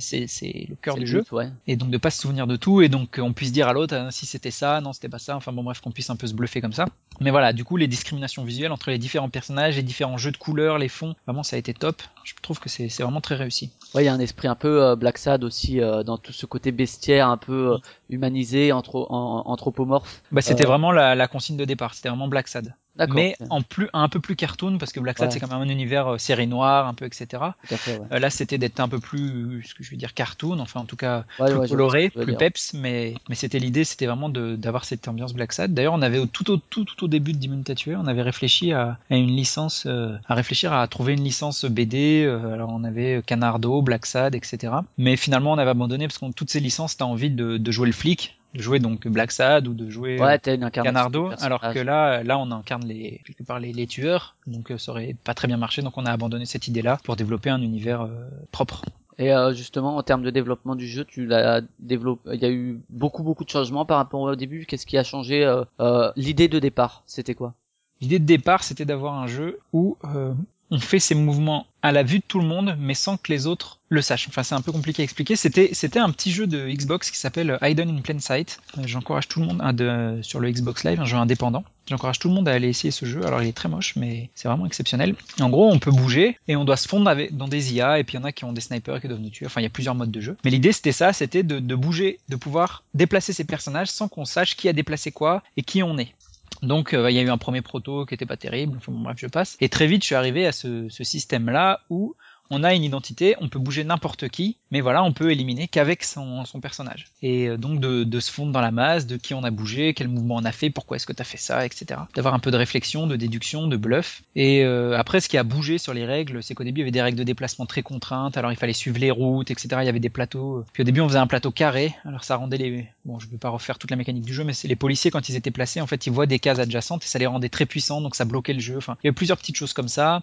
[0.67, 1.49] le cœur du le jeu but, ouais.
[1.67, 3.95] et donc de pas se souvenir de tout et donc on puisse dire à l'autre
[3.95, 6.27] ah, si c'était ça non c'était pas ça enfin bon bref qu'on puisse un peu
[6.27, 6.85] se bluffer comme ça
[7.21, 10.37] mais voilà du coup les discriminations visuelles entre les différents personnages les différents jeux de
[10.37, 13.35] couleurs les fonds vraiment ça a été top je trouve que c'est c'est vraiment très
[13.35, 16.17] réussi Ouais, il y a un esprit un peu euh, Black Sad aussi euh, dans
[16.17, 17.77] tout ce côté bestiaire, un peu euh,
[18.09, 20.21] humanisé, anthro- en- anthropomorphe.
[20.31, 20.67] bah c'était Euh.
[20.69, 22.75] vraiment la, la consigne de départ c'était vraiment Black Sad.
[23.07, 25.33] Mais en plus un peu plus cartoon parce que Black Sad Ouais.
[25.33, 27.25] c'est quand même un univers euh, série noire un peu etc.
[27.67, 28.05] Tout à fait, ouais.
[28.13, 30.85] Euh, là c'était d'être un peu plus ce que je veux dire cartoon enfin en
[30.85, 34.85] tout cas Ouais, plus coloré plus peps mais mais c'était l'idée c'était vraiment de d'avoir
[34.85, 35.73] cette ambiance Black Sad.
[35.73, 38.73] D'ailleurs on avait tout au tout tout au début de Dimmunity Tuer on avait réfléchi
[38.73, 42.83] à, à une licence euh, à réfléchir à trouver une licence BD euh, alors on
[42.83, 44.73] avait Canardo Black Sad etc.
[44.97, 47.87] Mais finalement on avait abandonné parce que toutes ces licences t'as envie de, de jouer
[47.87, 51.31] le flic de jouer donc Black Sad ou de jouer euh, Ouais, une incarnation Canardo,
[51.39, 54.91] alors que là, là, on incarne les, quelque part les, les tueurs, donc euh, ça
[54.91, 58.01] aurait pas très bien marché, donc on a abandonné cette idée-là pour développer un univers
[58.01, 58.83] euh, propre.
[59.19, 62.31] Et euh, justement, en termes de développement du jeu, tu l'as développé.
[62.33, 64.65] Il y a eu beaucoup beaucoup de changements par rapport au début.
[64.65, 67.53] Qu'est-ce qui a changé euh, euh, L'idée de départ, c'était quoi?
[67.99, 70.33] L'idée de départ, c'était d'avoir un jeu où euh,
[70.71, 73.47] on fait ses mouvements à la vue de tout le monde, mais sans que les
[73.47, 74.27] autres le sachent.
[74.27, 75.35] Enfin, c'est un peu compliqué à expliquer.
[75.35, 78.59] C'était, c'était un petit jeu de Xbox qui s'appelle Hidden in Plain Sight.
[78.77, 81.63] Euh, J'encourage tout le monde de, sur le Xbox Live, un jeu indépendant.
[81.87, 83.25] J'encourage tout le monde à aller essayer ce jeu.
[83.25, 85.15] Alors, il est très moche, mais c'est vraiment exceptionnel.
[85.39, 87.97] En gros, on peut bouger et on doit se fondre dans des IA.
[87.97, 89.47] Et puis, il y en a qui ont des snipers qui doivent nous tuer.
[89.47, 90.37] Enfin, il y a plusieurs modes de jeu.
[90.43, 91.13] Mais l'idée, c'était ça.
[91.13, 95.11] C'était de, de bouger, de pouvoir déplacer ses personnages sans qu'on sache qui a déplacé
[95.11, 96.13] quoi et qui on est.
[96.61, 98.99] Donc euh, il y a eu un premier proto qui était pas terrible, enfin bon,
[98.99, 99.57] bref je passe.
[99.59, 102.15] Et très vite je suis arrivé à ce, ce système-là où
[102.49, 106.03] on a une identité, on peut bouger n'importe qui, mais voilà, on peut éliminer qu'avec
[106.03, 107.07] son, son personnage.
[107.21, 110.07] Et euh, donc de, se fondre dans la masse, de qui on a bougé, quel
[110.07, 112.01] mouvement on a fait, pourquoi est-ce que tu as fait ça, etc.
[112.15, 114.23] D'avoir un peu de réflexion, de déduction, de bluff.
[114.35, 116.85] Et euh, après, ce qui a bougé sur les règles, c'est qu'au début, il y
[116.85, 119.67] avait des règles de déplacement très contraintes, alors il fallait suivre les routes, etc.
[119.81, 120.65] Il y avait des plateaux.
[120.73, 122.87] Puis au début, on faisait un plateau carré, alors ça rendait les...
[123.05, 125.29] Bon, je vais pas refaire toute la mécanique du jeu, mais c'est les policiers, quand
[125.29, 127.65] ils étaient placés, en fait, ils voient des cases adjacentes et ça les rendait très
[127.65, 128.77] puissants, donc ça bloquait le jeu.
[128.77, 130.21] Enfin, il y avait plusieurs petites choses comme ça.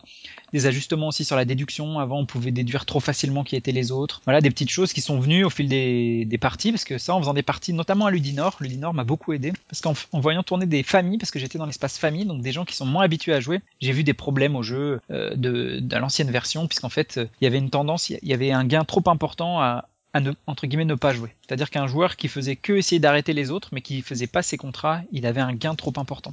[0.52, 1.98] Des ajustements aussi sur la déduction.
[1.98, 4.20] Avant, on pouvait déduire trop facilement qui étaient les autres.
[4.24, 7.20] Voilà, des petites choses qui sont venues au fil des, parties, parce que ça, en
[7.20, 10.66] faisant des parties, notamment à Ludinor, Ludinor m'a beaucoup aidé, parce qu'en en voyant tourner
[10.66, 13.32] des familles, parce que j'étais dans l'espace famille, donc des gens qui sont moins habitués
[13.32, 17.26] à jouer, j'ai vu des problèmes au jeu euh, de, l'ancienne version, puisqu'en fait, euh,
[17.40, 20.32] il y avait une tendance, il y avait un gain trop important à, à ne,
[20.46, 21.34] entre guillemets, ne pas jouer.
[21.46, 24.56] C'est-à-dire qu'un joueur qui faisait que essayer d'arrêter les autres, mais qui faisait pas ses
[24.56, 26.32] contrats, il avait un gain trop important.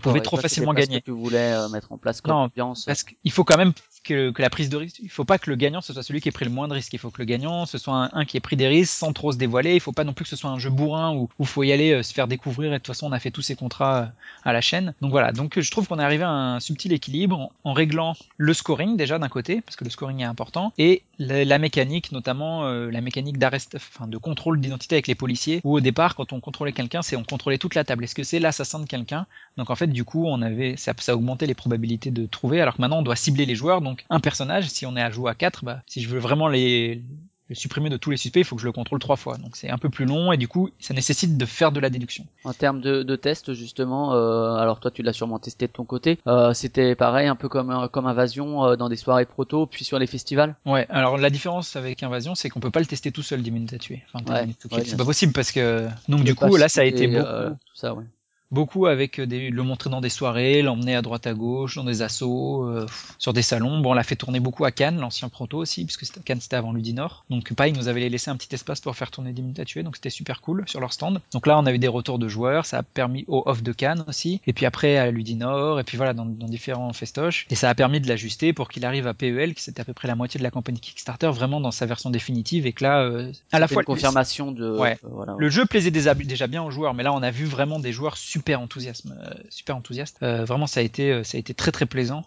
[0.00, 1.00] Pouvait et trop facilement gagner.
[1.00, 2.84] que tu voulais euh, mettre en place comme Non, ambiance.
[2.84, 3.72] Parce qu'il faut quand même
[4.02, 6.20] que, que la prise de risque, il faut pas que le gagnant ce soit celui
[6.20, 6.92] qui ait pris le moins de risques.
[6.92, 9.12] Il faut que le gagnant ce soit un, un qui ait pris des risques sans
[9.12, 9.74] trop se dévoiler.
[9.74, 11.72] Il faut pas non plus que ce soit un jeu bourrin où il faut y
[11.72, 12.70] aller euh, se faire découvrir.
[12.72, 14.06] Et de toute façon, on a fait tous ces contrats euh,
[14.44, 14.94] à la chaîne.
[15.00, 15.32] Donc voilà.
[15.32, 18.96] Donc je trouve qu'on est arrivé à un subtil équilibre en, en réglant le scoring
[18.96, 22.90] déjà d'un côté parce que le scoring est important et la, la mécanique, notamment euh,
[22.90, 25.60] la mécanique d'arrest, enfin de contrôle d'identité avec les policiers.
[25.64, 28.04] Où au départ, quand on contrôlait quelqu'un, c'est on contrôlait toute la table.
[28.04, 29.26] Est-ce que c'est l'assassin de quelqu'un?
[29.56, 32.60] Donc en fait, du coup, on avait ça, ça augmentait les probabilités de trouver.
[32.60, 33.80] Alors que maintenant, on doit cibler les joueurs.
[33.80, 36.46] Donc un personnage, si on est à jouer à 4, bah, si je veux vraiment
[36.48, 37.02] les
[37.50, 39.36] le supprimer de tous les suspects, il faut que je le contrôle trois fois.
[39.36, 41.90] Donc c'est un peu plus long et du coup, ça nécessite de faire de la
[41.90, 42.24] déduction.
[42.44, 45.84] En termes de, de test, justement, euh, alors toi tu l'as sûrement testé de ton
[45.84, 49.66] côté, euh, c'était pareil, un peu comme, euh, comme Invasion euh, dans des soirées proto,
[49.66, 50.56] puis sur les festivals?
[50.64, 53.50] Ouais, alors la différence avec Invasion, c'est qu'on peut pas le tester tout seul 10
[53.50, 54.02] minutes à tuer.
[54.10, 54.78] Enfin, 10 Ouais, minutes to kill.
[54.78, 57.24] ouais, c'est pas possible parce que donc du coup là ça a été beaucoup
[57.66, 58.04] tout ça, ouais.
[58.50, 62.02] Beaucoup avec des, le montrer dans des soirées, l'emmener à droite à gauche, dans des
[62.02, 62.86] assauts, euh,
[63.18, 63.80] sur des salons.
[63.80, 66.72] Bon, on l'a fait tourner beaucoup à Cannes, l'ancien proto aussi, puisque Cannes c'était avant
[66.72, 67.24] Ludinor.
[67.30, 69.64] Donc pareil, ils nous avait laissé un petit espace pour faire tourner 10 minutes à
[69.64, 71.20] tuer, donc c'était super cool sur leur stand.
[71.32, 73.72] Donc là, on a eu des retours de joueurs, ça a permis au off de
[73.72, 77.46] Cannes aussi, et puis après à Ludinor, et puis voilà, dans, dans différents festoches.
[77.50, 79.94] Et ça a permis de l'ajuster pour qu'il arrive à PEL, qui c'était à peu
[79.94, 83.02] près la moitié de la campagne Kickstarter, vraiment dans sa version définitive, et que là,
[83.02, 84.78] euh, à la fois une confirmation de...
[84.78, 84.98] Ouais.
[85.04, 87.44] euh, voilà, le jeu plaisait déjà, déjà bien aux joueurs, mais là on a vu
[87.46, 90.18] vraiment des joueurs super enthousiastes, euh, super enthousiastes.
[90.24, 92.24] Euh, vraiment ça a été, euh, ça a été très très plaisant.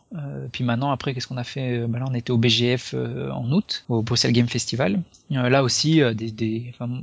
[0.54, 3.84] Puis maintenant après qu'est-ce qu'on a fait bah Là on était au BGF en août,
[3.90, 5.02] au Bruxelles Game Festival.
[5.30, 7.02] Là aussi des, des, enfin,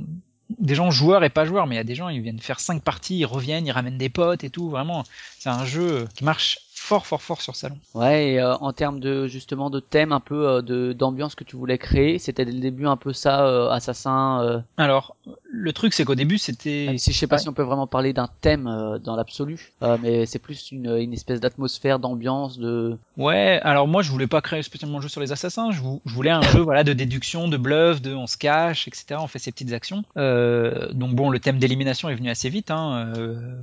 [0.59, 2.59] des gens joueurs et pas joueurs, mais il y a des gens ils viennent faire
[2.59, 4.69] cinq parties, ils reviennent, ils ramènent des potes et tout.
[4.69, 5.03] Vraiment
[5.37, 7.77] c'est un jeu qui marche fort fort fort sur salon.
[7.95, 11.43] Ouais, et euh, en termes de justement de thème un peu euh, de d'ambiance que
[11.43, 14.63] tu voulais créer, c'était dès le début un peu ça, euh, assassin.
[14.77, 15.15] Alors
[15.57, 17.41] le truc c'est qu'au début c'était même si je sais pas ouais.
[17.41, 20.97] si on peut vraiment parler d'un thème euh, dans l'absolu, euh, mais c'est plus une,
[20.97, 22.97] une espèce d'atmosphère, d'ambiance, de.
[23.17, 26.01] Ouais, alors moi je voulais pas créer spécialement un jeu sur les assassins, je, vou-
[26.05, 29.17] je voulais un jeu voilà de déduction, de bluff, de on se cache, etc.
[29.19, 30.03] On fait ces petites actions.
[30.17, 33.13] Euh, donc bon, le thème d'élimination est venu assez vite, hein,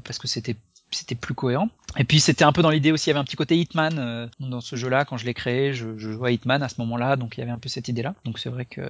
[0.05, 0.57] parce que c'était
[0.95, 1.68] c'était plus cohérent.
[1.97, 3.99] Et puis c'était un peu dans l'idée aussi, il y avait un petit côté Hitman
[3.99, 6.74] euh, dans ce jeu-là quand je l'ai créé, je, je jouais à Hitman à ce
[6.78, 8.14] moment-là, donc il y avait un peu cette idée-là.
[8.26, 8.82] Donc c'est vrai que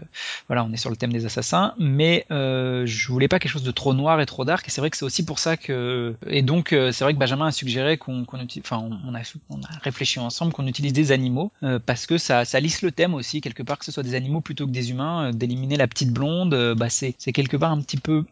[0.48, 3.62] voilà, on est sur le thème des assassins, mais euh, je voulais pas quelque chose
[3.62, 4.66] de trop noir et trop dark.
[4.68, 7.18] Et c'est vrai que c'est aussi pour ça que et donc euh, c'est vrai que
[7.18, 9.20] Benjamin a suggéré qu'on qu'on utilise, enfin on, a
[9.50, 12.92] on a réfléchi ensemble qu'on utilise des animaux euh, parce que ça ça lisse le
[12.92, 15.28] thème aussi quelque part que ce soit des animaux plutôt que des humains.
[15.28, 18.24] euh, D'éliminer la petite blonde, euh, bah c'est c'est quelque part un petit peu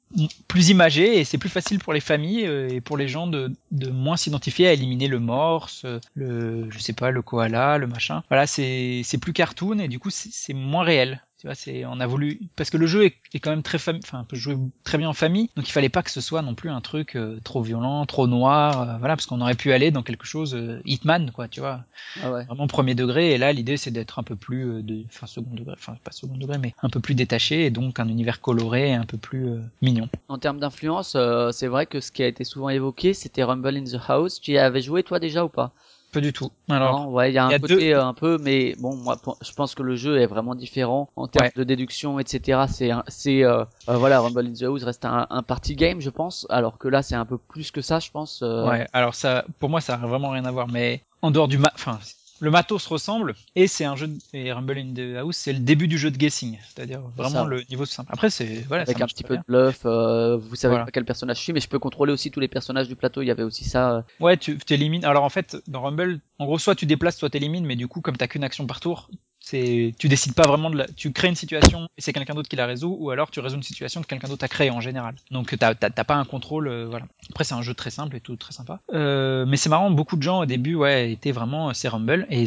[0.49, 3.91] plus imagé et c'est plus facile pour les familles et pour les gens de de
[3.91, 8.23] moins s'identifier à éliminer le morse, le, je sais pas, le koala, le machin.
[8.29, 11.23] Voilà, c'est, c'est plus cartoon et du coup, c'est moins réel.
[11.41, 13.79] Tu vois, c'est, on a voulu, parce que le jeu est, est quand même très
[13.79, 16.43] famille, enfin, peut jouer très bien en famille, donc il fallait pas que ce soit
[16.43, 19.73] non plus un truc euh, trop violent, trop noir, euh, voilà, parce qu'on aurait pu
[19.73, 21.81] aller dans quelque chose euh, Hitman, quoi, tu vois,
[22.23, 22.45] Ah ouais.
[22.45, 25.55] vraiment premier degré, et là l'idée c'est d'être un peu plus, euh, de, enfin second
[25.55, 28.91] degré, enfin pas second degré, mais un peu plus détaché, et donc un univers coloré,
[28.91, 30.11] et un peu plus euh, mignon.
[30.29, 33.79] En termes d'influence, euh, c'est vrai que ce qui a été souvent évoqué, c'était Rumble
[33.79, 34.43] in the House.
[34.43, 35.73] Tu y avais joué toi déjà ou pas?
[36.13, 36.51] Pas du tout.
[36.69, 38.37] Alors, Non, ouais, il y a un il y a côté deux- euh, un peu,
[38.39, 41.53] mais bon, moi, je pense que le jeu est vraiment différent en termes Ouais.
[41.55, 42.67] de déduction, etc.
[42.69, 46.11] C'est, c'est, euh, euh, voilà, Rumble in the House reste un, un party game, je
[46.11, 48.41] pense, alors que là, c'est un peu plus que ça, je pense.
[48.43, 51.47] euh, Ouais, alors ça, pour moi, ça a vraiment rien à voir, mais en dehors
[51.49, 51.99] du ma, enfin,
[52.41, 54.19] le matos ressemble, et c'est un jeu, de...
[54.33, 57.45] et Rumble in the House, c'est le début du jeu de guessing, c'est-à-dire vraiment ça.
[57.45, 58.11] le niveau simple.
[58.13, 60.85] Après, c'est, voilà, avec un petit peu de bluff, euh, vous savez Voilà.
[60.87, 63.23] pas quel personnage je suis, mais je peux contrôler aussi tous les personnages du plateau.
[63.23, 63.93] Il y avait aussi ça.
[63.97, 65.05] euh, Ouais, tu t'élimines.
[65.05, 68.01] Alors en fait, dans Rumble, en gros, soit tu déplaces, soit t'élimines, mais du coup,
[68.01, 69.11] comme t'as qu'une action par tour,
[69.51, 72.49] c'est, tu décides pas vraiment de la, tu crées une situation et c'est quelqu'un d'autre
[72.49, 74.81] qui la résout, ou alors tu résous une situation que quelqu'un d'autre a créée en
[74.81, 75.15] général.
[75.31, 77.07] Donc t'as, t'as, pas un contrôle, euh, voilà.
[77.31, 78.81] Après, c'est un jeu très simple et tout, très sympa.
[78.93, 82.27] Euh, mais c'est marrant, beaucoup de gens au début, ouais, étaient vraiment, euh, c'est Rumble,
[82.31, 82.45] et,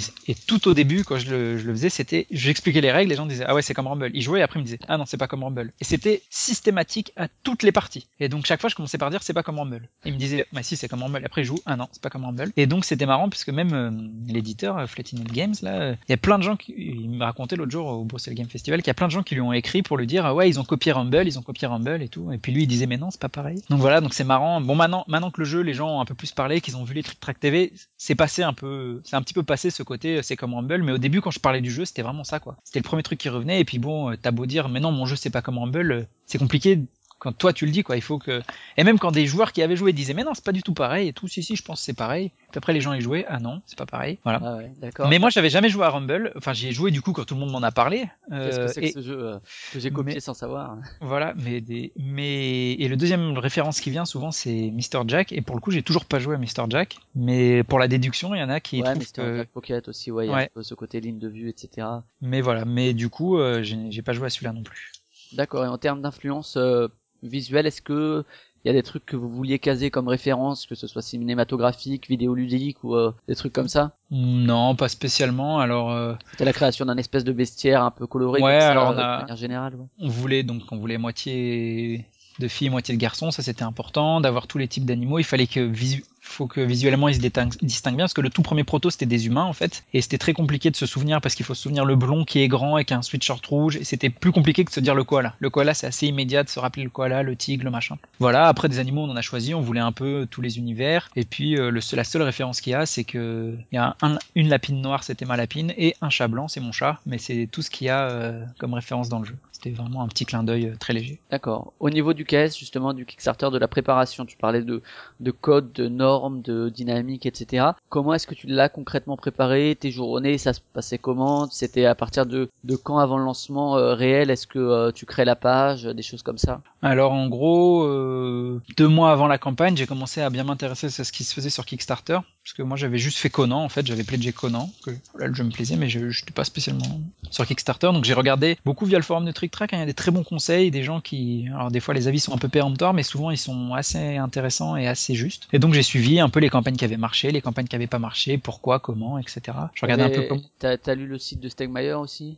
[0.47, 3.25] tout au début, quand je le, je le faisais, c'était, j'expliquais les règles, les gens
[3.25, 4.11] disaient, ah ouais, c'est comme Rumble.
[4.13, 5.73] Ils jouaient et après ils me disaient, ah non, c'est pas comme Rumble.
[5.81, 8.07] Et c'était systématique à toutes les parties.
[8.19, 9.89] Et donc chaque fois, je commençais par dire, c'est pas comme Rumble.
[10.05, 11.21] Ils me disaient, bah si, c'est comme Rumble.
[11.25, 12.51] Après, ils jouent, ah non, c'est pas comme Rumble.
[12.57, 16.37] Et donc c'était marrant parce que même l'éditeur, Flattened Games, là, il y a plein
[16.37, 18.93] de gens qui, il me racontait l'autre jour au Bruxelles Game Festival qu'il y a
[18.93, 20.91] plein de gens qui lui ont écrit pour lui dire, ah ouais, ils ont copié
[20.91, 22.31] Rumble, ils ont copié Rumble et tout.
[22.31, 23.61] Et puis lui, il disait, mais non, c'est pas pareil.
[23.69, 24.61] Donc voilà, donc c'est marrant.
[24.61, 26.83] Bon, maintenant, maintenant que le jeu, les gens ont un peu plus parlé, qu'ils ont
[26.83, 29.83] vu les Trick Track TV, c'est passé un peu, c'est un petit peu passé ce
[29.83, 30.83] côté, euh, c'est comme Rumble.
[30.83, 32.57] Mais au début, quand je parlais du jeu, c'était vraiment ça, quoi.
[32.63, 33.59] C'était le premier truc qui revenait.
[33.59, 35.91] Et puis bon, euh, t'as beau dire, mais non, mon jeu, c'est pas comme Rumble,
[35.91, 36.79] euh, c'est compliqué
[37.23, 38.41] quand toi tu le dis quoi, il faut que
[38.75, 40.73] et même quand des joueurs qui avaient joué disaient mais non c'est pas du tout
[40.73, 42.31] pareil et tout si si je pense que c'est pareil.
[42.51, 44.39] Puis après les gens y jouaient ah non c'est pas pareil voilà.
[44.43, 45.07] Ah ouais, d'accord.
[45.07, 47.33] Mais moi j'avais jamais joué à Rumble, enfin j'y ai joué du coup quand tout
[47.35, 48.09] le monde m'en a parlé.
[48.29, 49.39] Qu'est-ce Euh, que c'est et que ce jeu euh,
[49.71, 53.89] que j'ai copié mais- sans savoir voilà mais des mais et le deuxième référence qui
[53.89, 56.69] vient souvent c'est Mr Jack et pour le coup j'ai toujours pas joué à Mr
[56.69, 59.49] Jack mais pour la déduction il y en a qui Ouais, trouvent que- un Jack
[59.49, 60.49] Pocket aussi, ouais, il y a Ouais.
[60.61, 61.87] ce côté ligne de vue, etc.
[62.21, 64.91] mais voilà mais du coup euh, j'ai j'ai pas joué à celui-là non plus.
[65.33, 65.65] D'accord.
[65.65, 66.87] Et en termes d'influence euh,
[67.23, 68.23] visuelle, est-ce que
[68.65, 72.07] il y a des trucs que vous vouliez caser comme référence, que ce soit cinématographique,
[72.07, 73.97] vidéoludique ou euh, des trucs comme ça?
[74.09, 78.41] Non pas spécialement alors euh, C'était la création d'un espèce de bestiaire un peu coloré
[78.41, 79.75] Ouais, ça, alors euh, on a- de manière générale.
[79.75, 79.85] ouais.
[79.99, 82.05] on voulait donc on voulait moitié
[82.39, 85.45] de filles moitié de garçons ça c'était important d'avoir tous les types d'animaux il fallait
[85.47, 88.89] que visu faut que visuellement ils se distinguent bien parce que le tout premier proto
[88.89, 89.83] c'était des humains en fait.
[89.93, 92.39] Et c'était très compliqué de se souvenir parce qu'il faut se souvenir le blond qui
[92.39, 94.79] est grand et qui a un sweatshirt rouge et c'était plus compliqué que de se
[94.79, 95.35] dire le koala.
[95.39, 97.97] Le koala c'est assez immédiat de se rappeler le koala le tigre le machin.
[98.19, 101.09] Voilà après des animaux on en a choisi on voulait un peu tous les univers.
[101.15, 104.17] Et puis euh, la seule référence qu'il y a c'est que il y a un-
[104.35, 106.99] une lapine noire c'était ma lapine et un chat blanc c'est mon chat.
[107.05, 109.35] Mais c'est tout ce qu'il y a euh, comme référence dans le jeu.
[109.51, 111.19] C'était vraiment un petit clin d'œil euh, très léger.
[111.31, 111.71] D'accord.
[111.79, 114.81] Au niveau du KS, justement, du Kickstarter, de la préparation, tu parlais de,
[115.21, 116.03] de code, de normes,
[116.41, 117.67] de dynamique, etc.
[117.89, 119.77] Comment est-ce que tu l'as concrètement préparé?
[119.79, 121.49] Tes journées, ça se passait comment?
[121.49, 122.49] C'était à partir de,
[122.83, 124.29] quand avant le lancement euh, réel?
[124.29, 126.61] Est-ce que euh, tu crées la page, des choses comme ça?
[126.81, 131.03] Alors en gros, euh, deux mois avant la campagne, j'ai commencé à bien m'intéresser à
[131.03, 133.85] ce qui se faisait sur Kickstarter, parce que moi j'avais juste fait Conan en fait,
[133.87, 136.99] j'avais pledgé Conan, que là le jeu me plaisait, mais je n'étais pas spécialement
[137.31, 139.83] sur Kickstarter, donc j'ai regardé beaucoup via le forum de Trick Track, hein, il y
[139.83, 142.37] a des très bons conseils, des gens qui, alors des fois les avis sont un
[142.37, 145.47] peu péremptoires, mais souvent ils sont assez intéressants et assez justes.
[145.53, 147.87] Et donc j'ai suivi un peu les campagnes qui avaient marché, les campagnes qui avaient
[147.87, 149.41] pas marché, pourquoi, comment, etc.
[149.73, 150.41] Je regardais un peu comment.
[150.59, 152.37] T'as lu le site de Stegmaier aussi?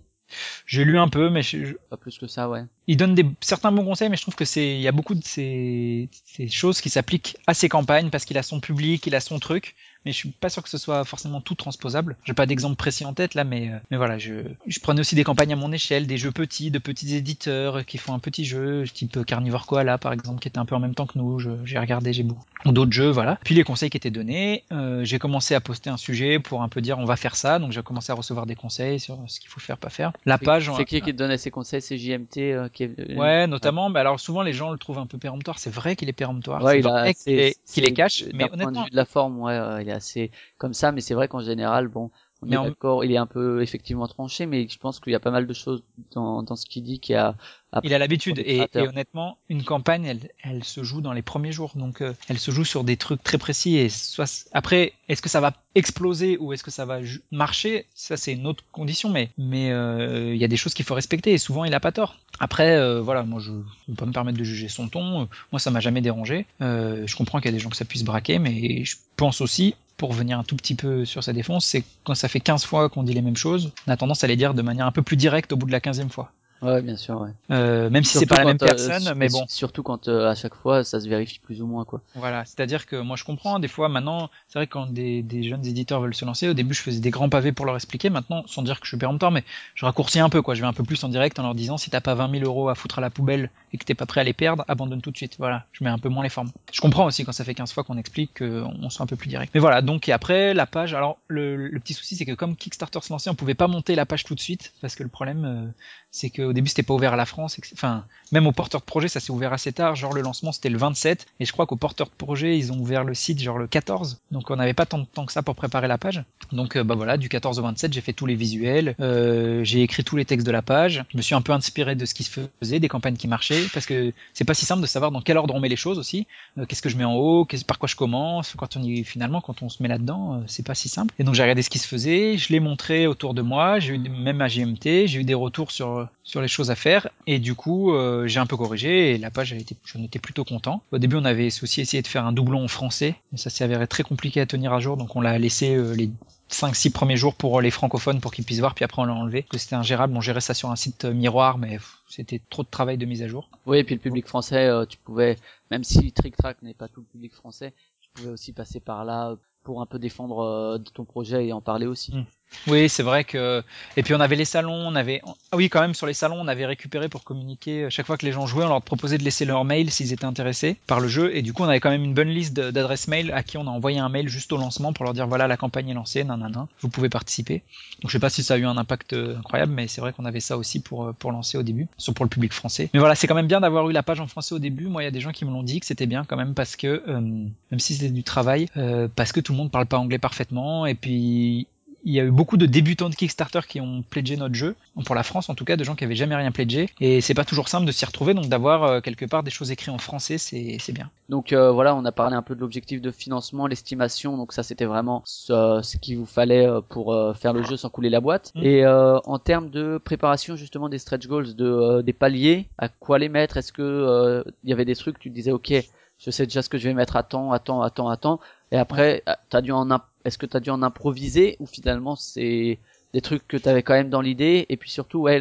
[0.66, 2.64] J'ai lu un peu, mais je- Pas plus que ça, ouais.
[2.88, 5.14] il donne des, certains bons conseils, mais je trouve que c'est, il y a beaucoup
[5.14, 9.14] de ces, ces choses qui s'appliquent à ses campagnes parce qu'il a son public, il
[9.14, 9.76] a son truc,
[10.06, 12.16] mais je suis pas sûr que ce soit forcément tout transposable.
[12.26, 14.34] J'ai pas d'exemple précis en tête là, mais, euh, mais voilà, je,
[14.68, 17.98] je prenais aussi des campagnes à mon échelle, des jeux petits, de petits éditeurs qui
[17.98, 20.96] font un petit jeu, type Carnivore Koala par exemple, qui était un peu en même
[20.96, 22.44] temps que nous, j'ai regardé, j'ai beaucoup.
[22.66, 23.38] Ou d'autres jeux, voilà.
[23.44, 26.70] Puis les conseils qui étaient donnés, euh, j'ai commencé à poster un sujet pour un
[26.70, 29.40] peu dire on va faire ça, donc j'ai commencé à recevoir des conseils sur ce
[29.40, 30.12] qu'il faut faire, pas faire.
[30.26, 31.82] La page, C'est qui qui te donnait ces conseils?
[31.82, 33.18] C'est JMT euh, qui est...
[33.18, 33.90] Ouais, notamment.
[33.90, 35.60] Bah alors souvent les gens le trouvent un peu péremptoire.
[35.60, 36.64] C'est vrai qu'il est péremptoire.
[36.64, 38.24] Ouais, c'est il a vrai assez- qu'il est- les cache.
[38.34, 41.42] Mais honnêtement, de la forme, ouais, euh, il assez comme ça, mais c'est vrai qu'en
[41.42, 44.78] général, bon, on Mais est en- d'accord, il est un peu effectivement tranché, mais je
[44.78, 47.36] pense qu'il y a pas mal de choses dans, dans ce qu'il dit qui a.
[47.84, 48.40] il a l'habitude.
[48.40, 51.74] Et, honnêtement, une campagne, elle, elle se joue dans les premiers jours.
[51.76, 53.78] Donc, euh, elle se joue sur des trucs très précis.
[53.78, 57.00] Et soit après, est-ce que ça va exploser ou est-ce que ça va
[57.32, 57.86] marcher?
[57.94, 59.10] Ça, c'est une autre condition.
[59.10, 61.34] Mais mais euh, il y a des choses qu'il faut respecter.
[61.34, 62.16] Et souvent, il a pas tort.
[62.40, 65.22] Après, euh, voilà, moi je ne peux pas me permettre de juger son ton.
[65.22, 66.46] Euh, moi, ça m'a jamais dérangé.
[66.62, 69.42] Euh, je comprends qu'il y a des gens que ça puisse braquer, mais je pense
[69.42, 72.66] aussi, pour venir un tout petit peu sur sa défense, c'est quand ça fait 15
[72.66, 74.92] fois qu'on dit les mêmes choses, on a tendance à les dire de manière un
[74.92, 76.32] peu plus directe au bout de la 15e fois.
[76.62, 77.30] Ouais, bien sûr, ouais.
[77.52, 79.46] Euh, même si c'est pas la même personne, mais bon.
[79.48, 82.02] Surtout quand euh, à chaque fois ça se vérifie plus ou moins, quoi.
[82.16, 85.44] Voilà, c'est-à-dire que moi je comprends, des fois maintenant, c'est vrai que quand des, des,
[85.44, 88.10] jeunes éditeurs veulent se lancer, au début je faisais des grands pavés pour leur expliquer,
[88.10, 89.44] maintenant, sans dire que je suis péremptoire, mais
[89.76, 90.56] je raccourcis un peu, quoi.
[90.56, 92.44] Je vais un peu plus en direct en leur disant si t'as pas 20 000
[92.46, 95.02] euros à foutre à la poubelle et que t'es pas prêt à les perdre, abandonne
[95.02, 95.36] tout de suite.
[95.38, 96.52] Voilà, je mets un peu moins les formes.
[96.72, 99.30] Je comprends aussi quand ça fait 15 fois qu'on explique qu'on soit un peu plus
[99.30, 99.54] direct.
[99.54, 102.56] Mais voilà, donc et après la page, alors le, le petit souci c'est que comme
[102.56, 105.10] Kickstarter se lançait, on pouvait pas monter la page tout de suite parce que le
[105.10, 105.68] problème euh,
[106.16, 109.10] c'est qu'au début c'était pas ouvert à la France, enfin même aux porteurs de projet
[109.10, 111.76] ça s'est ouvert assez tard, genre le lancement c'était le 27 et je crois qu'aux
[111.76, 114.86] porteurs de projet ils ont ouvert le site genre le 14, donc on n'avait pas
[114.86, 116.24] tant de temps que ça pour préparer la page.
[116.54, 119.82] Donc euh, bah voilà, du 14 au 27 j'ai fait tous les visuels, euh, j'ai
[119.82, 122.14] écrit tous les textes de la page, je me suis un peu inspiré de ce
[122.14, 125.12] qui se faisait, des campagnes qui marchaient, parce que c'est pas si simple de savoir
[125.12, 126.28] dans quel ordre on met les choses aussi,
[126.58, 129.42] euh, qu'est-ce que je mets en haut, par quoi je commence, quand on y finalement
[129.42, 131.14] quand on se met là-dedans c'est pas si simple.
[131.20, 133.96] Et donc j'ai regardé ce qui se faisait, je l'ai montré autour de moi, j'ai
[133.96, 137.40] eu même à GMT, j'ai eu des retours sur sur les choses à faire et
[137.40, 140.44] du coup euh, j'ai un peu corrigé et la page a été j'en étais plutôt
[140.44, 140.82] content.
[140.92, 143.64] Au début on avait aussi essayé de faire un doublon en français mais ça s'est
[143.64, 146.10] avéré très compliqué à tenir à jour donc on l'a laissé euh, les
[146.50, 149.44] 5-6 premiers jours pour les francophones pour qu'ils puissent voir puis après on l'a enlevé
[149.44, 152.70] que c'était ingérable on gérait ça sur un site euh, miroir mais c'était trop de
[152.70, 153.50] travail de mise à jour.
[153.66, 155.38] Oui et puis le public français tu pouvais
[155.72, 159.06] même si Trick Track n'est pas tout le public français tu pouvais aussi passer par
[159.06, 162.16] là pour un peu défendre ton projet et en parler aussi.
[162.16, 162.26] Mmh.
[162.68, 163.64] Oui, c'est vrai que
[163.96, 166.38] et puis on avait les salons, on avait ah oui quand même sur les salons,
[166.40, 169.24] on avait récupéré pour communiquer chaque fois que les gens jouaient, on leur proposait de
[169.24, 171.92] laisser leur mail s'ils étaient intéressés par le jeu et du coup on avait quand
[171.92, 174.58] même une bonne liste d'adresses mail à qui on a envoyé un mail juste au
[174.58, 177.64] lancement pour leur dire voilà la campagne est lancée, nanana, vous pouvez participer.
[178.02, 180.14] Donc je sais pas si ça a eu un impact euh, incroyable, mais c'est vrai
[180.14, 182.90] qu'on avait ça aussi pour euh, pour lancer au début, surtout pour le public français.
[182.94, 184.88] Mais voilà, c'est quand même bien d'avoir eu la page en français au début.
[184.88, 186.54] Moi, il y a des gens qui me l'ont dit que c'était bien quand même
[186.54, 188.68] parce que euh, même si c'était du travail,
[189.16, 191.68] parce que tout le monde parle pas anglais parfaitement et puis
[192.06, 194.76] il y a eu beaucoup de débutants de Kickstarter qui ont pledgé notre jeu,
[195.06, 197.34] pour la France en tout cas, de gens qui avaient jamais rien pledgé, et c'est
[197.34, 199.98] pas toujours simple de s'y retrouver, donc d'avoir euh, quelque part des choses écrites en
[199.98, 201.10] français, c'est bien.
[201.30, 204.62] Donc euh, voilà, on a parlé un peu de l'objectif de financement, l'estimation, donc ça
[204.62, 208.22] c'était vraiment ce, ce qu'il vous fallait euh, pour faire le jeu sans couler la
[208.22, 208.52] boîte.
[208.56, 208.64] Mm.
[208.64, 213.30] Et en termes de préparation justement des stretch goals, de des paliers, à quoi les
[213.30, 213.58] mettre?
[213.58, 215.74] Est-ce que il y avait des trucs, tu disais ok,
[216.20, 218.18] je sais déjà ce que je vais mettre à temps, à temps, à temps, à
[218.18, 218.40] temps,
[218.72, 219.90] et après t'as dû en
[220.26, 222.80] est-ce que tu as dû en improviser ou finalement c'est
[223.14, 225.40] des trucs que tu avais quand même dans l'idée et puis surtout ouais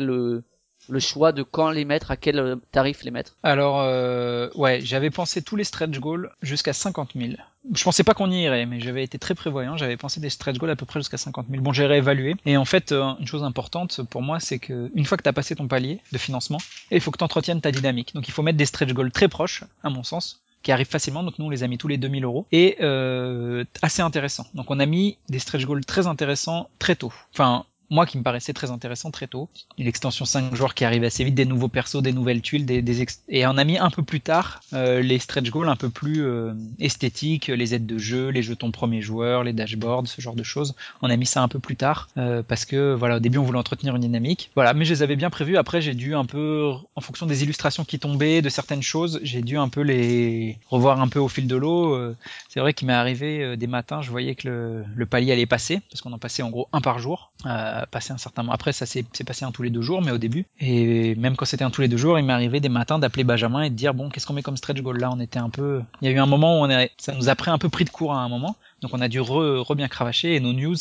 [0.89, 3.36] le choix de quand les mettre, à quel euh, tarif les mettre?
[3.43, 7.32] Alors, euh, ouais, j'avais pensé tous les stretch goals jusqu'à 50 000.
[7.73, 9.77] Je pensais pas qu'on y irait, mais j'avais été très prévoyant.
[9.77, 11.62] J'avais pensé des stretch goals à peu près jusqu'à 50 000.
[11.62, 12.35] Bon, j'ai réévalué.
[12.44, 15.28] Et en fait, euh, une chose importante pour moi, c'est que une fois que tu
[15.28, 16.59] as passé ton palier de financement,
[16.90, 18.15] il faut que tu entretiennes ta dynamique.
[18.15, 21.22] Donc, il faut mettre des stretch goals très proches, à mon sens, qui arrive facilement.
[21.22, 24.46] Donc nous, on les a mis tous les 2000 euros et euh, assez intéressant.
[24.54, 27.12] Donc on a mis des stretch goals très intéressants très tôt.
[27.32, 29.48] Enfin, moi qui me paraissait très intéressant très tôt.
[29.78, 32.82] Une extension 5 joueurs qui arrive assez vite, des nouveaux persos, des nouvelles tuiles, des,
[32.82, 35.90] des et on a mis un peu plus tard euh, les stretch goals un peu
[35.90, 40.35] plus euh, esthétiques, les aides de jeu, les jetons premier joueur, les dashboards, ce genre
[40.35, 40.74] de choses.
[41.02, 43.44] On a mis ça un peu plus tard euh, parce que voilà au début on
[43.44, 44.51] voulait entretenir une dynamique.
[44.55, 45.56] Voilà, mais je les avais bien prévus.
[45.56, 49.43] Après j'ai dû un peu, en fonction des illustrations qui tombaient, de certaines choses, j'ai
[49.43, 51.94] dû un peu les revoir un peu au fil de l'eau.
[51.94, 52.16] Euh,
[52.48, 55.47] c'est vrai qu'il m'est arrivé euh, des matins, je voyais que le, le palier allait
[55.47, 57.32] passer parce qu'on en passait en gros un par jour.
[57.47, 58.52] Euh, passer un certain moment.
[58.52, 61.44] Après, ça s'est passé un tous les deux jours, mais au début, et même quand
[61.44, 63.74] c'était un tous les deux jours, il m'est arrivé des matins d'appeler Benjamin et de
[63.74, 64.98] dire bon, qu'est-ce qu'on met comme stretch goal?
[64.98, 67.28] Là On était un peu, il y a eu un moment où on ça nous
[67.28, 68.56] a pris un peu pris de court à un moment.
[68.85, 70.77] Donc on a dû re, bien cravacher et nos news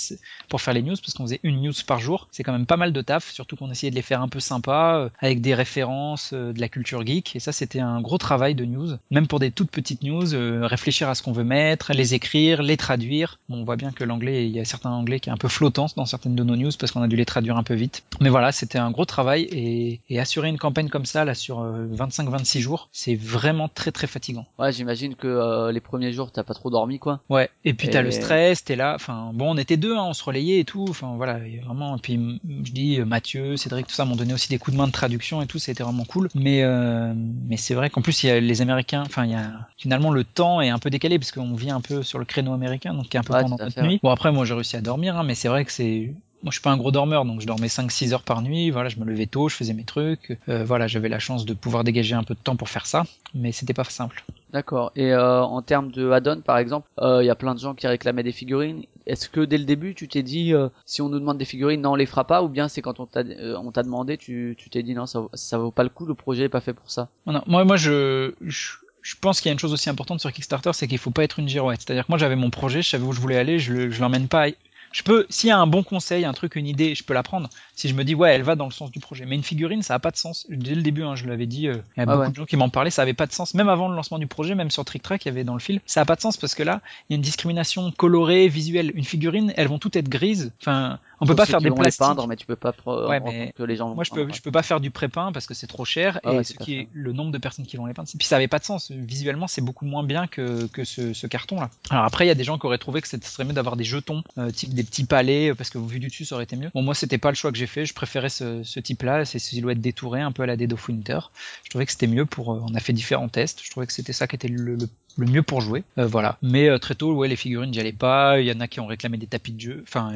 [0.49, 2.75] pour faire les news parce qu'on faisait une news par jour, c'est quand même pas
[2.75, 5.55] mal de taf, surtout qu'on essayait de les faire un peu sympa euh, avec des
[5.55, 9.27] références euh, de la culture geek et ça c'était un gros travail de news, même
[9.27, 12.75] pour des toutes petites news, euh, réfléchir à ce qu'on veut mettre, les écrire, les
[12.75, 13.39] traduire.
[13.47, 15.47] Bon, on voit bien que l'anglais, il y a certains anglais qui est un peu
[15.47, 18.03] flottant dans certaines de nos news parce qu'on a dû les traduire un peu vite.
[18.19, 21.63] Mais voilà, c'était un gros travail et, et assurer une campagne comme ça là sur
[21.63, 24.45] 25-26 jours, c'est vraiment très très fatigant.
[24.59, 27.21] Ouais, j'imagine que les premiers jours t'as pas trop dormi quoi.
[27.29, 28.93] Ouais, et puis t'as le stress, t'es là.
[28.95, 30.85] Enfin, bon, on était deux, hein, on se relayait et tout.
[30.89, 31.95] Enfin, voilà, vraiment.
[31.97, 34.77] Et puis, je dis, euh, Mathieu, Cédric, tout ça m'ont donné aussi des coups de
[34.81, 35.59] main de traduction et tout.
[35.59, 36.29] C'était vraiment cool.
[36.35, 39.03] Mais, euh, mais c'est vrai qu'en plus, il y a les Américains.
[39.05, 41.81] Enfin, il y a finalement le temps est un peu décalé parce qu'on vit un
[41.81, 43.99] peu sur le créneau américain, donc qui est un peu pendant notre nuit.
[44.03, 46.13] Bon, après, moi, j'ai réussi à dormir, hein, mais c'est vrai que c'est
[46.43, 48.89] moi je suis pas un gros dormeur donc je dormais 5-6 heures par nuit voilà
[48.89, 51.83] je me levais tôt je faisais mes trucs euh, voilà j'avais la chance de pouvoir
[51.83, 53.03] dégager un peu de temps pour faire ça
[53.33, 54.91] mais c'était pas simple D'accord.
[54.95, 57.87] Et euh, en termes de add-on, par exemple, il y a plein de gens qui
[57.87, 58.83] réclamaient des figurines.
[59.07, 60.53] Est-ce que dès le début, tu t'es dit,
[60.85, 62.99] si on nous demande des figurines, non, on les fera pas, ou bien c'est quand
[62.99, 66.13] on t'a demandé, tu tu t'es dit non, ça ça vaut pas le coup, le
[66.13, 67.09] projet est pas fait pour ça?
[67.25, 70.31] Non, moi moi je, je je pense qu'il y a une chose aussi importante sur
[70.31, 71.81] Kickstarter, c'est qu'il faut pas être une girouette.
[71.81, 74.29] C'est-à-dire que moi j'avais mon projet, je savais où je voulais aller, je, je l'emmène
[74.29, 74.47] pas
[74.93, 77.23] je peux, s'il y a un bon conseil, un truc, une idée, je peux la
[77.23, 77.49] prendre.
[77.75, 79.25] Si je me dis, ouais, elle va dans le sens du projet.
[79.25, 80.45] Mais une figurine, ça a pas de sens.
[80.49, 82.57] Dès le début, hein, je l'avais dit, euh, il y a beaucoup de gens qui
[82.57, 83.53] m'en parlaient, ça avait pas de sens.
[83.53, 85.59] Même avant le lancement du projet, même sur Trick Track, il y avait dans le
[85.59, 88.47] fil, ça a pas de sens parce que là, il y a une discrimination colorée,
[88.47, 88.91] visuelle.
[88.95, 90.51] Une figurine, elles vont toutes être grises.
[90.61, 91.99] Enfin, on peut pas faire des plastiques.
[91.99, 94.51] Peindre, mais tu peux pas ouais, mais que les gens moi je peux je peux
[94.51, 97.13] pas faire du pré-peint parce que c'est trop cher ah et ce qui est le
[97.13, 99.61] nombre de personnes qui vont les peindre puis ça avait pas de sens visuellement c'est
[99.61, 102.43] beaucoup moins bien que que ce, ce carton là alors après il y a des
[102.43, 105.53] gens qui auraient trouvé que c'était mieux d'avoir des jetons euh, type des petits palais
[105.53, 107.51] parce que vu du dessus ça aurait été mieux bon moi c'était pas le choix
[107.51, 110.45] que j'ai fait je préférais ce, ce type là ces silhouettes détourées un peu à
[110.45, 111.19] la Dead of Winter
[111.63, 113.93] je trouvais que c'était mieux pour euh, on a fait différents tests je trouvais que
[113.93, 114.77] c'était ça qui était le,
[115.17, 115.83] mieux pour jouer.
[115.97, 116.37] Euh, voilà.
[116.41, 118.39] Mais euh, très tôt, ouais, les figurines, j'y allais pas.
[118.39, 119.83] Il y en a qui ont réclamé des tapis de jeu.
[119.87, 120.13] Enfin,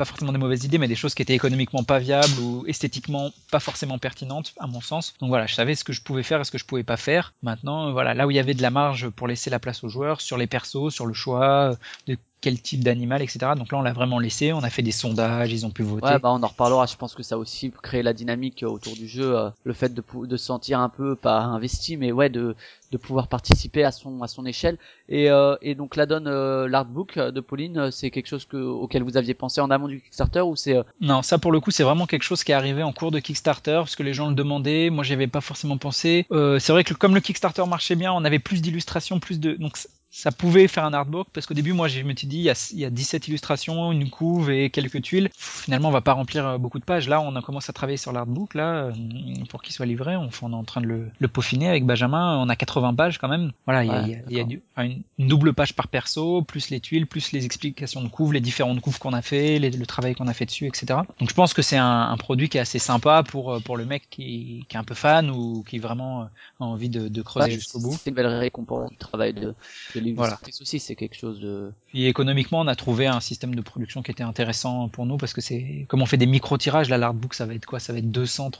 [0.00, 3.32] pas forcément des mauvaises idées, mais des choses qui étaient économiquement pas viables ou esthétiquement
[3.50, 5.12] pas forcément pertinentes, à mon sens.
[5.20, 6.96] Donc voilà, je savais ce que je pouvais faire et ce que je pouvais pas
[6.96, 7.34] faire.
[7.42, 9.90] Maintenant, voilà, là où il y avait de la marge pour laisser la place aux
[9.90, 13.52] joueurs, sur les persos, sur le choix de quel type d'animal, etc.
[13.54, 16.06] Donc là, on l'a vraiment laissé, on a fait des sondages, ils ont pu voter.
[16.06, 16.86] Ouais, bah on en reparlera.
[16.86, 20.02] Je pense que ça a aussi créé la dynamique autour du jeu, le fait de,
[20.24, 22.56] de se sentir un peu pas investi, mais ouais, de
[22.96, 24.78] pouvoir participer à son à son échelle
[25.08, 28.56] et, euh, et donc la donne euh, l'artbook de Pauline euh, c'est quelque chose que
[28.56, 31.60] auquel vous aviez pensé en amont du Kickstarter ou c'est euh, non ça pour le
[31.60, 34.14] coup c'est vraiment quelque chose qui est arrivé en cours de Kickstarter parce que les
[34.14, 34.90] gens le demandaient.
[34.90, 36.26] Moi j'y avais pas forcément pensé.
[36.30, 39.76] C'est vrai que comme le Kickstarter marchait bien on avait plus d'illustrations plus de donc
[40.10, 42.50] ça pouvait faire un artbook parce qu'au début moi je me suis dit il y,
[42.50, 46.12] a, il y a 17 illustrations une couve et quelques tuiles finalement on va pas
[46.12, 48.90] remplir beaucoup de pages là on a commencé à travailler sur l'artbook là
[49.48, 52.38] pour qu'il soit livré on, on est en train de le, le peaufiner avec Benjamin
[52.38, 53.52] on a 80 pages quand même.
[53.66, 58.02] Voilà, il y a, une, double page par perso, plus les tuiles, plus les explications
[58.02, 61.00] de couves, les différentes couves qu'on a fait, le travail qu'on a fait dessus, etc.
[61.18, 64.08] Donc je pense que c'est un, produit qui est assez sympa pour pour le mec
[64.10, 66.28] qui, est un peu fan ou qui vraiment a
[66.58, 67.92] envie de, creuser jusqu'au bout.
[67.92, 69.54] C'est une belle récompense du travail de,
[69.94, 70.38] de Voilà.
[70.60, 71.72] aussi, c'est quelque chose de.
[71.88, 75.32] Puis économiquement, on a trouvé un système de production qui était intéressant pour nous parce
[75.32, 77.80] que c'est comme on fait des micro tirages, là l'artbook ça va être quoi?
[77.80, 78.50] Ça va être 200,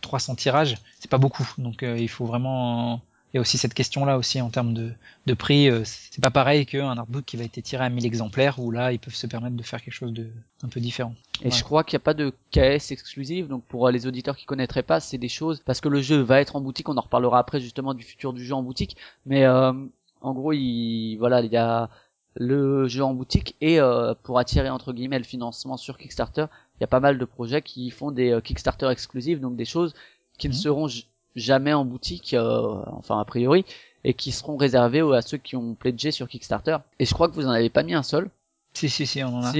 [0.00, 0.76] 300 tirages.
[0.98, 3.02] C'est pas beaucoup, donc euh, il faut vraiment
[3.32, 4.90] il y a aussi cette question-là aussi en termes de,
[5.26, 5.70] de prix.
[5.70, 8.92] Euh, c'est pas pareil qu'un artbook qui va être tiré à 1000 exemplaires où là
[8.92, 10.28] ils peuvent se permettre de faire quelque chose de
[10.62, 11.14] un peu différent.
[11.42, 14.46] Et je crois qu'il n'y a pas de KS exclusive, donc pour les auditeurs qui
[14.46, 16.88] connaîtraient pas, c'est des choses parce que le jeu va être en boutique.
[16.88, 18.96] On en reparlera après justement du futur du jeu en boutique,
[19.26, 19.72] mais euh,
[20.20, 21.88] en gros, il voilà, il y a
[22.34, 26.82] le jeu en boutique et euh, pour attirer entre guillemets le financement sur Kickstarter, il
[26.82, 29.94] y a pas mal de projets qui font des Kickstarter exclusives, donc des choses
[30.38, 30.58] qui ne mhm.
[30.58, 30.88] seront
[31.36, 33.64] jamais en boutique, euh, enfin a priori,
[34.04, 36.78] et qui seront réservés à ceux qui ont pledgé sur Kickstarter.
[36.98, 38.30] Et je crois que vous en avez pas mis un seul.
[38.72, 39.52] Si, si, si, on en a.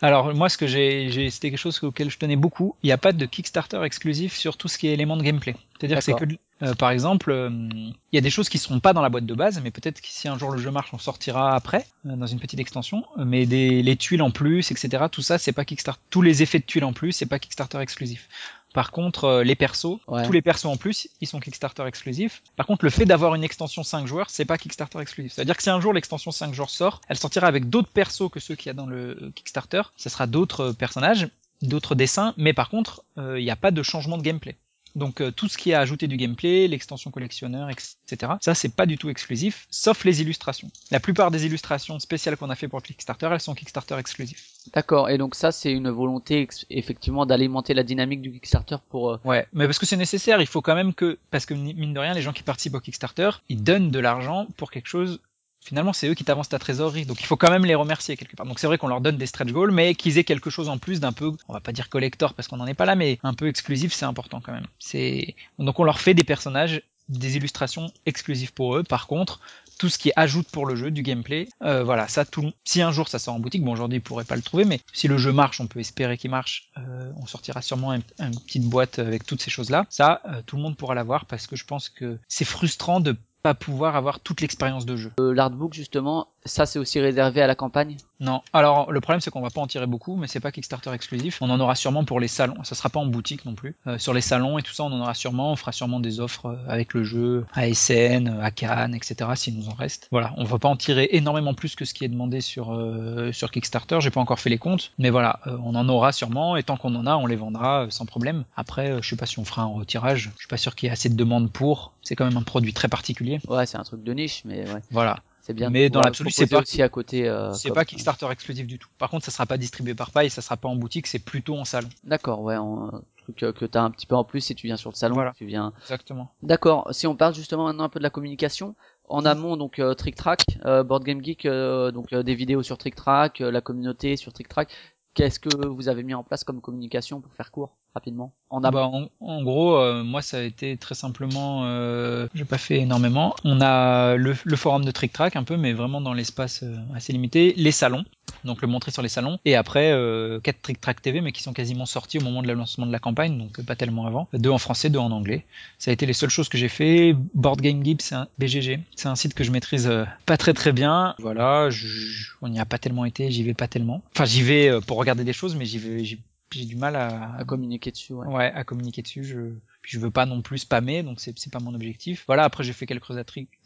[0.00, 2.74] Alors, moi, ce que j'ai, c'était quelque chose auquel je tenais beaucoup.
[2.82, 5.54] Il n'y a pas de Kickstarter exclusif sur tout ce qui est éléments de gameplay.
[5.78, 6.24] C'est-à-dire que c'est que,
[6.62, 9.26] euh, par exemple, euh, il y a des choses qui seront pas dans la boîte
[9.26, 12.26] de base, mais peut-être que si un jour le jeu marche, on sortira après, dans
[12.26, 13.04] une petite extension.
[13.18, 16.00] Mais des, les tuiles en plus, etc., tout ça, c'est pas Kickstarter.
[16.08, 18.28] Tous les effets de tuiles en plus, c'est pas Kickstarter exclusif.
[18.76, 22.42] Par contre, euh, les persos, tous les persos en plus, ils sont Kickstarter exclusifs.
[22.56, 25.32] Par contre, le fait d'avoir une extension 5 joueurs, c'est pas Kickstarter exclusif.
[25.32, 28.38] C'est-à-dire que si un jour l'extension 5 joueurs sort, elle sortira avec d'autres persos que
[28.38, 29.80] ceux qu'il y a dans le Kickstarter.
[29.96, 31.30] Ce sera d'autres euh, personnages,
[31.62, 34.56] d'autres dessins, mais par contre, euh, il n'y a pas de changement de gameplay.
[34.94, 38.32] Donc euh, tout ce qui a ajouté du gameplay, l'extension collectionneur, etc.
[38.40, 40.70] Ça c'est pas du tout exclusif, sauf les illustrations.
[40.90, 44.55] La plupart des illustrations spéciales qu'on a fait pour Kickstarter, elles sont Kickstarter exclusifs.
[44.74, 45.10] D'accord.
[45.10, 49.12] Et donc ça c'est une volonté effectivement d'alimenter la dynamique du Kickstarter pour.
[49.12, 50.40] Euh, ouais, mais parce que c'est nécessaire.
[50.40, 52.80] Il faut quand même que parce que mine de rien, les gens qui participent au
[52.80, 55.20] Kickstarter, ils donnent de l'argent pour quelque chose
[55.66, 57.06] finalement c'est eux qui t'avancent ta trésorerie.
[57.06, 58.46] Donc il faut quand même les remercier quelque part.
[58.46, 60.78] Donc c'est vrai qu'on leur donne des stretch goals, mais qu'ils aient quelque chose en
[60.78, 63.18] plus d'un peu, on va pas dire collector parce qu'on n'en est pas là, mais
[63.22, 64.66] un peu exclusif, c'est important quand même.
[64.78, 68.84] C'est donc on leur fait des personnages, des illustrations exclusives pour eux.
[68.84, 69.40] Par contre,
[69.78, 72.52] tout ce qui ajoute pour le jeu, du gameplay, euh, voilà, ça tout.
[72.64, 74.80] Si un jour ça sort en boutique, bon aujourd'hui ils pourraient pas le trouver, mais
[74.92, 76.70] si le jeu marche, on peut espérer qu'il marche.
[76.78, 79.86] Euh, on sortira sûrement une, petite boîte avec toutes ces choses-là.
[79.90, 83.16] Ça, euh, tout le monde pourra l'avoir parce que je pense que c'est frustrant de
[83.46, 85.12] pas pouvoir avoir toute l'expérience de jeu.
[85.20, 87.96] Euh, L'artbook justement, ça c'est aussi réservé à la campagne?
[88.20, 88.42] Non.
[88.52, 91.42] Alors le problème c'est qu'on va pas en tirer beaucoup, mais c'est pas Kickstarter exclusif.
[91.42, 92.62] On en aura sûrement pour les salons.
[92.64, 93.74] Ça sera pas en boutique non plus.
[93.86, 95.52] Euh, sur les salons et tout ça, on en aura sûrement.
[95.52, 99.30] On fera sûrement des offres euh, avec le jeu à SN, à Cannes, etc.
[99.34, 100.08] S'il nous en reste.
[100.10, 100.32] Voilà.
[100.36, 103.50] On va pas en tirer énormément plus que ce qui est demandé sur euh, sur
[103.50, 104.00] Kickstarter.
[104.00, 106.56] J'ai pas encore fait les comptes, mais voilà, euh, on en aura sûrement.
[106.56, 108.44] Et tant qu'on en a, on les vendra euh, sans problème.
[108.56, 110.30] Après, euh, je sais pas si on fera un retirage.
[110.34, 111.92] Je suis pas sûr qu'il y ait assez de demandes pour.
[112.02, 113.40] C'est quand même un produit très particulier.
[113.48, 114.80] Ouais, c'est un truc de niche, mais ouais.
[114.90, 115.18] Voilà.
[115.46, 115.70] C'est bien.
[115.70, 117.28] Mais dans l'absolu, c'est pas- aussi à côté.
[117.28, 118.88] euh, C'est pas Kickstarter exclusif du tout.
[118.98, 121.56] Par contre, ça sera pas distribué par paille, ça sera pas en boutique, c'est plutôt
[121.56, 121.88] en salon.
[122.02, 124.66] D'accord, ouais, en- un truc euh, que t'as un petit peu en plus si tu
[124.66, 125.14] viens sur le salon.
[125.14, 125.34] Voilà.
[125.36, 125.72] Tu viens.
[125.82, 126.32] Exactement.
[126.42, 126.88] D'accord.
[126.90, 128.74] Si on parle justement maintenant un peu de la communication,
[129.08, 132.64] en amont donc euh, Trick Track, euh, Board Game Geek, euh, donc euh, des vidéos
[132.64, 134.68] sur Trick Track, euh, la communauté sur Trick Track.
[135.14, 137.76] Qu'est-ce que vous avez mis en place comme communication pour faire court?
[137.96, 141.62] Rapidement en amont Bah, en, en gros, euh, moi, ça a été très simplement.
[141.64, 143.34] Euh, J'ai pas fait énormément.
[143.44, 146.76] On a le, le forum de Trick Track un peu, mais vraiment dans l'espace euh,
[146.94, 147.54] assez limité.
[147.56, 148.04] Les salons,
[148.44, 149.38] donc le montrer sur les salons.
[149.46, 152.52] Et après, euh, quatre Trick Track TV, mais qui sont quasiment sortis au moment de
[152.52, 154.28] lancement de la campagne, donc euh, pas tellement avant.
[154.34, 155.44] Deux en français, deux en anglais.
[155.78, 157.16] Ça a été les seules choses que j'ai fait.
[157.34, 158.78] Board Game Geek, c'est un BGG.
[158.94, 159.90] C'est un site que je maîtrise
[160.26, 161.14] pas très très bien.
[161.18, 164.02] Voilà, je- on n'y a pas tellement été, j'y vais pas tellement.
[164.14, 166.04] Enfin, j'y vais pour regarder des choses, mais j'y vais,
[166.52, 168.26] j'ai du mal à, à communiquer dessus ouais.
[168.26, 169.24] Ouais, à communiquer dessus.
[169.24, 169.38] Je,
[169.82, 172.24] puis je veux pas non plus spammer, donc c'est c'est pas mon objectif.
[172.26, 172.44] Voilà.
[172.44, 173.10] Après, j'ai fait quelques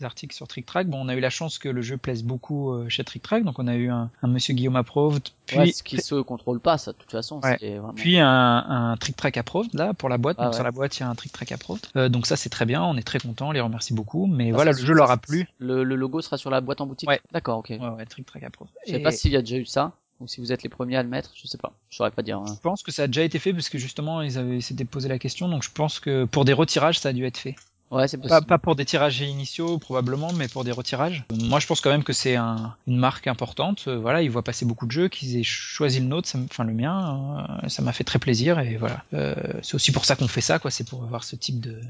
[0.03, 0.87] articles sur Trick Track.
[0.89, 3.45] Bon, on a eu la chance que le jeu plaise beaucoup euh, chez Trick Track,
[3.45, 6.61] donc on a eu un, un Monsieur Guillaume Approved, puis Ouais, ce qui se contrôle
[6.61, 7.57] pas ça de toute façon Ouais.
[7.61, 10.37] vraiment puis un, un Trick Track Approved là pour la boîte.
[10.39, 10.57] Ah donc ouais.
[10.57, 11.87] sur la boîte, il y a un Trick Track Approved.
[11.97, 12.83] Euh, donc ça, c'est très bien.
[12.83, 13.49] On est très content.
[13.49, 14.27] On les remercie beaucoup.
[14.27, 15.47] Mais Ah, voilà, le jeu leur a plu.
[15.59, 17.21] le, le logo sera sur la boîte en boutique Ouais.
[17.33, 18.73] d'accord ok Ouais, ouais, Trick Track Approved.
[18.87, 20.69] je sais Et pas s'il y a déjà eu ça ou si vous êtes les
[20.69, 22.45] premiers à le mettre je sais pas je saurais pas dire hein.
[22.55, 25.09] Je pense que ça a déjà été fait parce que justement, ils avaient s'étaient posé
[25.09, 25.49] la question.
[25.49, 27.57] Donc je pense que pour des retirages, ça a dû être fait.
[27.91, 31.25] ouais c'est Pas, possible pas pour des tirages initiaux probablement, mais pour des retirages.
[31.33, 33.85] Moi, je pense quand même que c'est un, une marque importante.
[33.89, 36.65] Euh, Voilà, ils voient passer beaucoup de jeux, qu'ils aient choisi le nôtre, ça enfin
[36.65, 39.03] le mien, euh, ça m'a fait très plaisir et voilà.
[39.15, 40.71] Euh, c'est aussi pour ça qu'on fait ça, quoi.
[40.71, 41.81] C'est pour avoir ce type de,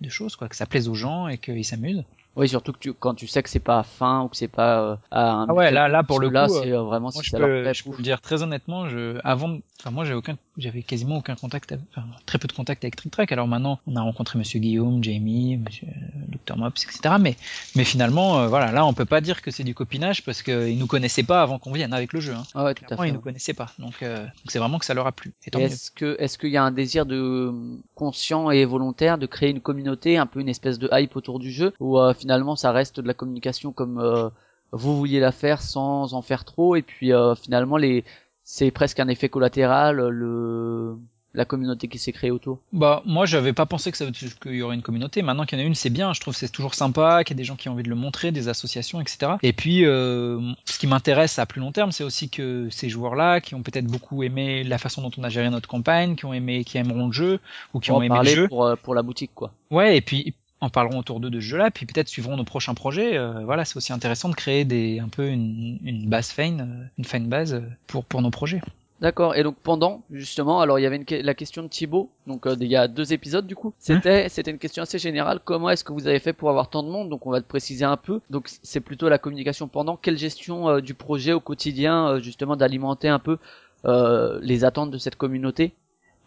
[0.00, 2.04] de choses, quoi, que ça plaise aux gens et qu'ils s'amusent.
[2.36, 4.80] Oui surtout que tu quand tu sais que c'est pas fin ou que c'est pas
[4.80, 7.22] euh, à un Ah ouais, là, là pour le là coup, c'est euh, vraiment Moi,
[7.22, 9.90] si je ça leur peux, plaît je peux le dire très honnêtement, je, avant, enfin,
[9.90, 13.32] moi, j'avais aucun, j'avais quasiment aucun contact, enfin, très peu de contact avec Trick Track.
[13.32, 17.16] Alors maintenant, on a rencontré Monsieur Guillaume, Jamie, Monsieur euh, Dr Mops, etc.
[17.20, 17.36] Mais,
[17.74, 20.78] mais finalement, euh, voilà, là, on peut pas dire que c'est du copinage parce qu'ils
[20.78, 22.34] nous connaissaient pas avant qu'on vienne avec le jeu.
[22.34, 22.44] Hein.
[22.54, 23.72] ah ouais tout à fait ils nous connaissaient pas.
[23.78, 25.32] Donc, euh, c'est vraiment que ça leur a plu.
[25.52, 27.52] Est-ce que est-ce qu'il y a un désir de
[27.94, 31.50] conscient et volontaire de créer une communauté, un peu une espèce de hype autour du
[31.50, 34.28] jeu, ou euh, finalement ça reste de la communication comme euh,
[34.72, 38.04] vous vouliez la faire sans en faire trop, et puis euh, finalement les
[38.44, 40.96] c'est presque un effet collatéral le
[41.34, 42.58] la communauté qui s'est créée autour.
[42.72, 44.06] Bah, moi, j'avais pas pensé que ça
[44.42, 45.22] qu'il y aurait une communauté.
[45.22, 46.12] Maintenant qu'il y en a une, c'est bien.
[46.12, 47.94] Je trouve c'est toujours sympa, qu'il y ait des gens qui ont envie de le
[47.94, 49.32] montrer, des associations, etc.
[49.42, 53.40] Et puis, euh, ce qui m'intéresse à plus long terme, c'est aussi que ces joueurs-là,
[53.40, 56.32] qui ont peut-être beaucoup aimé la façon dont on a géré notre campagne, qui ont
[56.32, 57.40] aimé, qui aimeront le jeu,
[57.74, 58.48] ou qui On ont aimé le jeu.
[58.48, 59.52] pour euh, pour la boutique quoi.
[59.70, 62.74] Ouais, et puis en parleront autour d'eux de ce jeu-là, puis peut-être suivront nos prochains
[62.74, 63.16] projets.
[63.16, 66.86] Euh, voilà, c'est aussi intéressant de créer des un peu une, une base fine, euh,
[66.98, 68.60] une fine base euh, pour pour nos projets.
[69.00, 69.34] D'accord.
[69.34, 72.10] Et donc pendant justement, alors il y avait une, que- la question de Thibaut.
[72.26, 73.72] Donc euh, il y a deux épisodes du coup.
[73.78, 75.40] C'était c'était une question assez générale.
[75.42, 77.08] Comment est-ce que vous avez fait pour avoir tant de monde?
[77.08, 78.20] Donc on va te préciser un peu.
[78.28, 79.96] Donc c'est plutôt la communication pendant.
[79.96, 83.38] Quelle gestion euh, du projet au quotidien, euh, justement d'alimenter un peu
[83.86, 85.72] euh, les attentes de cette communauté?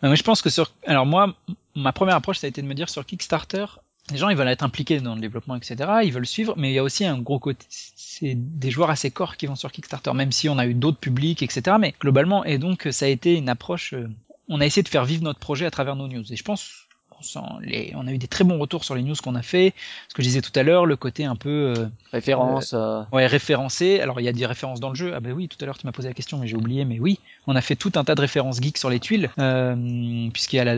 [0.02, 1.34] Je pense que sur, alors moi,
[1.76, 3.66] ma première approche, ça a été de me dire sur Kickstarter,
[4.12, 5.76] les gens ils veulent être impliqués dans le développement, etc.
[6.04, 9.12] Ils veulent suivre, mais il y a aussi un gros côté, c'est des joueurs assez
[9.12, 11.78] corps qui vont sur Kickstarter, même si on a eu d'autres publics, etc.
[11.80, 14.10] Mais globalement, et donc ça a été une approche, euh,
[14.50, 16.32] on a essayé de faire vivre notre projet à travers nos news.
[16.32, 16.83] Et je pense,
[17.24, 19.42] on, sent les, on a eu des très bons retours sur les news qu'on a
[19.42, 19.74] fait.
[20.10, 22.74] Ce que je disais tout à l'heure, le côté un peu euh, Référence.
[22.74, 24.00] euh, Ouais, référencé.
[24.00, 25.14] Alors il y a des références dans le jeu.
[25.16, 26.86] Ah bah oui, tout à l'heure tu m'as posé la question, mais j'ai oublié.
[26.86, 30.30] Mais oui, on a fait tout un tas de références geeks sur les tuiles, euh,
[30.32, 30.76] puisqu'il y a la,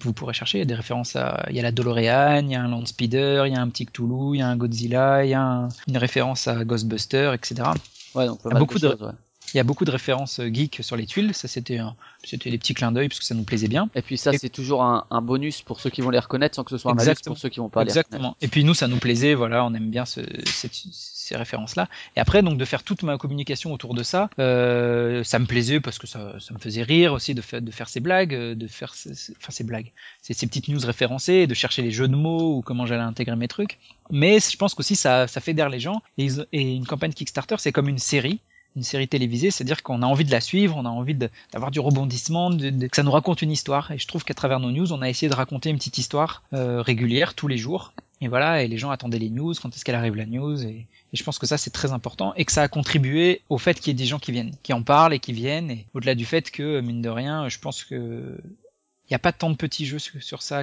[0.00, 2.52] vous pourrez chercher, il y a des références à, il y a la DeLorean, il
[2.52, 5.24] y a un Landspeeder, il y a un petit Cthulhu, il y a un Godzilla,
[5.24, 7.70] il y a un- une référence à Ghostbuster, etc.
[8.14, 9.12] ouais, donc pas Il y a mal beaucoup de- choses, ouais.
[9.56, 11.32] Il y a beaucoup de références euh, geeks sur les tuiles.
[11.32, 11.80] Ça c'était,
[12.22, 13.88] c'était des petits clins d'œil parce que ça nous plaisait bien.
[13.94, 16.56] Et puis ça, Et- c'est toujours un, un bonus pour ceux qui vont les reconnaître,
[16.56, 18.08] sans que ce soit un malus pour ceux qui vont pas les reconnaître.
[18.08, 18.36] Exactement.
[18.42, 21.88] Et puis nous, ça nous plaisait, voilà, on aime bien ce, cette- ces références-là.
[22.16, 25.80] Et après, donc de faire toute ma communication autour de ça, euh, ça me plaisait
[25.80, 28.54] parce que ça, ça me faisait rire aussi de faire, de faire ces blagues, euh,
[28.54, 31.92] de faire, ces, ces- enfin ces blagues, ces, ces petites news référencées, de chercher les
[31.92, 33.78] jeux de mots ou comment j'allais intégrer mes trucs.
[34.10, 36.02] Mais je pense qu'aussi ça, ça fédère les gens.
[36.18, 38.40] Et, ils- et une campagne Kickstarter, c'est comme une série
[38.76, 41.80] une série télévisée, c'est-à-dire qu'on a envie de la suivre, on a envie d'avoir du
[41.80, 43.90] rebondissement, que ça nous raconte une histoire.
[43.90, 46.42] Et je trouve qu'à travers nos news, on a essayé de raconter une petite histoire
[46.52, 47.92] euh, régulière tous les jours.
[48.20, 50.86] Et voilà, et les gens attendaient les news, quand est-ce qu'elle arrive la news, Et
[51.12, 53.88] je pense que ça, c'est très important et que ça a contribué au fait qu'il
[53.88, 55.70] y ait des gens qui viennent, qui en parlent et qui viennent.
[55.70, 58.38] Et au-delà du fait que, mine de rien, je pense que
[59.08, 60.62] il n'y a pas tant de petits jeux sur, ça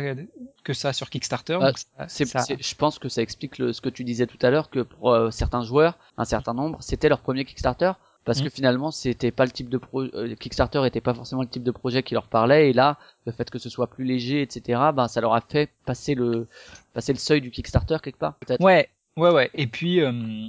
[0.63, 1.57] que ça sur Kickstarter.
[1.59, 1.71] Bah,
[2.07, 5.31] je pense que ça explique ce que tu disais tout à l'heure, que pour euh,
[5.31, 7.93] certains joueurs, un certain nombre, c'était leur premier Kickstarter.
[8.25, 8.51] Parce que mm.
[8.51, 11.71] finalement, c'était pas le type de pro euh, Kickstarter était pas forcément le type de
[11.71, 12.69] projet qui leur parlait.
[12.69, 15.69] Et là, le fait que ce soit plus léger, etc., ben ça leur a fait
[15.85, 16.47] passer le
[16.93, 18.61] passer le seuil du Kickstarter quelque part, peut-être.
[18.61, 19.49] Ouais, ouais, ouais.
[19.53, 20.47] Et puis, euh,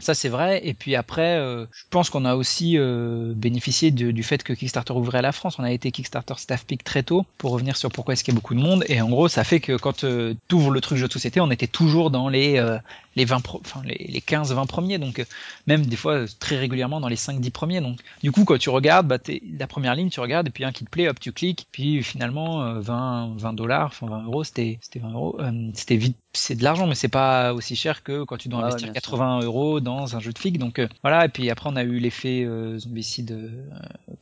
[0.00, 0.60] ça c'est vrai.
[0.64, 4.92] Et puis après, euh, je pense qu'on a aussi euh, bénéficié du fait que Kickstarter
[4.92, 5.58] ouvrait à la France.
[5.58, 8.36] On a été Kickstarter Staff Peak très tôt pour revenir sur pourquoi est-ce qu'il y
[8.36, 8.84] a beaucoup de monde.
[8.88, 11.40] Et en gros, ça fait que quand euh, tu ouvres le truc jeu de société,
[11.40, 12.78] on était toujours dans les euh,
[13.16, 15.24] les 20 enfin les, les 15 20 premiers donc
[15.66, 17.98] même des fois très régulièrement dans les 5 10 premiers donc.
[18.22, 19.18] Du coup quand tu regardes bah
[19.58, 22.02] la première ligne tu regardes et puis un qui te plaît hop tu cliques puis
[22.02, 25.38] finalement 20 20 dollars enfin 20 euros c'était c'était 20 euros
[25.74, 28.92] c'était vite c'est de l'argent mais c'est pas aussi cher que quand tu dois investir
[28.92, 31.82] 80 euros dans un jeu de fig donc euh, voilà et puis après on a
[31.82, 33.48] eu l'effet euh, zombicide euh,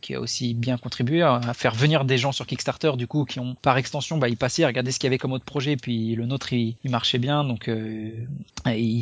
[0.01, 3.41] qui a aussi bien contribué à faire venir des gens sur Kickstarter du coup qui
[3.41, 6.15] ont par extension bah ils passaient regarder ce qu'il y avait comme autre projet puis
[6.15, 7.71] le nôtre il, il marchait bien donc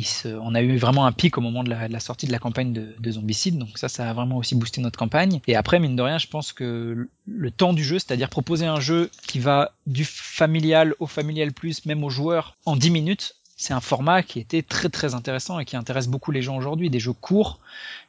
[0.03, 2.73] se, on a eu vraiment un pic au moment de la, sortie de la campagne
[2.73, 5.39] de, de, zombicide donc ça ça a vraiment aussi boosté notre campagne.
[5.47, 8.79] Et après mine de rien je pense que le temps du jeu c'est-à-dire proposer un
[8.79, 13.73] jeu qui va du familial au familial plus même aux joueurs en 10 minutes c'est
[13.73, 16.99] un format qui était très très intéressant et qui intéresse beaucoup les gens aujourd'hui, des
[16.99, 17.59] jeux courts,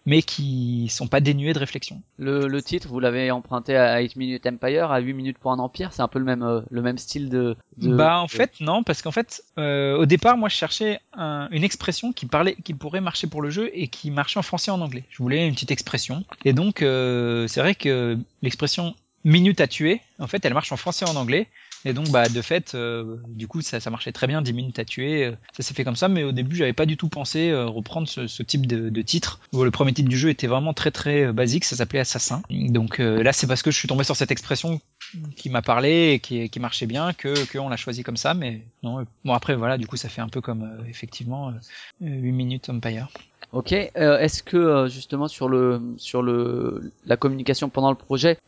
[0.04, 2.02] mais qui sont pas dénués de réflexion.
[2.18, 5.58] Le, le titre, vous l'avez emprunté à 8 Minute Empire, à 8 minutes pour un
[5.58, 7.56] empire, c'est un peu le même euh, le même style de.
[7.78, 7.94] de...
[7.94, 11.64] Bah en fait non, parce qu'en fait euh, au départ moi je cherchais un, une
[11.64, 14.74] expression qui parlait, qui pourrait marcher pour le jeu et qui marchait en français et
[14.74, 15.04] en anglais.
[15.08, 18.94] Je voulais une petite expression et donc euh, c'est vrai que l'expression
[19.24, 21.48] minute à tuer, en fait elle marche en français et en anglais
[21.84, 24.78] et donc, bah, de fait, euh, du coup, ça, ça marchait très bien, 10 minutes
[24.78, 25.26] à tuer.
[25.26, 27.66] Euh, ça s'est fait comme ça, mais au début, j'avais pas du tout pensé euh,
[27.66, 29.40] reprendre ce, ce type de, de, titre.
[29.52, 32.42] Le premier titre du jeu était vraiment très très basique, ça s'appelait Assassin.
[32.50, 34.80] Donc là, c'est parce que je suis tombé sur cette expression
[35.36, 38.34] qui m'a parlé et qui, qui marchait bien que qu'on l'a choisi comme ça.
[38.34, 41.52] Mais non, bon après, voilà, du coup, ça fait un peu comme effectivement
[42.00, 43.08] 8 minutes Empire.
[43.52, 43.72] Ok.
[43.72, 48.38] Euh, Est-ce que justement sur le sur le la communication pendant le projet,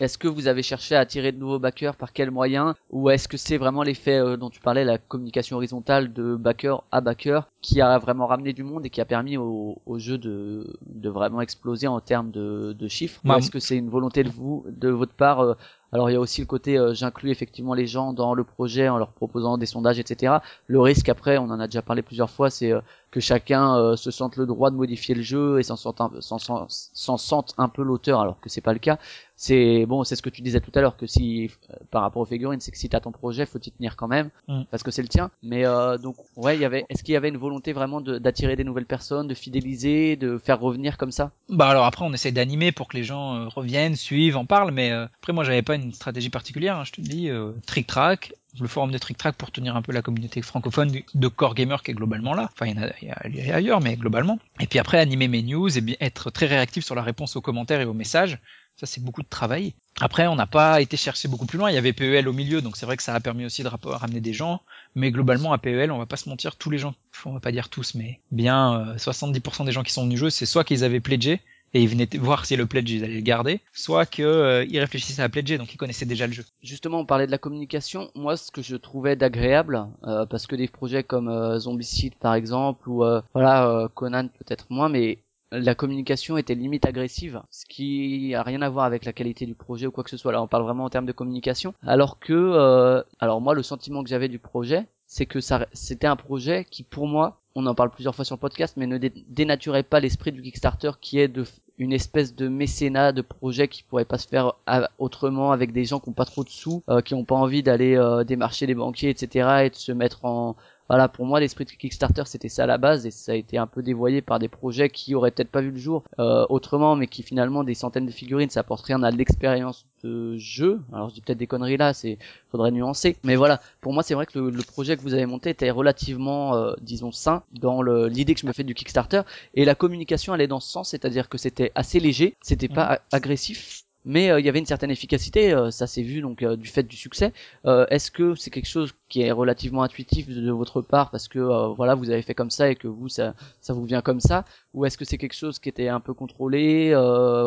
[0.00, 3.28] est-ce que vous avez cherché à attirer de nouveaux backers par quels moyens Ou est-ce
[3.28, 7.48] que c'est vraiment l'effet euh, dont tu parlais, la communication horizontale de backer à backer
[7.60, 11.08] qui a vraiment ramené du monde et qui a permis au, au jeu de, de
[11.08, 14.64] vraiment exploser en termes de, de chiffres Ou est-ce que c'est une volonté de vous,
[14.68, 15.54] de votre part euh,
[15.92, 18.88] alors il y a aussi le côté euh, j'inclus effectivement les gens dans le projet
[18.88, 20.36] en leur proposant des sondages, etc.
[20.66, 22.80] Le risque après, on en a déjà parlé plusieurs fois, c'est euh,
[23.10, 26.10] que chacun euh, se sente le droit de modifier le jeu et s'en sente un,
[26.20, 28.98] s'en, sente un peu l'auteur, alors que c'est pas le cas.
[29.40, 31.50] C'est bon, c'est ce que tu disais tout à l'heure que si
[31.92, 34.30] par rapport aux figurines, c'est que si t'as ton projet, faut t'y tenir quand même
[34.48, 34.62] mm.
[34.70, 35.30] parce que c'est le tien.
[35.44, 35.62] Mais
[36.02, 38.84] donc ouais, il y avait, est-ce qu'il y avait une volonté vraiment d'attirer des nouvelles
[38.84, 41.30] personnes, de fidéliser, de faire revenir comme ça?
[41.48, 44.90] Bah alors après, on essaie d'animer pour que les gens reviennent, suivent, en parlent, mais
[44.90, 48.68] après moi j'avais pas une stratégie particulière, hein, je te dis, euh, Trick Track, le
[48.68, 51.90] forum de Trick Track pour tenir un peu la communauté francophone de core gamer qui
[51.90, 52.50] est globalement là.
[52.52, 54.38] Enfin, il y en a, ailleurs, mais globalement.
[54.60, 57.80] Et puis après, animer mes news et être très réactif sur la réponse aux commentaires
[57.80, 58.38] et aux messages.
[58.76, 59.74] Ça, c'est beaucoup de travail.
[60.00, 61.68] Après, on n'a pas été chercher beaucoup plus loin.
[61.68, 63.68] Il y avait PEL au milieu, donc c'est vrai que ça a permis aussi de
[63.68, 64.62] ramener des gens.
[64.94, 66.94] Mais globalement, à PEL, on va pas se mentir, tous les gens,
[67.24, 70.30] on va pas dire tous, mais bien 70% euh, des gens qui sont venus jouer,
[70.30, 71.40] c'est soit qu'ils avaient pledgé,
[71.74, 75.22] et ils venaient voir si le pledge ils allaient le garder, soit que euh, réfléchissaient
[75.22, 76.44] à pledger, donc ils connaissaient déjà le jeu.
[76.62, 78.10] Justement, on parlait de la communication.
[78.14, 82.34] Moi, ce que je trouvais d'agréable, euh, parce que des projets comme euh, Zombicide par
[82.34, 85.18] exemple, ou euh, voilà Conan peut-être moins, mais
[85.50, 89.54] la communication était limite agressive, ce qui a rien à voir avec la qualité du
[89.54, 90.32] projet ou quoi que ce soit.
[90.32, 91.72] Là, on parle vraiment en termes de communication.
[91.86, 96.16] Alors que, alors moi, le sentiment que j'avais du projet, c'est que ça, c'était un
[96.16, 99.82] projet qui, pour moi, on en parle plusieurs fois sur le podcast, mais ne dénaturait
[99.82, 101.32] pas l'esprit du Kickstarter qui est
[101.76, 104.54] une espèce de mécénat de projet qui pourrait pas se faire
[104.98, 107.64] autrement avec des gens qui ont pas trop de sous, euh, qui ont pas envie
[107.64, 109.64] d'aller euh, démarcher les banquiers, etc.
[109.64, 110.54] et de se mettre en
[110.88, 113.58] voilà, pour moi, l'esprit de Kickstarter, c'était ça à la base, et ça a été
[113.58, 116.96] un peu dévoyé par des projets qui auraient peut-être pas vu le jour euh, autrement,
[116.96, 120.80] mais qui finalement, des centaines de figurines, ça apporte rien à l'expérience de jeu.
[120.92, 122.18] Alors, je dis peut-être des conneries là, c'est
[122.50, 123.16] faudrait nuancer.
[123.22, 126.54] Mais voilà, pour moi, c'est vrai que le, projet que vous avez monté était relativement,
[126.54, 129.22] euh, disons, sain dans l'idée que je me fais du Kickstarter,
[129.54, 133.84] et la communication allait dans ce sens, c'est-à-dire que c'était assez léger, c'était pas agressif,
[134.08, 136.68] mais euh, il y avait une certaine efficacité, euh, ça s'est vu donc euh, du
[136.68, 137.32] fait du succès.
[137.64, 141.38] Est-ce que c'est quelque chose qui est relativement intuitif de, votre part parce que
[141.76, 144.44] voilà vous avez fait comme ça et que vous ça ça vous vient comme ça,
[144.72, 146.92] ou est-ce que c'est quelque chose qui était un peu contrôlé,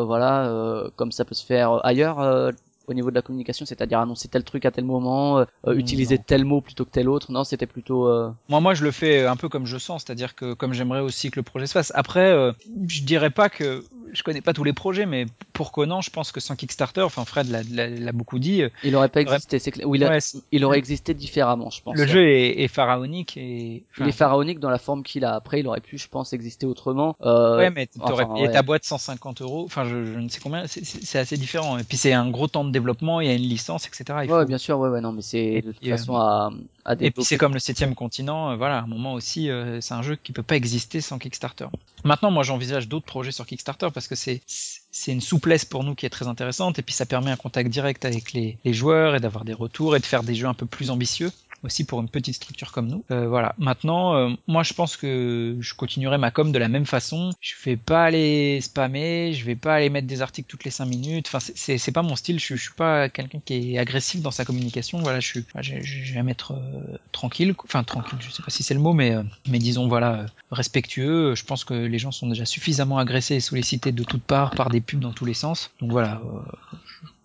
[0.06, 2.52] voilà comme ça peut se faire ailleurs
[2.86, 5.72] au niveau de la communication, c'est-à-dire annoncer tel truc à tel moment, euh, Non.
[5.72, 7.30] utiliser tel mot plutôt que tel autre.
[7.32, 8.06] Non, c'était plutôt.
[8.08, 11.00] euh, Moi, moi, je le fais un peu comme je sens, c'est-à-dire que comme j'aimerais
[11.00, 11.92] aussi que le projet se fasse.
[11.94, 12.52] Après, euh,
[12.88, 16.32] je dirais pas que je connais pas tous les projets, mais pour Conan, je pense
[16.32, 19.84] que sans Kickstarter, enfin Fred l'a- beaucoup dit, euh, Il aurait pas existé, c'est.
[19.84, 21.96] Ou il, a- Ouais, c'est- il aurait existé différemment, je pense.
[21.96, 23.84] le jeu est, est pharaonique et.
[23.98, 25.34] Il est pharaonique dans la forme qu'il a.
[25.34, 27.16] Après, il aurait pu, je pense, exister autrement.
[27.22, 28.52] Euh, Ouais, mais t'aurais enfin, payé ouais.
[28.52, 29.62] ta boîte 150 euros.
[29.64, 30.64] Enfin, je, je ne sais combien.
[30.66, 31.78] c'est assez différent.
[31.78, 33.20] Et puis c'est un gros temps de développement.
[33.20, 34.20] Il y a une licence, etc.
[34.24, 36.50] Il ouais, bien sûr, ouais, ouais, non, mais c'est de toute Et, euh, façon à,
[36.84, 39.80] à Et puis c'est comme le septième continent, euh, voilà, à un moment aussi, euh,
[39.80, 41.66] c'est un jeu qui peut pas exister sans Kickstarter.
[42.04, 45.94] Maintenant, moi, j'envisage d'autres projets sur Kickstarter parce que c'est c'est une souplesse pour nous
[45.94, 49.14] qui est très intéressante et puis ça permet un contact direct avec les, les joueurs
[49.14, 51.30] et d'avoir des retours et de faire des jeux un peu plus ambitieux
[51.62, 53.04] aussi pour une petite structure comme nous.
[53.10, 53.54] Euh, voilà.
[53.58, 57.30] Maintenant, euh, moi, je pense que je continuerai ma com de la même façon.
[57.40, 60.86] Je vais pas aller spammer, je vais pas aller mettre des articles toutes les cinq
[60.86, 61.26] minutes.
[61.28, 62.38] Enfin, c'est- c'est pas mon style.
[62.40, 64.98] Je, je suis pas quelqu'un qui est agressif dans sa communication.
[64.98, 67.54] Voilà, je suis, je, je- vais mettre euh, tranquille.
[67.64, 68.18] Enfin, tranquille.
[68.20, 71.34] Je sais pas si c'est le mot, mais euh, mais disons voilà, euh, respectueux.
[71.34, 74.70] Je pense que les gens sont déjà suffisamment agressés et sollicités de toutes parts par
[74.70, 75.70] des pubs dans tous les sens.
[75.80, 76.20] Donc voilà.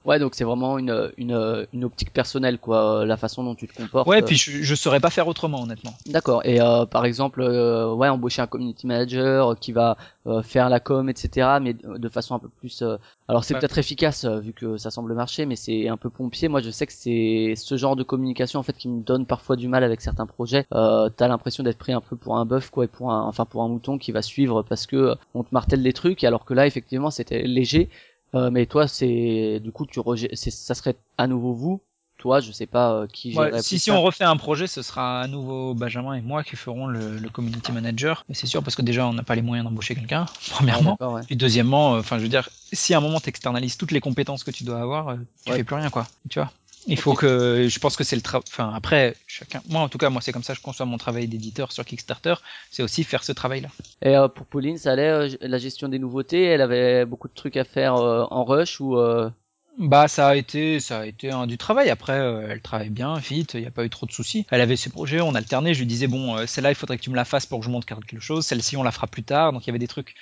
[0.07, 3.67] Euh, Ouais, donc c'est vraiment une, une, une optique personnelle, quoi, la façon dont tu
[3.67, 4.07] te comportes.
[4.07, 5.93] Ouais, puis je, je saurais pas faire autrement, honnêtement.
[6.05, 6.41] D'accord.
[6.45, 10.79] Et euh, par exemple, euh, ouais, embaucher un community manager qui va euh, faire la
[10.79, 11.57] com, etc.
[11.61, 12.81] Mais de façon un peu plus.
[12.81, 12.97] euh,
[13.27, 13.59] Alors c'est Ouais.
[13.59, 16.47] peut-être efficace euh, vu que ça semble marcher, mais c'est un peu pompier.
[16.47, 19.55] Moi, je sais que c'est ce genre de communication en fait qui me donne parfois
[19.57, 20.65] du mal avec certains projets.
[20.73, 23.45] Euh, T'as l'impression d'être pris un peu pour un bœuf, quoi, et pour un, enfin
[23.45, 26.45] pour un mouton qui va suivre parce que euh, on te martèle des trucs, alors
[26.45, 27.89] que là, effectivement, c'était léger.
[28.35, 30.29] Euh, mais toi, c'est du coup, tu rejet...
[30.33, 31.81] c'est ça serait à nouveau vous.
[32.17, 33.93] Toi, je sais pas euh, qui Ouais, si si ça.
[33.95, 37.29] on refait un projet, ce sera à nouveau Benjamin et moi qui ferons le, le
[37.29, 38.25] community manager.
[38.27, 40.97] Mais c'est sûr parce que déjà on n'a pas les moyens d'embaucher quelqu'un, premièrement.
[40.99, 41.21] ouais.
[41.27, 44.43] Puis deuxièmement, euh, enfin je veux dire, si à un moment t'externalises toutes les compétences
[44.43, 46.07] que tu dois avoir, euh, tu fais plus rien quoi.
[46.27, 46.51] Tu vois?
[46.87, 48.45] Il faut que, je pense que c'est le travail.
[48.47, 49.61] Enfin après, chacun.
[49.69, 51.85] Moi en tout cas, moi c'est comme ça que je conçois mon travail d'éditeur sur
[51.85, 52.35] Kickstarter.
[52.71, 53.69] C'est aussi faire ce travail-là.
[54.01, 56.43] Et euh, pour Pauline, ça allait euh, la gestion des nouveautés.
[56.45, 59.29] Elle avait beaucoup de trucs à faire euh, en rush ou euh,
[59.77, 63.13] Bah ça a été ça a été un du travail après euh, elle travaille bien
[63.19, 65.75] vite il n'y a pas eu trop de soucis elle avait ses projets on alternait
[65.75, 67.65] je lui disais bon euh, celle-là il faudrait que tu me la fasses pour que
[67.65, 69.87] je monte quelque chose celle-ci on la fera plus tard donc il y avait des
[69.87, 70.15] trucs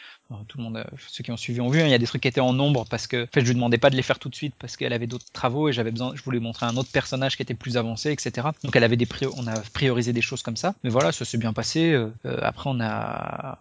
[0.47, 2.05] tout le monde euh, ceux qui ont suivi ont vu hein, il y a des
[2.07, 4.01] trucs qui étaient en nombre parce que en fait je lui demandais pas de les
[4.01, 6.65] faire tout de suite parce qu'elle avait d'autres travaux et j'avais besoin je voulais montrer
[6.65, 9.07] un autre personnage qui était plus avancé etc donc elle avait des
[9.37, 12.39] on a priorisé des choses comme ça mais voilà ça s'est bien passé euh, euh,
[12.41, 13.59] après on a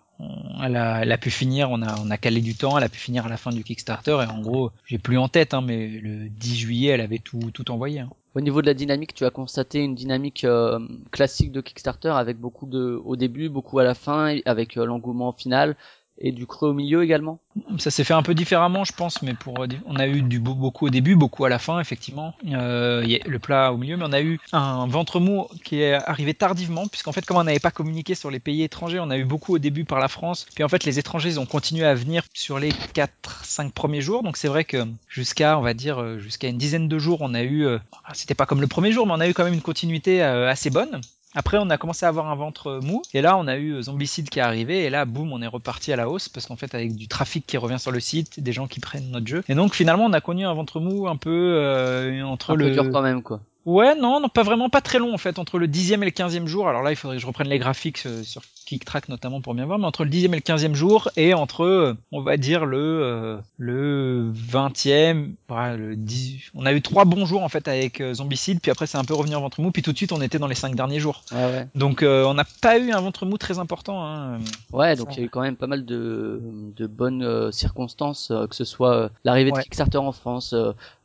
[0.62, 2.88] elle a, elle a pu finir, on a, on a calé du temps, elle a
[2.88, 5.60] pu finir à la fin du Kickstarter et en gros, j'ai plus en tête, hein,
[5.60, 8.00] mais le 10 juillet, elle avait tout, tout envoyé.
[8.00, 8.10] hein.
[8.34, 10.78] au niveau de la dynamique, tu as constaté une dynamique euh,
[11.10, 15.32] classique de Kickstarter avec beaucoup de au début, beaucoup à la fin, avec euh, l'engouement
[15.32, 15.76] final
[16.18, 17.40] et du creux au milieu également.
[17.78, 20.40] Ça s'est fait un peu différemment, je pense, mais pour, euh, on a eu du
[20.40, 22.34] beau- beaucoup au début, beaucoup à la fin, effectivement.
[22.46, 25.80] Euh, y a le plat au milieu, mais on a eu un ventre mou qui
[25.80, 29.10] est arrivé tardivement, puisqu'en fait, comme on n'avait pas communiqué sur les pays étrangers, on
[29.10, 31.46] a eu beaucoup au début par la France, puis en fait, les étrangers ils ont
[31.46, 35.74] continué à venir sur les 4-5 premiers jours, donc c'est vrai que jusqu'à, on va
[35.74, 37.78] dire, euh, jusqu'à une dizaine de jours, on a eu, euh,
[38.12, 40.70] c'était pas comme le premier jour, mais on a eu quand même une continuité assez
[40.70, 41.00] bonne.
[41.34, 44.28] Après, on a commencé à avoir un ventre mou, et là, on a eu Zombicide
[44.28, 46.74] qui est arrivé, et là, boum, on est reparti à la hausse, parce qu'en fait,
[46.74, 49.42] avec du trafic qui revient sur le site, des gens qui prennent notre jeu.
[49.48, 52.66] Et donc, finalement, on a connu un ventre mou un peu euh, entre Un le.
[52.66, 53.40] peu dur quand même quoi.
[53.66, 56.12] Ouais, non, non, pas vraiment, pas très long en fait, entre le dixième et le
[56.12, 56.68] quinzième jour.
[56.68, 58.22] Alors là, il faudrait que je reprenne les graphiques euh,
[58.64, 61.34] sur KickTrack notamment pour bien voir, mais entre le dixième et le quinzième jour et
[61.34, 66.50] entre, on va dire le euh, le vingtième, voilà, le 10...
[66.54, 69.04] on a eu trois bons jours en fait avec euh, Zombicide, puis après c'est un
[69.04, 71.00] peu revenu en ventre mou, puis tout de suite on était dans les cinq derniers
[71.00, 71.22] jours.
[71.32, 71.68] Ouais ouais.
[71.74, 74.04] Donc euh, on n'a pas eu un ventre mou très important.
[74.04, 74.38] Hein.
[74.72, 76.40] Ouais, donc il y a eu quand même pas mal de,
[76.76, 79.62] de bonnes euh, circonstances, euh, que ce soit euh, l'arrivée de Ouais.
[79.62, 80.52] Kickstarter en France,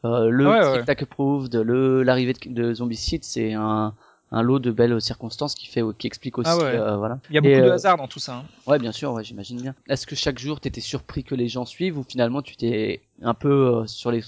[0.04, 0.78] le.
[0.78, 3.94] TikTok Approved, le l'arrivée de, de Zombicide, c'est un,
[4.32, 6.64] un lot de belles circonstances qui fait qui explique aussi Ah ouais.
[6.76, 7.20] euh, voilà.
[7.30, 8.36] Il y a Et, beaucoup de euh, hasard dans tout ça.
[8.36, 8.44] hein.
[8.68, 9.74] Ouais, bien sûr, ouais, j'imagine bien.
[9.88, 13.34] Est-ce que chaque jour t'étais surpris que les gens suivent ou finalement tu t'es un
[13.34, 14.24] peu euh, sur les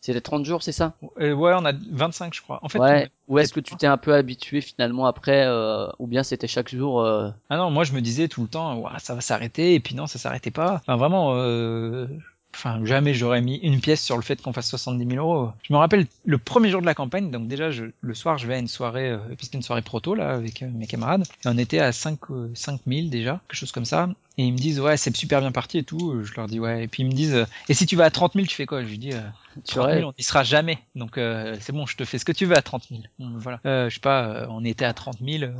[0.00, 0.94] c'était 30 jours, c'est ça?
[1.20, 2.58] Euh, ouais, on a 25 je crois.
[2.62, 3.08] En fait, Ouais.
[3.28, 6.68] Ou est-ce que tu t'es un peu habitué finalement après euh, ou bien c'était chaque
[6.68, 9.74] jour euh, Ah non, moi je me disais tout le temps, Ouah, ça va s'arrêter,
[9.74, 10.74] et puis non, ça s'arrêtait pas.
[10.82, 12.06] Enfin vraiment, euh...
[12.54, 15.50] enfin jamais j'aurais mis une pièce sur le fait qu'on fasse 70 000 euros.
[15.62, 17.84] Je me rappelle le premier jour de la campagne, donc déjà je...
[18.00, 19.18] le soir je vais à une soirée, euh...
[19.40, 22.50] c'était une soirée proto là avec euh, mes camarades, et on était à 5 euh,
[22.54, 24.08] 5 000 déjà, quelque chose comme ça.
[24.36, 26.22] Et ils me disent, ouais, c'est super bien parti et tout.
[26.24, 26.84] Je leur dis, ouais.
[26.84, 28.66] Et puis ils me disent, euh, et si tu vas à 30 000, tu fais
[28.66, 28.82] quoi?
[28.82, 29.20] Je lui dis, euh,
[29.66, 30.78] 30 000, on n'y sera jamais.
[30.94, 33.02] Donc euh, c'est bon, je te fais ce que tu veux à 30 000.
[33.18, 33.60] Bon, voilà.
[33.66, 35.52] Euh, je sais pas, euh, on était à 30 000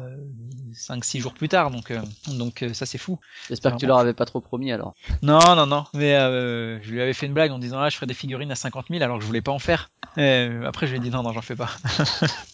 [0.74, 3.18] 5-6 jours plus tard, donc euh, donc euh, ça c'est fou.
[3.48, 4.94] J'espère que tu leur avais pas trop promis alors.
[5.22, 5.84] Non, non, non.
[5.94, 8.50] Mais euh, je lui avais fait une blague en disant, ah, je ferai des figurines
[8.50, 9.90] à 50 000 alors que je voulais pas en faire.
[10.18, 11.70] Euh, après, je lui ai dit, non, non, j'en fais pas.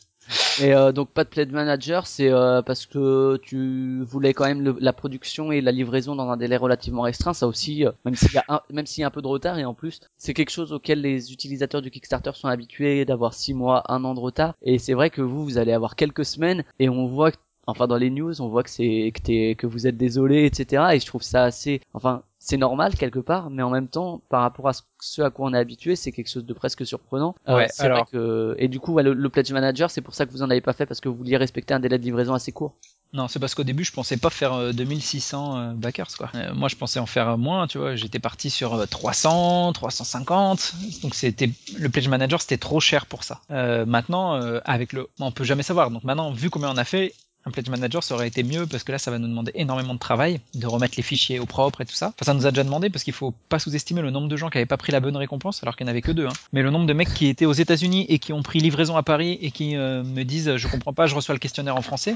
[0.60, 4.76] Et euh, donc pas de pledge manager, c'est euh, parce que tu voulais quand même
[4.78, 7.34] la production et la livraison dans un délai relativement restreint.
[7.34, 9.26] Ça aussi, euh, même s'il y a un, même s'il y a un peu de
[9.26, 13.34] retard et en plus c'est quelque chose auquel les utilisateurs du Kickstarter sont habitués d'avoir
[13.34, 14.54] six mois, un an de retard.
[14.62, 17.38] Et c'est vrai que vous, vous allez avoir quelques semaines et on voit que
[17.70, 20.82] Enfin, dans les news, on voit que c'est que, t'es- que vous êtes désolé, etc.
[20.94, 24.42] Et je trouve ça assez, enfin, c'est normal quelque part, mais en même temps, par
[24.42, 27.34] rapport à ce, à quoi on est habitué, c'est quelque chose de presque surprenant.
[27.48, 30.14] Euh, Ouais, vrai alors- que et du coup, ouais, le, le pledge manager, c'est pour
[30.14, 32.04] ça que vous en avez pas fait parce que vous vouliez respecter un délai de
[32.04, 32.74] livraison assez court.
[33.12, 36.30] Non, c'est parce qu'au début, je pensais pas faire euh, 2600 euh, backers, quoi.
[36.36, 37.96] Euh, moi, je pensais en faire euh, moins, tu vois.
[37.96, 40.74] J'étais parti sur euh, 300, 350.
[41.02, 43.40] Donc, c'était le pledge manager, c'était trop cher pour ça.
[43.50, 45.90] Euh, maintenant, euh, avec le, on peut jamais savoir.
[45.90, 47.12] Donc maintenant, vu combien on a fait,
[47.46, 49.94] un pledge manager, ça aurait été mieux parce que là, ça va nous demander énormément
[49.94, 52.08] de travail, de remettre les fichiers au propre et tout ça.
[52.08, 54.50] Enfin, ça nous a déjà demandé parce qu'il faut pas sous-estimer le nombre de gens
[54.50, 56.26] qui avaient pas pris la bonne récompense, alors qu'il n'y en avait que deux.
[56.26, 56.32] Hein.
[56.52, 59.02] Mais le nombre de mecs qui étaient aux États-Unis et qui ont pris livraison à
[59.02, 62.14] Paris et qui euh, me disent, je comprends pas, je reçois le questionnaire en français.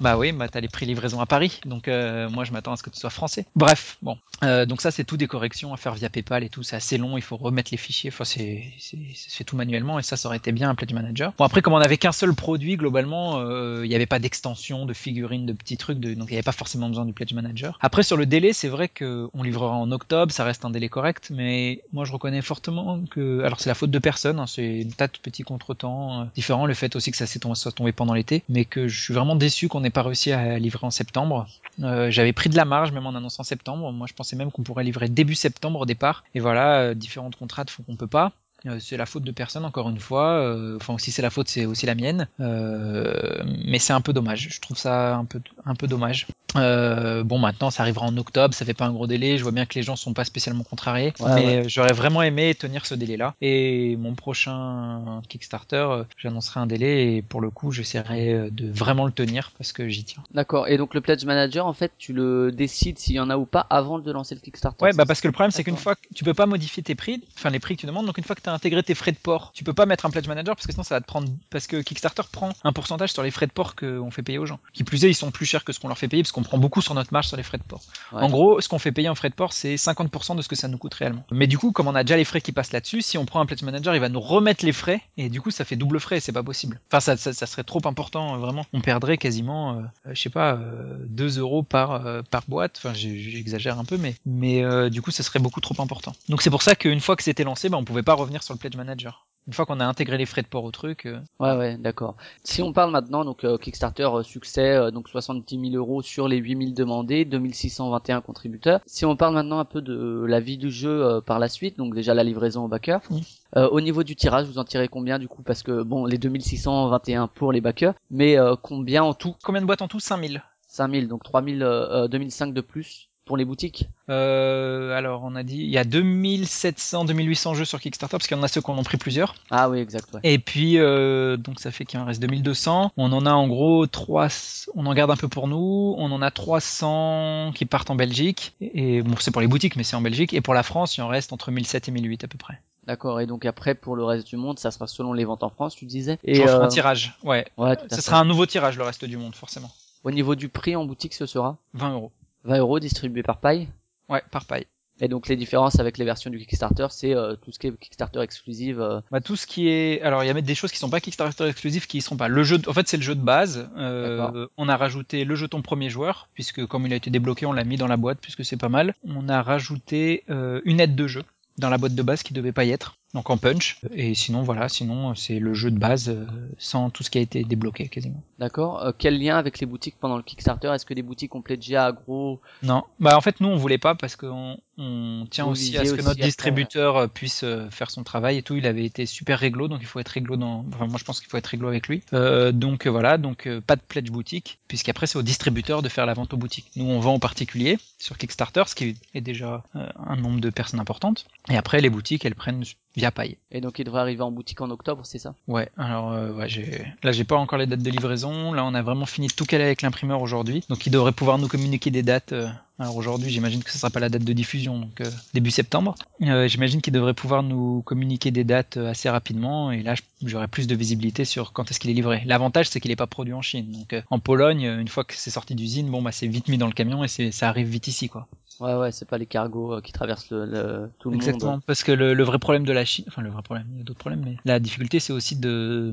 [0.00, 2.76] Bah oui, bah t'as les prix livraison à Paris, donc euh, moi je m'attends à
[2.76, 3.46] ce que tu sois français.
[3.54, 6.62] Bref, bon, Euh, donc ça c'est tout des corrections à faire via PayPal et tout,
[6.62, 10.18] c'est assez long, il faut remettre les fichiers, enfin c'est c'est tout manuellement et ça
[10.18, 11.32] ça aurait été bien un pledge manager.
[11.38, 14.84] Bon après comme on avait qu'un seul produit globalement, euh, il n'y avait pas d'extension,
[14.84, 17.32] de figurines, de petits trucs, de, donc il n'y avait pas forcément besoin du pledge
[17.32, 17.78] manager.
[17.80, 20.90] Après sur le délai, c'est vrai que on livrera en octobre, ça reste un délai
[20.90, 24.82] correct, mais moi je reconnais fortement que, alors c'est la faute de personne, hein, c'est
[24.82, 27.72] une tas de petits contretemps euh, différents, le fait aussi que ça s'est tombé, soit
[27.72, 30.90] tombé pendant l'été, mais que je suis vraiment déçu qu'on pas réussi à livrer en
[30.90, 31.46] septembre.
[31.82, 33.92] Euh, J'avais pris de la marge même en annonçant septembre.
[33.92, 36.24] Moi, je pensais même qu'on pourrait livrer début septembre au départ.
[36.34, 38.32] Et voilà, euh, différentes contraintes font qu'on peut pas.
[38.64, 40.38] Euh, c'est la faute de personne encore une fois.
[40.38, 42.28] Euh, Enfin, si c'est la faute, c'est aussi la mienne.
[42.40, 44.48] Euh, mais c'est un peu dommage.
[44.50, 46.26] Je trouve ça un peu un peu dommage.
[46.54, 48.54] Bon, maintenant, ça arrivera en octobre.
[48.54, 49.36] Ça fait pas un gros délai.
[49.36, 51.12] Je vois bien que les gens sont pas spécialement contrariés.
[51.20, 51.68] Ouais, mais ouais.
[51.68, 53.34] j'aurais vraiment aimé tenir ce délai-là.
[53.40, 59.12] Et mon prochain Kickstarter, j'annoncerai un délai et pour le coup, j'essaierai de vraiment le
[59.12, 60.22] tenir parce que j'y tiens.
[60.32, 60.68] D'accord.
[60.68, 63.44] Et donc le pledge manager, en fait, tu le décides s'il y en a ou
[63.44, 64.82] pas avant de lancer le Kickstarter.
[64.82, 66.94] Ouais, bah parce que le problème c'est qu'une fois que tu peux pas modifier tes
[66.94, 68.94] prix, enfin les prix que tu demandes, donc une fois que tu as intégré tes
[68.94, 71.00] frais de port, tu peux pas mettre un pledge manager parce que sinon ça va
[71.00, 74.22] te prendre parce que Kickstarter prend un pourcentage sur les frais de port qu'on fait
[74.22, 74.60] payer aux gens.
[74.72, 76.42] Qui plus est, ils sont plus chers que ce qu'on leur fait payer parce qu'on
[76.42, 77.82] prend beaucoup sur notre marge sur les frais de port.
[78.12, 78.22] Ouais.
[78.22, 80.54] En gros, ce qu'on fait payer en frais de port, c'est 50% de ce que
[80.54, 81.24] ça nous coûte réellement.
[81.32, 83.40] Mais du coup, comme on a déjà les frais qui passent là-dessus, si on prend
[83.40, 85.98] un pledge manager, il va nous remettre les frais et du coup ça fait double
[85.98, 86.80] frais, c'est pas possible.
[86.90, 88.64] Enfin ça, ça, ça serait trop important euh, vraiment.
[88.72, 92.76] On perdrait quasiment, euh, je sais pas, euh, 2 euros par euh, par boîte.
[92.78, 96.12] Enfin j'exagère un peu, mais mais euh, du coup ça serait beaucoup trop important.
[96.28, 98.54] Donc c'est pour ça qu'une fois que c'était lancé, bah, on pouvait pas revenir sur
[98.54, 99.26] le pledge manager.
[99.46, 102.16] Une fois qu'on a intégré les frais de port au truc, euh, Ouais, ouais, d'accord.
[102.42, 106.38] Si on parle maintenant, donc euh, Kickstarter euh, succès, donc 70 000 euros sur les
[106.38, 108.80] 8 000 demandés, 2621 contributeurs.
[108.86, 111.94] Si on parle maintenant un peu de la vie du jeu par la suite, donc
[111.94, 113.00] déjà la livraison au backer.
[113.08, 113.18] Mm.
[113.56, 115.42] Euh, au niveau du tirage, vous en tirez combien du coup?
[115.42, 119.36] Parce que bon, les 2621 pour les backers, mais combien en tout?
[119.44, 120.00] Combien de boîtes en tout?
[120.00, 120.42] 5000
[120.76, 123.88] 5000, donc 3000, euh, euh, 2005 de plus pour les boutiques.
[124.08, 128.36] euh, alors on a dit il y a 2700 2800 jeux sur Kickstarter parce qu'il
[128.36, 130.14] y en a ceux qui en pris plusieurs Ah oui, exact.
[130.14, 130.20] Ouais.
[130.22, 132.92] Et puis, euh, donc ça fait qu'il en reste 2200.
[132.96, 134.28] On en a en gros 3,
[134.74, 135.94] on en garde un peu pour nous.
[135.98, 138.54] On en a 300 qui partent en Belgique.
[138.60, 140.32] Et bon, c'est pour les boutiques, mais c'est en Belgique.
[140.32, 142.60] Et pour la France, il en reste entre 1007 et 1008 à peu près.
[142.86, 143.20] D'accord.
[143.20, 145.74] Et donc après pour le reste du monde, ça sera selon les ventes en France,
[145.74, 146.18] tu disais?
[146.22, 147.18] Et euh, un tirage.
[147.24, 147.44] Ouais.
[147.56, 148.02] ouais, tout à Ce fait.
[148.02, 149.70] sera un nouveau tirage le reste du monde, forcément.
[150.04, 151.56] Au niveau du prix en boutique, ce sera?
[151.74, 152.12] 20 euros.
[152.46, 153.68] 20 euros distribués par paille.
[154.08, 154.66] Ouais, par paille.
[154.98, 157.78] Et donc les différences avec les versions du Kickstarter, c'est euh, tout ce qui est
[157.78, 158.80] Kickstarter exclusive.
[158.80, 161.00] euh, Bah, tout ce qui est, alors il y a des choses qui sont pas
[161.00, 162.28] Kickstarter exclusifs, qui y sont pas.
[162.28, 163.68] Le jeu, de- en fait, c'est le jeu de base.
[163.76, 167.52] Euh, on a rajouté le jeton premier joueur, puisque comme il a été débloqué, on
[167.52, 168.94] l'a mis dans la boîte, puisque c'est pas mal.
[169.06, 171.24] On a rajouté euh, une aide de jeu
[171.58, 173.78] dans la boîte de base qui devait pas y être, donc en punch.
[173.92, 176.26] Et sinon, voilà, sinon c'est le jeu de base euh,
[176.58, 178.22] sans tout ce qui a été débloqué quasiment.
[178.38, 178.82] D'accord.
[178.82, 180.68] Euh, quel lien avec les boutiques pendant le Kickstarter?
[180.74, 183.78] Est-ce que des boutiques ont pledgé à gros Non, bah en fait nous on voulait
[183.78, 187.90] pas parce qu'on on tient aussi à ce que notre distributeur euh, puisse euh, faire
[187.90, 188.56] son travail et tout.
[188.56, 190.66] Il avait été super réglo, donc il faut être réglo dans.
[190.74, 192.02] Enfin moi je pense qu'il faut être réglo avec lui.
[192.12, 196.14] Euh, donc voilà, donc pas de pledge boutique, puisqu'après c'est au distributeur de faire la
[196.14, 196.70] vente aux boutiques.
[196.76, 200.50] Nous on vend aux particuliers sur Kickstarter, ce qui est déjà euh, un nombre de
[200.50, 201.26] personnes importantes.
[201.48, 202.64] Et après les boutiques elles prennent
[202.96, 203.36] via paille.
[203.50, 205.34] Et donc il devrait arriver en boutique en octobre, c'est ça?
[205.46, 208.52] Ouais, alors euh, ouais, j'ai là j'ai pas encore les dates de livraison.
[208.52, 211.38] Là on a vraiment fini de tout caler avec l'imprimeur aujourd'hui, donc il devrait pouvoir
[211.38, 212.48] nous communiquer des dates euh,
[212.78, 215.94] Alors aujourd'hui, j'imagine que ce sera pas la date de diffusion, donc euh, début septembre.
[216.20, 220.46] Euh, j'imagine qu'il devrait pouvoir nous communiquer des dates euh, assez rapidement, et là, j'aurai
[220.46, 222.22] plus de visibilité sur quand est-ce qu'il est livré.
[222.26, 223.72] L'avantage, c'est qu'il n'est pas produit en Chine.
[223.72, 226.58] Donc euh, en Pologne, une fois que c'est sorti d'usine, bon bah c'est vite mis
[226.58, 228.28] dans le camion et c'est ça arrive vite ici, quoi.
[228.60, 231.60] Ouais, ouais, c'est pas les cargos euh, qui traversent le, le- tout le Exactement, monde.
[231.66, 233.80] parce que le, le vrai problème de la Chine, enfin le vrai problème, il y
[233.80, 235.92] a d'autres problèmes, mais la difficulté c'est aussi de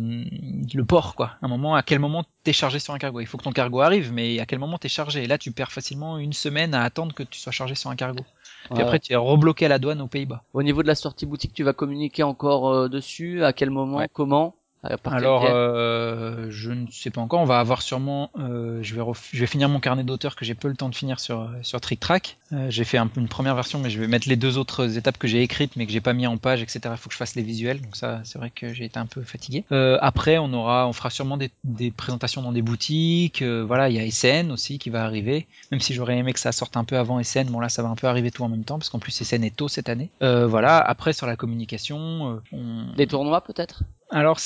[0.74, 1.38] le port, quoi.
[1.42, 3.20] À un moment, à quel moment t'es chargé sur un cargo?
[3.20, 5.24] Il faut que ton cargo arrive, mais à quel moment t'es chargé?
[5.24, 7.96] Et là, tu perds facilement une semaine à attendre que tu sois chargé sur un
[7.96, 8.26] cargo.
[8.74, 10.44] Puis Ouais, après, tu es rebloqué à la douane aux Pays-Bas.
[10.54, 13.44] Au niveau de la sortie boutique, tu vas communiquer encore euh, dessus?
[13.44, 14.00] À quel moment?
[14.00, 14.08] Ouais.
[14.08, 14.56] Comment?
[15.18, 17.42] Alors, euh, je ne sais pas encore.
[17.42, 18.30] On va avoir sûrement.
[18.38, 20.90] euh, je vais ref- je vais finir mon carnet d'auteur que j'ai peu le temps
[20.90, 22.38] de finir sur sur Trick Track.
[22.52, 25.18] Euh, j'ai fait un une première version, mais je vais mettre les deux autres étapes
[25.18, 26.80] que j'ai écrites, mais que j'ai pas mis en page, etc.
[26.92, 27.82] Il faut que je fasse les visuels.
[27.82, 29.64] Donc ça, c'est vrai que j'ai été un peu fatigué.
[29.72, 33.42] Euh, après, on aura, on fera sûrement des, des présentations dans des boutiques.
[33.42, 35.48] Euh, voilà, il y a SN aussi qui va arriver.
[35.72, 37.90] Même si j'aurais aimé que ça sorte un peu avant SN, bon là, ça va
[37.90, 40.10] un peu arriver tout en même temps, parce qu'en plus SN est tôt cette année.
[40.22, 40.78] Euh, voilà.
[40.78, 42.94] Après, sur la communication, euh, on...
[42.98, 43.84] Des tournois peut-être?
[44.14, 44.40] Alors.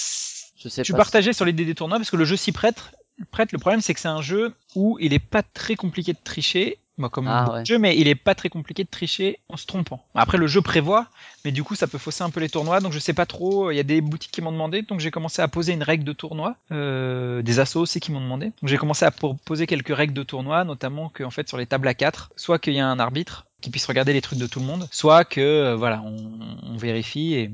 [0.60, 0.98] Je sais pas.
[0.98, 2.92] partagé sur l'idée des tournois parce que le jeu s'y prête.
[3.32, 3.52] prête.
[3.52, 6.80] Le problème, c'est que c'est un jeu où il est pas très compliqué de tricher.
[7.00, 7.64] Moi, comme Ah, ouais.
[7.66, 10.04] jeux, mais il est pas très compliqué de tricher en se trompant.
[10.16, 11.10] Après, le jeu prévoit,
[11.46, 12.80] mais du coup, ça peut fausser un peu les tournois.
[12.80, 13.70] Donc, je sais pas trop.
[13.70, 16.04] Il y a des boutiques qui m'ont demandé, donc j'ai commencé à poser une règle
[16.04, 16.56] de tournoi.
[16.72, 18.48] Euh, des assos aussi qui m'ont demandé.
[18.48, 21.58] Donc, j'ai commencé à po- poser quelques règles de tournoi, notamment que, en fait, sur
[21.60, 24.40] les tables à 4, soit qu'il y a un arbitre qui puisse regarder les trucs
[24.40, 27.52] de tout le monde, soit que, euh, voilà, on, on vérifie et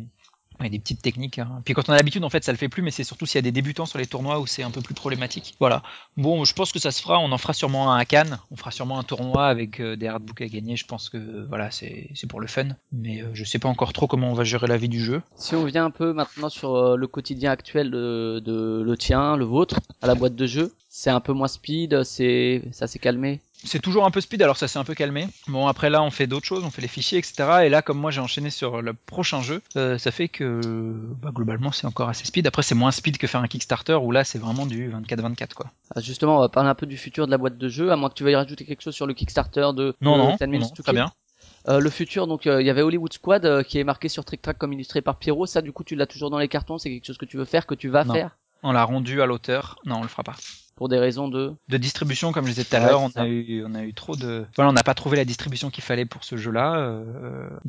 [0.68, 1.40] il des petites techniques.
[1.40, 1.62] hein.
[1.66, 3.38] Puis quand on a l'habitude, en fait, ça le fait plus, mais c'est surtout s'il
[3.38, 5.56] y a des débutants sur les tournois où c'est un peu plus problématique.
[5.60, 5.84] Voilà.
[6.18, 7.20] Bon, je pense que ça se fera.
[7.20, 8.40] On en fera sûrement un à Cannes.
[8.52, 10.76] On fera sûrement un tournoi avec euh, des hardbooks à gagner.
[10.76, 12.70] Je pense que voilà, c'est c'est pour le fun.
[12.92, 15.22] Mais euh, je sais pas encore trop comment on va gérer la vie du jeu.
[15.36, 19.38] Si on vient un peu maintenant sur euh, le quotidien actuel de, de le tien,
[19.38, 23.00] le vôtre, à la boîte de jeu, c'est un peu moins speed, c'est ça s'est
[23.00, 23.42] calmé?
[23.66, 25.28] C'est toujours un peu speed, alors ça s'est un peu calmé.
[25.48, 27.62] Bon, après là, on fait d'autres choses, on fait les fichiers, etc.
[27.64, 30.60] Et là, comme moi, j'ai enchaîné sur le prochain jeu, euh, ça fait que
[31.22, 32.46] bah, globalement, c'est encore assez speed.
[32.48, 35.68] Après, c'est moins speed que faire un Kickstarter où là, c'est vraiment du 24-24, quoi.
[35.96, 37.96] Ah, Justement, on va parler un peu du futur de la boîte de jeu, à
[37.96, 40.70] moins que tu veuilles rajouter quelque chose sur le Kickstarter de Non, non, non, non,
[40.70, 41.12] très bien.
[41.70, 44.26] Euh, le futur, donc euh, il y avait Hollywood Squad euh, qui est marqué sur
[44.26, 45.46] Trick Track comme illustré par Pierrot.
[45.46, 46.78] Ça, du coup, tu l'as toujours dans les cartons.
[46.78, 48.14] C'est quelque chose que tu veux faire, que tu vas Non.
[48.14, 49.78] faire, On l'a rendu à l'auteur.
[49.86, 50.36] Non, on le fera pas.
[50.76, 51.54] Pour des raisons de.
[51.70, 53.22] de distribution comme je disais tout à l'heure on ça.
[53.22, 55.84] a eu on a eu trop de voilà on n'a pas trouvé la distribution qu'il
[55.84, 57.00] fallait pour ce jeu là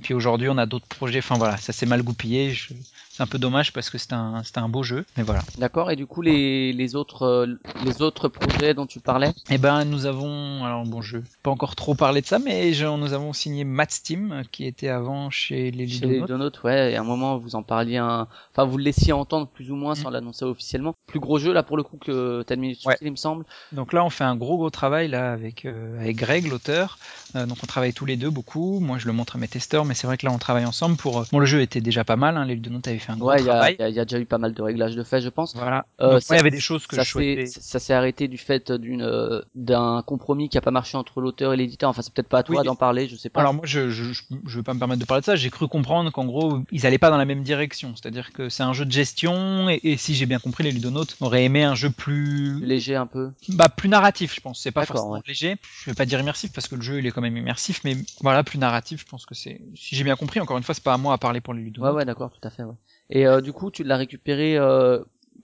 [0.02, 2.72] puis aujourd'hui on a d'autres projets enfin voilà ça s'est mal goupillé Je-
[3.16, 5.90] c'est un peu dommage parce que c'était un beau jeu mais voilà D'accord.
[5.92, 7.46] Et du coup, les les autres euh,
[7.84, 9.32] les autres projets dont tu parlais?
[9.50, 12.84] et ben nous avons alors bon je pas encore trop parler de ça mais je-
[12.86, 16.20] nous avons signé Matt Steam qui était avant chez les Chez les.
[16.22, 19.46] Donotes, ouais, et à un moment vous en parliez un, enfin vous le laissiez entendre
[19.46, 20.94] plus ou moins sans l'annoncer officiellement.
[21.06, 22.96] Plus gros jeu là pour le coup que Ten Minutes to Ouais.
[22.96, 23.44] Kill, il me semble.
[23.72, 26.98] Donc là, on fait un gros gros travail là avec euh, avec Greg, l'auteur.
[27.36, 28.80] Euh, donc on travaille tous les deux beaucoup.
[28.80, 30.96] Moi, je le montre à mes testeurs, mais c'est vrai que là, on travaille ensemble
[30.96, 31.24] pour.
[31.32, 32.36] Bon, le jeu était déjà pas mal.
[32.36, 33.76] Hein, les Ludonautes avaient fait un gros Ouais, il y a, travail.
[33.78, 35.28] il y, a, il y a déjà eu pas mal de réglages de fait, je
[35.28, 35.54] pense.
[35.54, 35.86] Voilà.
[36.00, 38.72] Euh, ouais, il y avait des choses que ça je ça s'est arrêté du fait
[38.72, 41.90] d'une d'un compromis qui a pas marché entre l'auteur et l'éditeur.
[41.90, 42.64] Enfin, c'est peut-être pas à toi Oui.
[42.64, 43.40] d'en parler, je sais pas.
[43.40, 44.12] Alors moi, je, je,
[44.46, 45.36] je, vais pas me permettre de parler de ça.
[45.36, 47.94] J'ai cru comprendre qu'en gros, ils allaient pas dans la même direction.
[47.96, 51.16] C'est-à-dire que c'est un jeu de gestion, et, et si j'ai bien compris, les ludonautes
[51.20, 53.30] auraient aimé un jeu plus, léger un peu.
[53.50, 54.60] bah, plus narratif, je pense.
[54.60, 55.20] C'est pas forcément ouais.
[55.26, 55.56] léger.
[55.82, 57.96] Je vais pas dire immersif parce que le jeu il est quand même immersif, mais
[58.20, 59.00] voilà, plus narratif.
[59.00, 59.60] Je pense que c'est.
[59.74, 61.60] Si j'ai bien compris, encore une fois, c'est pas à moi à parler pour les
[61.60, 61.94] Ouais, ludonautes.
[61.96, 62.62] ouais, d'accord, tout à fait.
[62.64, 62.74] Ouais.
[63.10, 64.58] Et euh, du coup, tu l'as récupéré.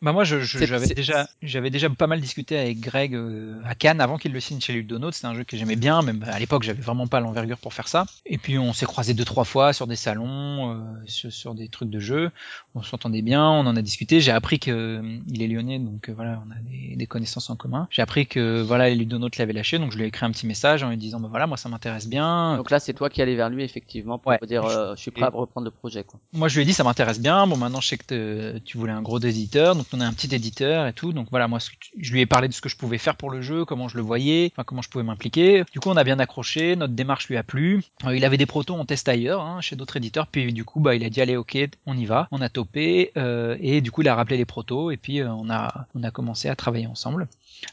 [0.03, 3.61] Bah moi, je, je- j'avais c'est- déjà, j'avais déjà pas mal discuté avec Greg euh,
[3.67, 5.13] à Cannes avant qu'il le signe chez Ludonote.
[5.13, 7.87] C'était un jeu que j'aimais bien, même à l'époque, j'avais vraiment pas l'envergure pour faire
[7.87, 8.07] ça.
[8.25, 11.69] Et puis on s'est croisé deux trois fois sur des salons, euh, sur, sur des
[11.69, 12.31] trucs de jeu.
[12.75, 14.23] On s'entendait bien, on en a discuté.
[14.23, 17.51] J'ai appris que euh, il est lyonnais, donc euh, voilà, on a des, des connaissances
[17.51, 17.87] en commun.
[17.91, 20.47] J'ai appris que voilà, les Ludonotes l'avaient lâché, donc je lui ai écrit un petit
[20.47, 22.57] message en lui disant bah voilà, moi ça m'intéresse bien.
[22.57, 24.39] Donc là, c'est toi qui allais vers lui effectivement pour Ouais.
[24.47, 26.19] dire euh, je suis prêt à reprendre le projet quoi.
[26.33, 27.47] Moi, je lui ai dit, ça m'intéresse bien.
[27.47, 30.35] Bon, maintenant, je sais que tu voulais un gros éditeur, donc on a un petit
[30.35, 31.13] éditeur et tout.
[31.13, 31.59] Donc voilà, moi,
[31.99, 33.97] je lui ai parlé de ce que je pouvais faire pour le jeu, comment je
[33.97, 35.65] le voyais, comment je pouvais m'impliquer.
[35.73, 37.83] Du coup, on a bien accroché, notre démarche lui a plu.
[38.05, 40.27] Euh, il avait des protos en test ailleurs, hein, chez d'autres éditeurs.
[40.27, 42.29] Puis du coup, bah, il a dit, allez, ok, on y va.
[42.31, 45.31] On a topé euh, et du coup, il a rappelé les protos et puis euh,
[45.31, 47.29] on a on a commencé à travailler ensemble.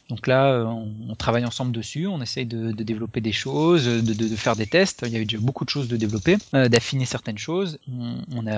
[0.09, 4.55] Donc là, euh, on, travaille ensemble dessus, on essaye de, développer des choses, de, faire
[4.55, 5.03] des tests.
[5.05, 7.79] Il y avait déjà beaucoup de choses de développer, euh, d'affiner certaines choses.
[7.91, 8.53] On, on a,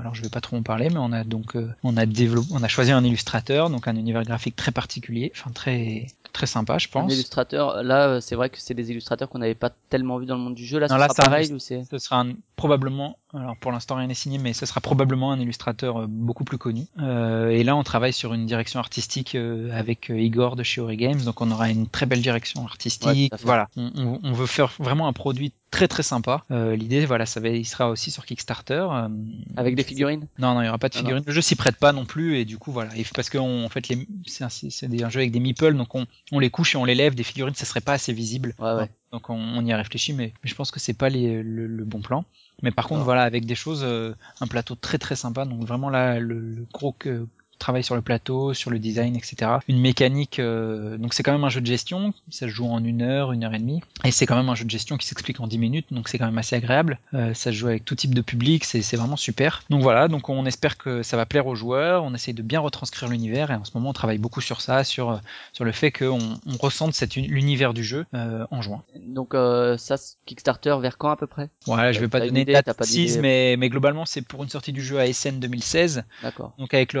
[0.00, 2.48] alors je vais pas trop en parler, mais on a donc, euh, on a développé,
[2.52, 6.78] on a choisi un illustrateur, donc un univers graphique très particulier, enfin très très sympa,
[6.78, 7.12] je Un pense.
[7.12, 10.36] illustrateur, là, euh, c'est vrai que c'est des illustrateurs qu'on n'avait pas tellement vu dans
[10.36, 10.78] le monde du jeu.
[10.78, 13.72] Là, Non, ce là, sera ça pareil ou c'est Ce sera un- probablement, alors pour
[13.72, 16.84] l'instant rien n'est signé, mais ce sera probablement un illustrateur euh, beaucoup plus connu.
[17.00, 20.96] Euh, et là, on travaille sur une direction artistique euh, avec Igor de chez Ori
[20.96, 23.32] Games, donc on aura une très belle direction artistique.
[23.42, 26.44] voilà, on, on- on veut faire vraiment un produit très très sympa.
[26.50, 28.86] Euh, L'idée, voilà, ça va, il sera aussi sur Kickstarter.
[28.90, 29.08] euh,
[29.56, 30.26] avec des figurines?
[30.38, 31.24] Non, non, il y aura pas de Ah figurines.
[31.26, 32.94] Le jeu s'y prête pas non plus, et du coup, voilà.
[32.96, 35.94] Et parce que on- en fait, les- c'est un, un jeu avec des meeples, donc
[35.94, 37.14] on, on les couche et on les lève.
[37.14, 38.54] Des figurines, ça serait pas assez visible.
[38.58, 38.90] Ouais, ouais.
[39.12, 41.66] Donc on, on y a réfléchi, mais, mais je pense que c'est pas les- le,
[41.66, 42.24] le bon plan.
[42.62, 45.44] Mais par contre, voilà, avec des choses, euh, un plateau très très sympa.
[45.46, 47.26] Donc vraiment là, le, le gros que,
[47.60, 49.52] travail sur le plateau, sur le design, etc.
[49.68, 52.82] Une mécanique, euh, donc c'est quand même un jeu de gestion, ça se joue en
[52.82, 55.06] une heure, une heure et demie, et c'est quand même un jeu de gestion qui
[55.06, 56.98] s'explique en 10 minutes, donc c'est quand même assez agréable.
[57.14, 59.62] Euh, ça se joue avec tout type de public, c'est vraiment super.
[59.70, 62.60] Donc voilà, donc on espère que ça va plaire aux joueurs, on essaye de bien
[62.60, 65.20] retranscrire l'univers, et en ce moment on travaille beaucoup sur ça, sur
[65.52, 68.82] sur le fait qu'on on ressente l'univers du jeu euh, en juin.
[68.96, 69.96] Donc euh, ça,
[70.26, 71.50] Kickstarter vers quand à peu près?
[71.66, 74.42] Voilà, je vais pas donner idée, date pas précise, d'idée mais, mais globalement c'est pour
[74.42, 76.52] une sortie du jeu à SN 2016, D'accord.
[76.58, 77.00] donc avec le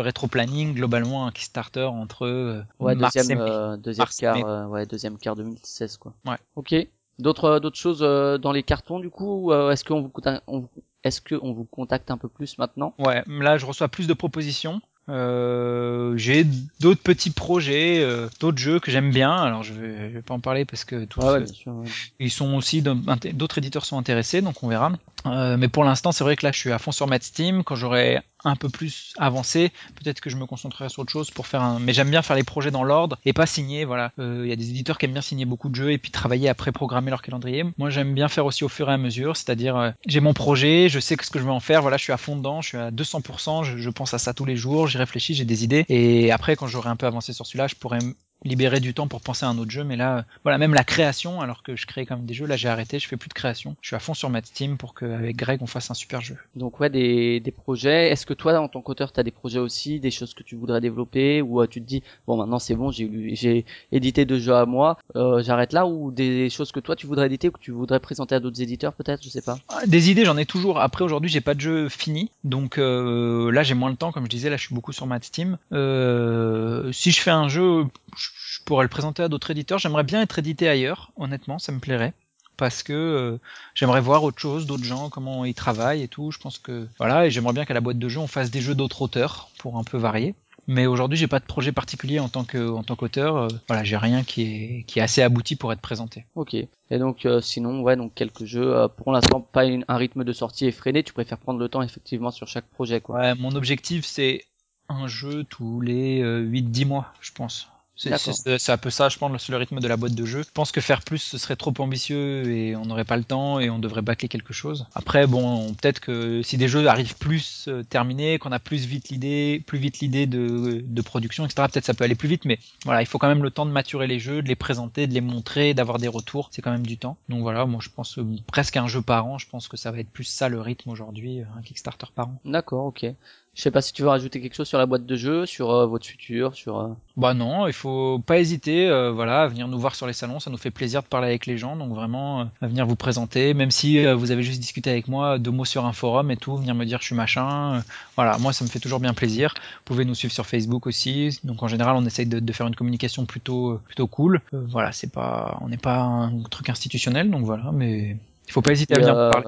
[0.74, 3.34] globalement un Kickstarter entre euh, Ouais, deuxième, mai.
[3.38, 6.12] euh, deuxième quart, euh, ouais, deuxième quart 2016 quoi.
[6.26, 6.36] Ouais.
[6.56, 6.74] Ok.
[7.18, 10.12] D'autres d'autres choses dans les cartons du coup ou, Est-ce qu'on vous
[10.46, 10.64] on,
[11.04, 12.94] est-ce que on vous contacte un peu plus maintenant?
[12.98, 14.80] Ouais, là je reçois plus de propositions.
[15.08, 16.46] Euh, j'ai
[16.80, 19.32] d'autres petits projets, euh, d'autres jeux que j'aime bien.
[19.34, 21.72] Alors je vais, je vais pas en parler parce que tous, Ouais, ouais, bien sûr.
[21.74, 21.88] ouais.
[22.20, 24.92] ils sont aussi d'autres éditeurs sont intéressés, donc on verra.
[25.26, 27.64] Euh, mais pour l'instant, c'est vrai que là, je suis à fond sur Mad Steam.
[27.64, 31.46] Quand j'aurai un peu plus avancé, peut-être que je me concentrerai sur autre chose pour
[31.46, 31.78] faire un.
[31.78, 33.84] Mais j'aime bien faire les projets dans l'ordre et pas signer.
[33.84, 35.98] Voilà, Euh, il y a des éditeurs qui aiment bien signer beaucoup de jeux et
[35.98, 37.64] puis travailler après programmer leur calendrier.
[37.78, 40.88] Moi, j'aime bien faire aussi au fur et à mesure, c'est-à-dire euh, j'ai mon projet,
[40.88, 41.82] je sais ce que je veux en faire.
[41.82, 43.62] Voilà, je suis à fond dedans, je suis à 200%.
[43.64, 45.84] Je, je pense à ça tous les jours, j'y réfléchis, j'ai des idées.
[45.88, 48.14] Et après, quand j'aurai un peu avancé sur celui-là, je pourrais m-
[48.44, 50.84] libérer du temps pour penser à un autre jeu mais là euh, voilà même la
[50.84, 53.28] création alors que je crée quand même des jeux là j'ai arrêté je fais plus
[53.28, 53.76] de création.
[53.80, 56.36] Je suis à fond sur Mad Steam pour qu'avec Greg on fasse un super jeu.
[56.56, 58.10] Donc ouais, des, des projets.
[58.10, 60.80] Est-ce que toi, en tant qu'auteur, t'as des projets aussi, des choses que tu voudrais
[60.80, 64.54] développer, ou euh, tu te dis bon maintenant c'est bon, j'ai j'ai édité deux jeux
[64.54, 67.60] à moi, euh, j'arrête là, ou des choses que toi tu voudrais éditer ou que
[67.60, 69.58] tu voudrais présenter à d'autres éditeurs peut-être, je sais pas.
[69.68, 70.80] Ah, des idées j'en ai toujours.
[70.80, 72.30] Après aujourd'hui j'ai pas de jeu fini.
[72.44, 75.06] Donc euh, là j'ai moins le temps comme je disais là je suis beaucoup sur
[75.06, 75.58] Mad Steam.
[75.72, 77.84] Euh, si je fais un jeu
[78.16, 81.72] je je pourrais le présenter à d'autres éditeurs j'aimerais bien être édité ailleurs honnêtement ça
[81.72, 82.12] me plairait
[82.56, 83.38] parce que euh,
[83.74, 86.30] j'aimerais voir autre chose, d'autres gens, comment ils travaillent et tout.
[86.30, 88.60] Je pense que voilà, et j'aimerais bien qu'à la boîte de jeu on fasse des
[88.60, 90.34] jeux d'autres auteurs pour un peu varier.
[90.66, 93.36] Mais aujourd'hui, j'ai pas de projet particulier en tant que en tant qu'auteur.
[93.38, 96.26] Euh, voilà, j'ai rien qui est qui est assez abouti pour être présenté.
[96.34, 96.52] Ok.
[96.52, 96.68] Et
[96.98, 98.76] donc euh, sinon, ouais, donc quelques jeux.
[98.76, 101.02] euh, pour l'instant, pas une- un rythme de sortie effréné.
[101.02, 103.16] Tu préfères prendre le temps effectivement sur chaque projet, quoi.
[103.20, 104.44] Ouais, mon objectif c'est
[104.90, 107.68] un jeu tous les euh, 8-10 mois, je pense.
[108.00, 110.42] C'est un peu ça, je pense, le rythme de la boîte de jeu.
[110.42, 113.60] Je pense que faire plus, ce serait trop ambitieux et on n'aurait pas le temps
[113.60, 114.86] et on devrait bâcler quelque chose.
[114.94, 119.10] Après, bon, peut-être que si des jeux arrivent plus euh, terminés, qu'on a plus vite
[119.10, 121.66] l'idée, plus vite l'idée de, de production, etc.
[121.70, 123.70] Peut-être ça peut aller plus vite, mais voilà, il faut quand même le temps de
[123.70, 126.48] maturer les jeux, de les présenter, de les montrer, d'avoir des retours.
[126.52, 127.16] C'est quand même du temps.
[127.28, 129.38] Donc voilà, moi je pense euh, presque un jeu par an.
[129.38, 132.28] Je pense que ça va être plus ça le rythme aujourd'hui, euh, un Kickstarter par
[132.28, 132.40] an.
[132.44, 133.06] D'accord, ok.
[133.54, 135.70] Je sais pas si tu veux rajouter quelque chose sur la boîte de jeu, sur
[135.70, 136.78] euh, votre futur, sur.
[136.80, 140.12] euh, Bah non, il faut pas hésiter, euh, voilà, à venir nous voir sur les
[140.12, 142.96] salons, ça nous fait plaisir de parler avec les gens, donc vraiment à venir vous
[142.96, 146.36] présenter, même si vous avez juste discuté avec moi deux mots sur un forum et
[146.36, 147.82] tout, venir me dire je suis machin,
[148.16, 149.52] voilà, moi ça me fait toujours bien plaisir.
[149.58, 152.66] Vous pouvez nous suivre sur Facebook aussi, donc en général on essaye de, de faire
[152.68, 154.40] une communication plutôt plutôt cool.
[154.52, 158.16] Voilà, c'est pas, on n'est pas un truc institutionnel, donc voilà, mais
[158.48, 159.46] il faut pas hésiter à venir parler.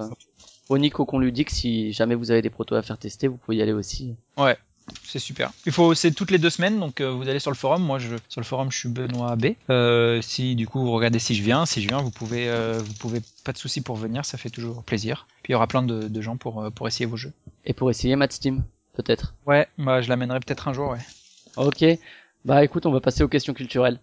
[0.68, 3.28] Au Nico qu'on lui dit que si jamais vous avez des protos à faire tester,
[3.28, 4.14] vous pouvez y aller aussi.
[4.36, 4.56] Ouais,
[5.04, 5.50] c'est super.
[5.66, 7.82] Il faut c'est toutes les deux semaines, donc euh, vous allez sur le forum.
[7.82, 9.48] Moi, je sur le forum, je suis Benoît B.
[9.70, 12.80] Euh, si du coup vous regardez si je viens, si je viens, vous pouvez euh,
[12.84, 15.26] vous pouvez pas de souci pour venir, ça fait toujours plaisir.
[15.42, 17.32] Puis il y aura plein de, de gens pour euh, pour essayer vos jeux.
[17.64, 18.64] Et pour essayer Mad Steam,
[18.94, 19.34] peut-être.
[19.46, 20.98] Ouais, bah je l'amènerai peut-être un jour, ouais.
[21.56, 21.84] Ok.
[22.44, 24.00] Bah écoute, on va passer aux questions culturelles.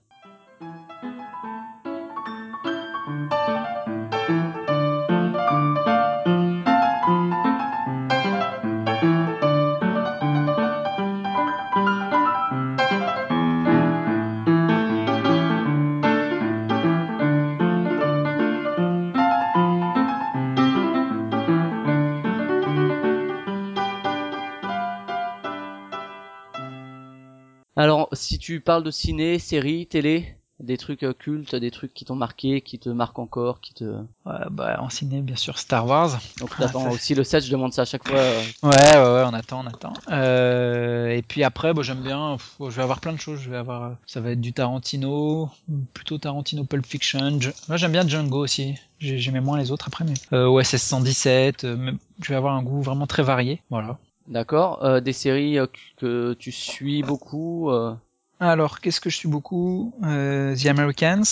[28.30, 32.18] Si tu parles de ciné, série, télé, Des trucs euh, cultes, des trucs qui t'ont
[32.18, 33.86] marqué, qui te marquent encore, qui te.
[34.26, 36.20] Ouais, bah, en ciné, bien sûr, Star Wars.
[36.42, 38.18] Donc Ah, t'attends aussi le 7, je demande ça à chaque fois.
[38.18, 39.94] euh, Ouais, ouais, ouais, on attend, on attend.
[40.12, 43.40] Euh, et puis après, bon, j'aime bien, pff, je vais avoir plein de choses.
[43.40, 45.50] Je vais avoir, euh, ça va être du Tarantino,
[45.94, 47.40] plutôt Tarantino Pulp Fiction.
[47.40, 48.76] Je- moi, j'aime bien Django aussi.
[49.00, 51.64] J'ai- J'aimais moins les autres après, mais euh, OSS 117.
[51.64, 53.62] euh, même- je vais avoir un goût vraiment très varié.
[53.70, 53.98] Voilà.
[54.28, 54.84] D'accord.
[54.84, 55.58] Euh, des séries
[55.96, 57.70] que tu suis beaucoup.
[57.72, 57.96] euh,
[58.40, 59.94] Alors, qu'est-ce que je suis beaucoup?
[60.04, 61.24] Euh, The Americans.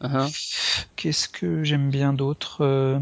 [0.00, 0.26] hein.
[0.96, 2.98] Qu'est-ce que j'aime bien d'autre euh,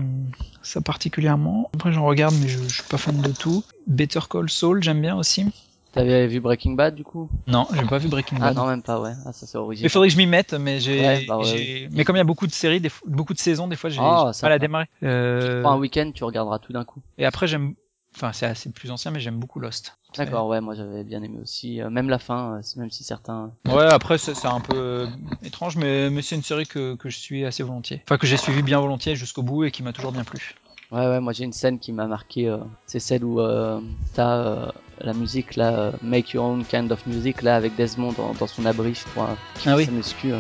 [0.62, 1.70] Ça particulièrement?
[1.74, 3.65] Après, j'en regarde, mais je, je suis pas fan de tout.
[3.87, 5.47] Better Call Saul, j'aime bien aussi.
[5.93, 7.31] T'avais vu Breaking Bad du coup?
[7.47, 8.57] Non, j'ai pas vu Breaking Ah Bad.
[8.57, 9.12] non, même pas, ouais.
[9.24, 9.91] Ah, ça c'est Il original.
[9.91, 12.24] faudrait que je m'y mette, mais j'ai, Ouais, bah ouais, mais comme il y a
[12.24, 14.87] beaucoup de séries, des beaucoup de saisons, des fois j'ai Ah, ça pas la démarrer.
[15.01, 17.01] Tu Euh, te prends un week-end, tu regarderas tout d'un coup.
[17.19, 17.74] et après j'aime,
[18.16, 19.97] enfin c'est assez plus ancien, mais j'aime beaucoup Lost.
[20.16, 21.80] D'accord, ouais, moi j'avais bien aimé aussi.
[21.82, 23.51] euh, même la fin, euh, même si certains.
[23.66, 25.06] Ouais, après c'est un peu euh,
[25.44, 28.02] étrange, mais, mais c'est une série que, que je suis assez volontiers.
[28.06, 30.55] Enfin que j'ai suivi bien volontiers jusqu'au bout et qui m'a toujours bien plu.
[30.93, 32.48] Ouais, ouais, moi j'ai une scène qui m'a marqué.
[32.48, 33.80] euh, c'est celle où euh,
[34.14, 38.32] t'as euh, la musique là, Make Your Own Kind of Music là, avec Desmond dans,
[38.34, 39.36] dans son abri, je crois.
[39.59, 39.86] qui Ah oui.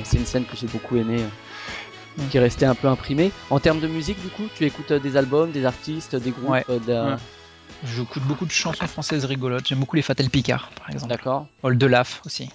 [0.04, 1.22] c'est une scène que j'ai beaucoup aimée.
[2.30, 3.30] Qui est restée un peu imprimée.
[3.50, 6.64] En termes de musique, du coup, tu écoutes des albums, des artistes, des groupes, Ouais,
[6.68, 7.16] de ouais.
[7.84, 9.66] J'écoute beaucoup de chansons françaises rigolotes.
[9.68, 11.10] J'aime beaucoup les Fatal Picard, par exemple.
[11.12, 11.46] D'accord.
[11.62, 12.48] Old Laf aussi.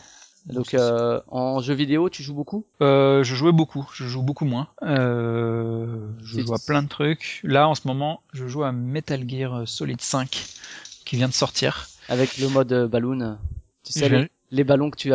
[0.48, 2.65] Donc euh, en jeu vidéo, tu joues beaucoup?
[2.81, 4.68] Euh, je jouais beaucoup, je joue beaucoup moins.
[4.81, 7.41] Euh, je joue à plein de trucs.
[7.43, 10.43] Là, en ce moment, je joue à Metal Gear Solid 5,
[11.06, 11.88] qui vient de sortir.
[12.10, 13.38] avec le mode euh, balloon.
[13.84, 15.14] Tu sais, les, ballons que tu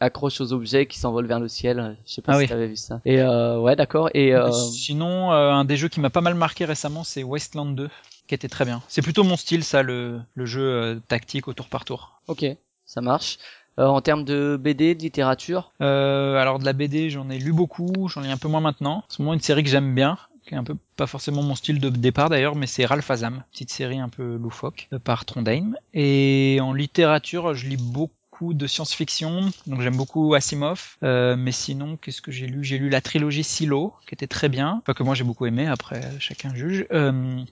[0.00, 1.96] accroches aux objets qui s'envolent vers le ciel.
[2.06, 2.48] Je sais pas Ah si oui.
[2.48, 3.00] t'avais vu ça.
[3.04, 4.10] Et euh, ouais, d'accord.
[4.12, 7.88] Et euh, Sinon, un des jeux qui m'a pas mal marqué récemment, c'est Wasteland 2,
[8.26, 8.82] qui était très bien.
[8.88, 12.20] C'est plutôt mon style, ça, le, le jeu euh, tactique au tour par tour.
[12.28, 12.44] ok,
[12.86, 13.38] ça marche.
[13.78, 17.52] Euh, en termes de BD, de littérature, Euh, alors de la BD, j'en ai lu
[17.52, 18.98] beaucoup, j'en lis un peu moins maintenant.
[18.98, 21.56] En ce moment, une série que j'aime bien, qui est un peu pas forcément mon
[21.56, 25.24] style de départ d'ailleurs, mais c'est Ralph Azam, petite série un peu loufoque euh, par
[25.24, 25.74] Trondheim.
[25.92, 30.96] Et en littérature, je lis beaucoup de science-fiction, donc j'aime beaucoup Asimov.
[31.02, 32.62] Euh, mais sinon, qu'est-ce que j'ai lu?
[32.62, 35.66] J'ai lu la trilogie Silo, qui était très bien, pas que moi j'ai beaucoup aimé.
[35.66, 36.86] Après, chacun juge.
[36.92, 37.42] Euh,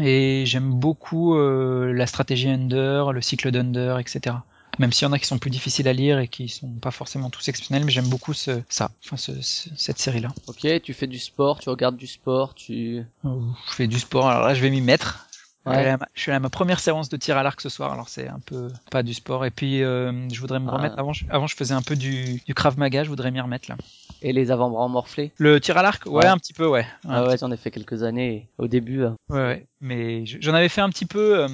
[0.00, 4.36] et j'aime beaucoup euh, la stratégie Under, le cycle d'Under, etc.
[4.78, 6.92] Même s'il y en a qui sont plus difficiles à lire et qui sont pas
[6.92, 10.34] forcément tous exceptionnels, mais j'aime beaucoup ce, ça, enfin ce- ce- cette série-là.
[10.46, 13.02] ok, tu fais du sport, tu regardes du sport, tu...
[13.24, 13.28] Euh,
[13.68, 15.27] Je fais du sport, alors là je vais m'y mettre.
[15.70, 15.96] Ouais.
[16.14, 18.40] Je, suis à ma, première séance de tir à l'arc ce soir, alors c'est un
[18.44, 19.44] peu pas du sport.
[19.44, 20.76] Et puis euh, je voudrais me Ah.
[20.76, 23.40] remettre, avant je, avant je faisais un peu du, du Krav Maga, je voudrais m'y
[23.40, 23.76] remettre là.
[24.20, 25.32] Et les avant-bras morflés?
[25.38, 26.26] Le tir à l'arc, ouais, Ouais.
[26.26, 26.84] un petit peu, ouais.
[27.08, 28.48] Ah ouais, j'en ai fait quelques années.
[28.58, 29.66] Au début, euh, Ouais, ouais.
[29.80, 31.48] Mais je- j'en avais fait un petit peu euh,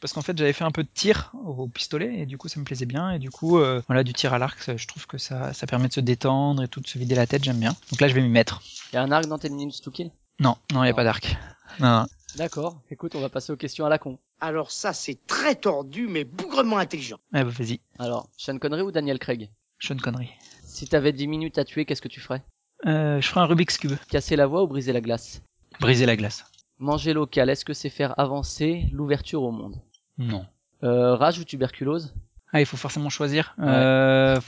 [0.00, 2.58] parce qu'en fait j'avais fait un peu de tir au pistolet et du coup ça
[2.58, 5.16] me plaisait bien et du coup euh, voilà du tir à l'arc je trouve que
[5.16, 7.76] ça ça permet de se détendre et tout de se vider la tête j'aime bien
[7.92, 8.62] donc là je vais m'y mettre
[8.92, 10.96] y a un arc dans 10 minutes to kill non non il y a Non.
[10.96, 11.36] pas d'arc
[11.78, 12.06] non, non.
[12.36, 14.18] D'accord, écoute, on va passer aux questions à la con.
[14.40, 17.18] Alors ça, c'est très tordu, mais bougrement intelligent.
[17.32, 17.80] Ouais, bah, vas-y.
[17.98, 19.50] Alors, Sean Connery ou Daniel Craig?
[19.80, 20.28] Sean Connery.
[20.62, 22.42] Si t'avais 10 minutes à tuer, qu'est-ce que tu ferais?
[22.86, 23.94] Euh, je ferai un Rubik's cube.
[24.08, 25.42] Casser la voie ou briser la glace?
[25.80, 26.44] Briser la glace.
[26.78, 29.80] Manger local, est-ce que c'est faire avancer l'ouverture au monde?
[30.18, 30.46] Non.
[30.84, 32.14] Euh, Rage ou tuberculose?
[32.52, 33.54] Ah il faut forcément choisir.
[33.58, 33.64] Ouais.
[33.68, 34.40] euh,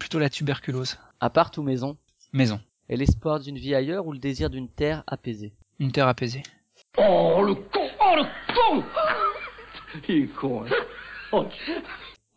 [0.00, 0.98] plutôt la tuberculose.
[1.20, 1.96] Appart ou maison?
[2.32, 2.60] Maison.
[2.88, 5.52] Et l'espoir d'une vie ailleurs ou le désir d'une terre apaisée?
[5.78, 6.42] Une terre apaisée
[6.98, 8.24] Oh le con Oh le
[8.54, 8.84] con
[10.08, 10.70] Il est con, hein.
[11.32, 11.44] Oh,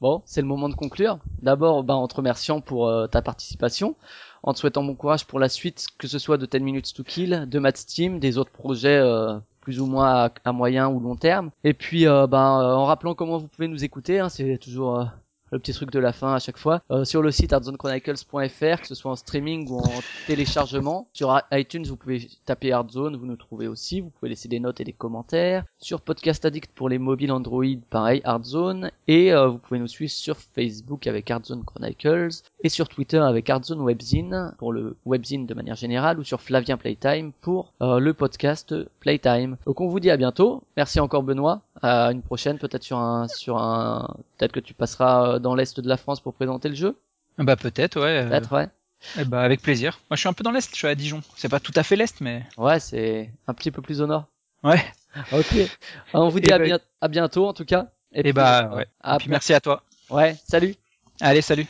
[0.02, 1.20] Bon, c'est le moment de conclure.
[1.42, 3.96] D'abord, ben, en te remerciant pour euh, ta participation,
[4.44, 7.04] en te souhaitant bon courage pour la suite, que ce soit de 10 Minutes to
[7.04, 11.00] Kill, de Mad Steam, des autres projets euh, plus ou moins à, à moyen ou
[11.02, 11.52] long terme.
[11.66, 15.06] Et puis, euh, ben, en rappelant comment vous pouvez nous écouter, hein, c'est toujours euh,
[15.52, 18.88] le petit truc de la fin à chaque fois, euh, sur le site artzonechronicles.fr, que
[18.88, 21.08] ce soit en streaming ou en téléchargement.
[21.14, 24.02] Sur iTunes, vous pouvez taper Artzone, vous nous trouvez aussi.
[24.02, 25.64] Vous pouvez laisser des notes et des commentaires.
[25.80, 28.92] Sur Podcast Addict pour les mobiles Android, pareil, Artzone.
[29.08, 33.50] Et euh, vous pouvez nous suivre sur Facebook avec Artzone Chronicles et sur Twitter avec
[33.50, 38.14] Artzone Webzine pour le webzine de manière générale ou sur Flavien Playtime pour euh, le
[38.14, 39.58] podcast Playtime.
[39.66, 40.64] Donc on vous dit à bientôt.
[40.78, 41.62] Merci encore Benoît.
[41.82, 45.80] À une prochaine, peut-être sur un, sur un, peut-être que tu passeras euh, dans l'est
[45.80, 46.96] de la France pour présenter le jeu.
[47.38, 48.68] bah peut-être ouais euh, Peut-être, ouais.
[49.18, 51.22] eh bah avec plaisir moi je suis un peu dans l'est je suis à Dijon
[51.38, 54.26] c'est pas tout à fait l'est mais Ouais, c'est un petit peu plus au nord.
[54.64, 54.84] ouais
[55.32, 55.56] Ok.
[56.14, 57.88] On vous dit Eh à, bien, à bientôt en tout cas.
[58.14, 60.76] et puis, bah euh, ouais à et puis merci à toi Ouais, salut.
[61.22, 61.68] allez salut